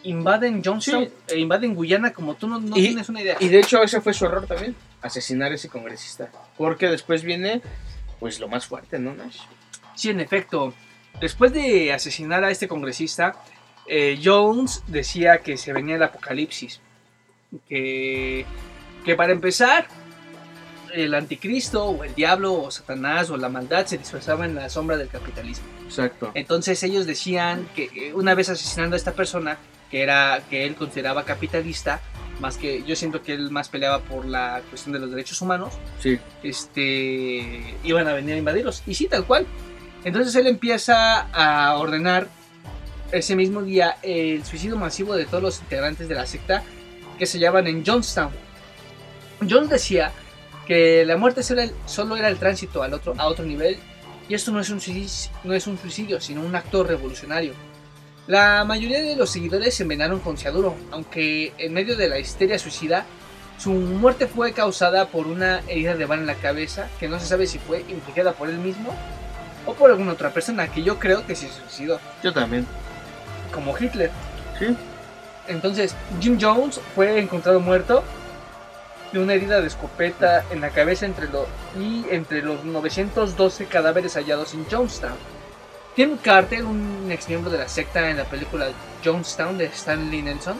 [0.03, 1.11] invaden Johnstown, Sí.
[1.35, 3.37] e invaden Guyana como tú no, no Y- tienes una idea.
[3.39, 6.29] Y de hecho ese fue su error también, asesinar a ese congresista.
[6.57, 7.61] Porque después viene,
[8.19, 9.39] pues lo más fuerte, ¿no, Nash?
[9.95, 10.73] Sí, en efecto.
[11.19, 13.35] Después de asesinar a este congresista,
[13.89, 16.79] eh, Jones decía que se venía el apocalipsis.
[17.67, 18.45] Que,
[19.03, 19.87] que para empezar,
[20.93, 24.97] el anticristo o el diablo o Satanás o la maldad se disfrazaba en la sombra
[24.97, 25.65] del capitalismo.
[25.85, 26.31] Exacto.
[26.35, 29.57] Entonces ellos decían que eh, una vez asesinando a esta persona,
[29.89, 31.99] que era que él consideraba capitalista,
[32.39, 35.73] más que yo siento que él más peleaba por la cuestión de los derechos humanos,
[35.99, 36.19] Sí.
[36.43, 38.83] este, iban a venir a invadirlos.
[38.85, 39.45] Y sí, tal cual.
[40.03, 42.29] Entonces él empieza a ordenar
[43.11, 46.63] ese mismo día el suicidio masivo de todos los integrantes de la secta
[47.17, 48.31] que se llaman en Johnstown.
[49.49, 50.11] Jones decía
[50.67, 53.77] que la muerte solo era el, tránsito al otro, a otro nivel
[54.27, 57.53] y esto no es, un suicidio, no es un suicidio, sino un acto revolucionario.
[58.27, 62.59] La mayoría de los seguidores se envenenaron con cianuro, aunque en medio de la histeria
[62.59, 63.05] suicida,
[63.57, 67.25] su muerte fue causada por una herida de bala en la cabeza, que no se
[67.25, 68.95] sabe si fue infligida por él mismo
[69.65, 72.67] o por alguna otra persona, que yo creo que se suicidó, Yo también.
[73.53, 74.11] Como Hitler.
[74.57, 74.75] Sí.
[75.47, 78.03] Entonces, Jim Jones fue encontrado muerto
[79.11, 81.47] de una herida de escopeta en la cabeza entre lo,
[81.79, 85.17] y entre los 912 cadáveres hallados en Jonestown.
[85.95, 88.69] Tim Carter, un ex miembro de la secta en la película
[89.03, 90.57] Jonestown de Stanley Nelson,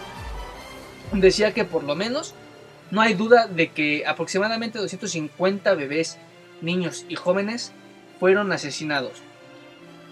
[1.13, 2.33] decía que por lo menos
[2.91, 6.17] no hay duda de que aproximadamente 250 bebés,
[6.61, 7.71] niños y jóvenes
[8.19, 9.21] fueron asesinados.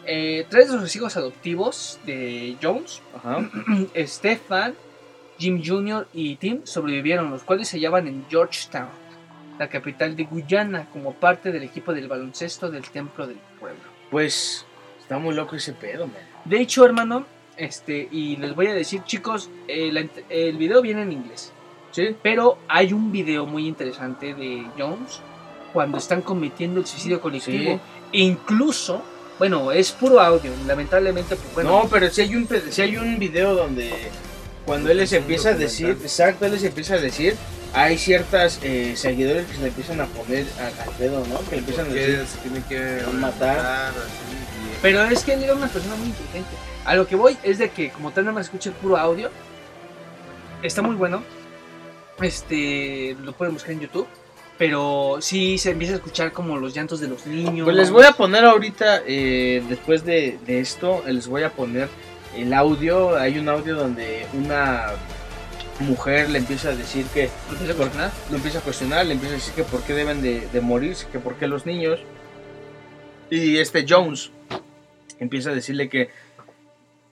[0.07, 3.45] Eh, tres de sus hijos adoptivos de Jones, Ajá.
[4.05, 4.73] Stefan,
[5.38, 6.07] Jim Jr.
[6.13, 8.88] y Tim sobrevivieron, los cuales se hallaban en Georgetown,
[9.59, 13.81] la capital de Guyana, como parte del equipo del baloncesto del Templo del Pueblo.
[14.09, 14.65] Pues
[14.99, 16.15] está muy loco ese pedo, man.
[16.45, 17.25] De hecho, hermano,
[17.57, 19.91] este, y les voy a decir, chicos, eh,
[20.29, 21.51] el video viene en inglés.
[21.91, 22.15] Sí.
[22.21, 25.21] Pero hay un video muy interesante de Jones
[25.73, 27.79] cuando están cometiendo el suicidio colectivo.
[28.11, 29.03] Incluso,
[29.39, 31.84] bueno, es puro audio, lamentablemente, pues bueno.
[31.84, 33.91] no, pero si hay un sí hay un video donde
[34.65, 37.35] cuando él les empieza a decir, exacto, él les empieza a decir,
[37.73, 41.39] hay ciertas eh, seguidores que se le empiezan a poner a- al pedo, ¿no?
[41.49, 43.59] Que le empiezan a decir, se tiene que matar.
[43.59, 43.97] así,
[44.81, 46.49] Pero es que él era una persona muy inteligente.
[46.85, 49.30] A lo que voy es de que, como tal, nada más escucha el puro audio.
[50.64, 51.22] Está muy bueno.
[52.22, 54.07] Este, lo pueden buscar en YouTube.
[54.57, 57.65] Pero sí se empieza a escuchar como los llantos de los niños.
[57.65, 61.89] Pues les voy a poner ahorita, eh, después de, de esto, les voy a poner
[62.35, 63.15] el audio.
[63.17, 64.88] Hay un audio donde una
[65.79, 67.29] mujer le empieza a decir que...
[67.49, 68.11] ¿Lo empieza a cuestionar?
[68.31, 71.05] Lo empieza a cuestionar, le empieza a decir que por qué deben de, de morirse,
[71.11, 71.99] que por qué los niños.
[73.29, 74.31] Y este Jones
[75.19, 76.09] empieza a decirle que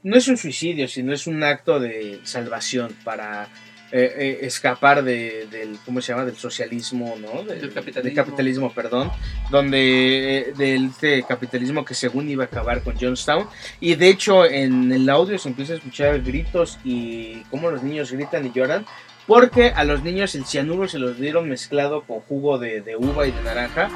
[0.02, 3.50] no es un suicidio, sino es un acto de salvación para
[3.98, 6.26] eh, eh, escapar de, del, ¿cómo se llama?
[6.26, 7.44] Del socialismo, ¿no?
[7.44, 8.04] De- Del capitalismo.
[8.04, 9.12] del capitalismo, perdón.
[9.50, 13.48] Donde, eh, del este capitalismo que según iba a acabar con Jonestown.
[13.80, 18.12] Y de hecho en el audio se empieza a escuchar gritos y cómo los niños
[18.12, 18.86] gritan y lloran.
[19.28, 23.26] Porque a los niños el cianuro se los dieron mezclado con jugo de, de uva
[23.28, 23.90] y de naranja.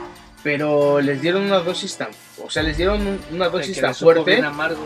[0.44, 2.08] Pero les dieron una dosis tan...
[2.42, 4.38] O sea, les dieron un- una dosis Que tan fuerte.
[4.42, 4.80] amargo.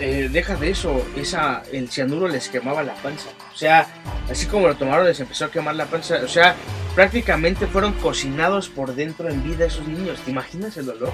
[0.00, 3.28] Eh, deja de eso, esa, el cianuro les quemaba la panza.
[3.52, 3.86] O sea,
[4.30, 6.16] así como lo tomaron les empezó a quemar la panza.
[6.24, 6.54] O sea,
[6.94, 10.18] prácticamente fueron cocinados por dentro en vida esos niños.
[10.24, 11.12] ¿Te imaginas el dolor?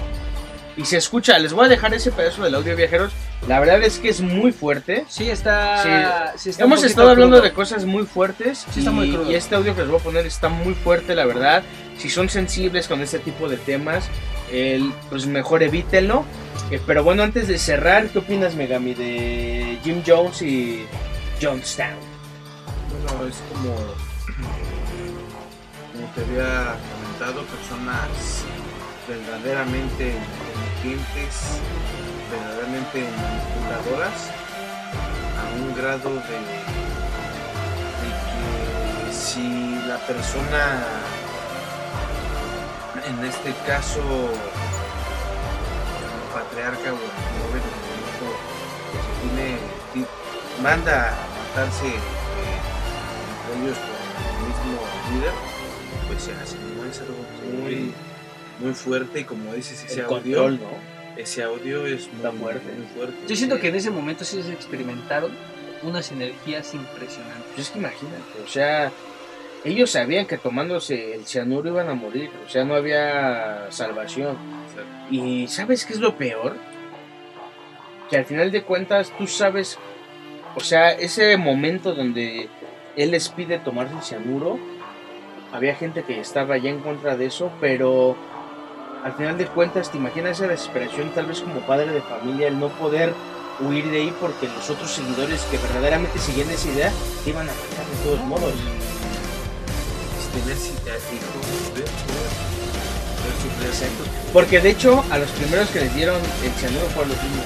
[0.77, 3.13] Y se escucha, les voy a dejar ese pedazo del audio viajeros.
[3.47, 5.05] La verdad es que es muy fuerte.
[5.07, 6.33] Sí, está.
[6.37, 7.47] sí está un Hemos estado hablando crudo.
[7.49, 8.65] de cosas muy fuertes.
[8.73, 9.31] Sí está muy crudo.
[9.31, 11.63] Y este audio que les voy a poner está muy fuerte, la verdad.
[11.97, 14.05] Si son sensibles con este tipo de temas,
[14.51, 16.25] el- pues mejor evítenlo.
[16.71, 20.85] Eh, pero bueno, antes de cerrar, ¿qué opinas, Megami, de Jim Jones y
[21.41, 21.93] Jonestown?
[23.07, 23.75] Bueno, es como,
[25.93, 28.43] como te había comentado, personas
[29.07, 30.13] verdaderamente
[32.31, 34.19] verdaderamente manipuladoras,
[35.39, 38.09] a un grado de, de
[39.07, 40.83] que si la persona,
[43.07, 43.99] en este caso,
[46.01, 48.29] el patriarca o el joven que
[48.93, 49.57] se tiene,
[49.93, 50.05] ti-
[50.61, 51.11] manda a
[51.55, 51.99] matarse eh,
[53.31, 54.79] entre ellos por el mismo
[55.11, 55.33] líder,
[56.07, 56.85] pues se hace, ¿no?
[56.89, 57.23] Es algo
[57.63, 57.93] muy,
[58.59, 61.21] muy fuerte y como dices, ese El audio, control, ¿no?
[61.21, 62.71] ese audio es muy Está fuerte.
[62.73, 63.15] Muy fuerte.
[63.27, 65.31] Yo siento que en ese momento sí se experimentaron
[65.83, 67.45] unas energías impresionantes.
[67.53, 68.91] Pues es que imagínate, o sea,
[69.63, 74.37] ellos sabían que tomándose el cianuro iban a morir, o sea, no había salvación.
[75.09, 76.55] Y ¿sabes qué es lo peor?
[78.09, 79.77] Que al final de cuentas tú sabes,
[80.55, 82.49] o sea, ese momento donde
[82.95, 84.59] él les pide tomarse el cianuro,
[85.51, 88.15] había gente que estaba ya en contra de eso, pero
[89.05, 92.59] al final de cuentas te imaginas esa desesperación tal vez como padre de familia, el
[92.59, 93.13] no poder
[93.59, 96.91] huir de ahí porque los otros seguidores que verdaderamente seguían esa idea
[97.23, 98.53] te iban a matar de todos modos.
[103.67, 104.03] Exacto.
[104.33, 107.45] Porque de hecho a los primeros que les dieron el cianuro fueron los niños.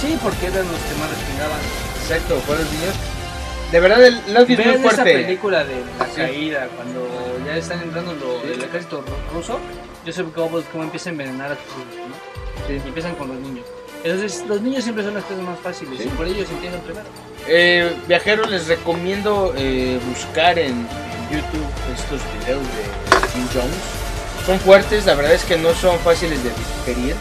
[0.00, 1.60] Sí, porque eran los que más respingaban.
[2.02, 2.94] Exacto, fueron los niños.
[3.72, 5.12] De verdad el, audio es muy Vean esa fuerte.
[5.12, 7.08] película de la caída, cuando
[7.44, 9.58] ya están entrando lo, el ejército ru- ruso,
[10.04, 12.72] yo sé cómo, cómo empieza a envenenar a sus hijos, ¿no?
[12.74, 13.66] Y empiezan con los niños.
[14.02, 16.04] Entonces, los niños siempre son las cosas más fáciles Sí.
[16.04, 17.06] y por ellos empiezan primero.
[17.48, 23.76] Eh, viajeros, les recomiendo eh, buscar en, en YouTube estos videos de Jim Jones.
[24.46, 27.14] Son fuertes, la verdad es que no son fáciles de digerir.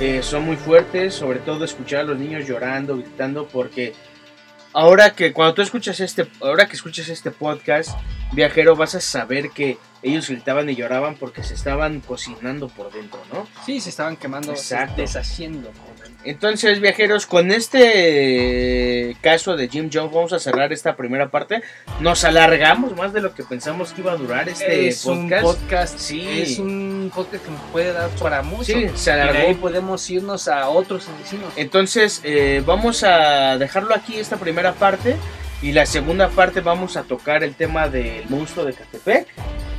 [0.00, 3.94] Eh, son muy fuertes, sobre todo escuchar a los niños llorando, gritando, porque
[4.72, 7.90] ahora que cuando tú escuchas este, ahora que escuchas este podcast,
[8.32, 13.20] viajero, vas a saber que ellos gritaban y lloraban porque se estaban cocinando por dentro,
[13.32, 13.46] ¿no?
[13.64, 15.00] Sí, se estaban quemando, Exacto.
[15.00, 15.72] deshaciendo.
[16.24, 21.62] Entonces, viajeros, con este caso de Jim Jones vamos a cerrar esta primera parte.
[22.00, 25.44] Nos alargamos más de lo que pensamos que iba a durar este es podcast.
[25.44, 26.28] un podcast, Sí.
[26.42, 28.64] es un podcast que nos puede dar para mucho.
[28.64, 29.38] Sí, se Y alargó.
[29.48, 31.52] ahí podemos irnos a otros asesinos.
[31.56, 35.16] Entonces, eh, vamos a dejarlo aquí, esta primera parte.
[35.62, 39.26] Y la segunda parte vamos a tocar el tema del monstruo de Catepec,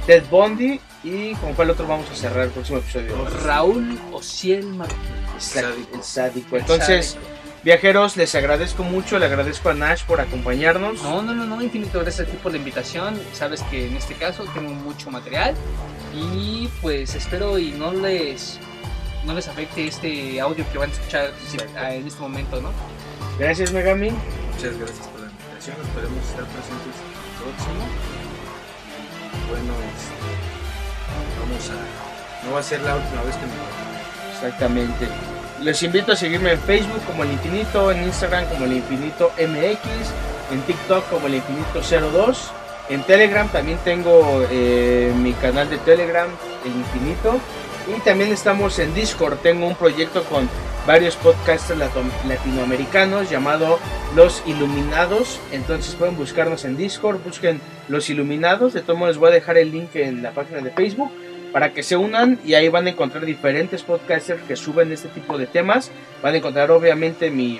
[0.06, 3.26] Ted Bundy y con cuál otro vamos a cerrar el próximo episodio.
[3.45, 5.28] Raúl Ociel Martínez.
[5.40, 6.57] Exacto, el sádico.
[6.57, 7.18] Entonces,
[7.64, 11.02] viajeros, les agradezco mucho, le agradezco a Nash por acompañarnos.
[11.03, 13.20] No, no, no, no, infinito gracias a ti por la invitación.
[13.34, 15.56] Sabes que en este caso tengo mucho material
[16.14, 18.60] y pues espero y no les
[19.26, 21.32] no les afecte este audio que van a escuchar
[21.91, 22.72] en este momento, ¿no?
[23.38, 24.11] Gracias, Megami.
[24.11, 25.78] Muchas gracias por la invitación.
[25.82, 26.95] Esperemos estar presentes
[27.40, 27.84] próximo.
[29.32, 30.16] Y bueno, este,
[31.40, 32.45] vamos a.
[32.45, 33.98] No va a ser la última vez que me
[34.41, 35.07] Exactamente.
[35.61, 40.53] Les invito a seguirme en Facebook como el Infinito, en Instagram como el Infinito MX,
[40.53, 42.52] en TikTok como el Infinito 02.
[42.90, 46.30] En Telegram también tengo eh, mi canal de Telegram,
[46.66, 47.40] el Infinito.
[47.94, 49.40] Y también estamos en Discord.
[49.40, 50.48] Tengo un proyecto con
[50.88, 51.80] varios podcasters
[52.26, 53.80] latinoamericanos llamado
[54.16, 55.41] Los Iluminados.
[55.52, 57.60] Entonces pueden buscarnos en Discord, busquen
[57.90, 58.74] Los Iluminados.
[58.74, 61.11] De todos modos les voy a dejar el link en la página de Facebook
[61.51, 65.38] para que se unan y ahí van a encontrar diferentes podcasters que suben este tipo
[65.38, 65.91] de temas.
[66.21, 67.59] Van a encontrar obviamente mi,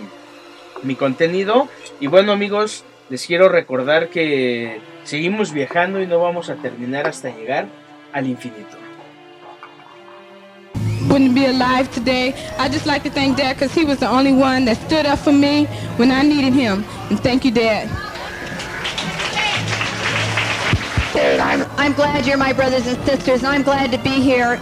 [0.84, 1.68] mi contenido.
[1.99, 7.30] Y bueno amigos, les quiero recordar que seguimos viajando y no vamos a terminar hasta
[7.30, 7.68] llegar
[8.14, 8.78] al infinito.
[11.10, 12.34] wouldn't be alive today.
[12.57, 15.20] I just like to thank Dad because he was the only one that stood up
[15.20, 15.66] for me
[15.98, 16.86] when I needed him.
[17.10, 18.09] And thank you, Dad.
[21.15, 24.60] I'm, I'm glad you're my brothers and sisters, and I'm glad to be here.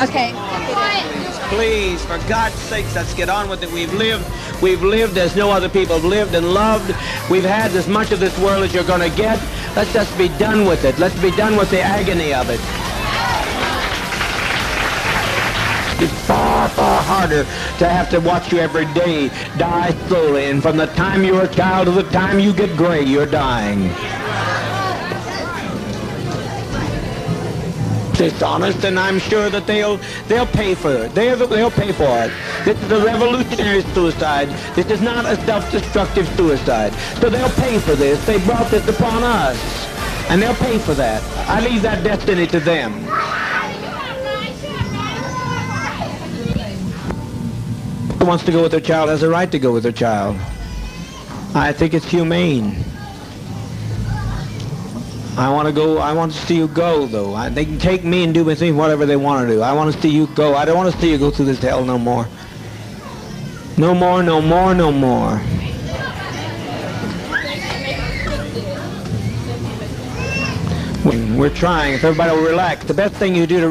[0.00, 0.32] Okay.
[1.50, 3.70] Please, for God's sakes, let's get on with it.
[3.70, 4.24] We've lived,
[4.62, 6.94] we've lived as no other people have lived and loved.
[7.28, 9.38] We've had as much of this world as you're going to get.
[9.76, 10.98] Let's just be done with it.
[10.98, 12.60] Let's be done with the agony of it.
[16.02, 19.28] It's far, far harder to have to watch you every day
[19.58, 20.46] die slowly.
[20.46, 23.90] And from the time you're a child to the time you get gray, you're dying.
[28.20, 29.98] Dishonest, and I'm sure that they'll
[30.28, 31.14] they'll pay for it.
[31.14, 32.30] They'll they'll pay for it.
[32.66, 34.50] This is a revolutionary suicide.
[34.74, 36.92] This is not a self-destructive suicide.
[37.18, 38.22] So they'll pay for this.
[38.26, 39.56] They brought this upon us,
[40.28, 41.22] and they'll pay for that.
[41.48, 42.92] I leave that destiny to them.
[48.18, 50.36] Who wants to go with their child has a right to go with their child.
[51.54, 52.84] I think it's humane.
[55.36, 57.34] I want to go, I want to see you go, though.
[57.34, 59.62] I, they can take me and do with me whatever they want to do.
[59.62, 60.54] I want to see you go.
[60.54, 62.26] I don't want to see you go through this hell no more.
[63.78, 65.40] No more, no more, no more.
[71.40, 71.94] We're trying.
[71.94, 73.68] If everybody will relax, the best thing you do to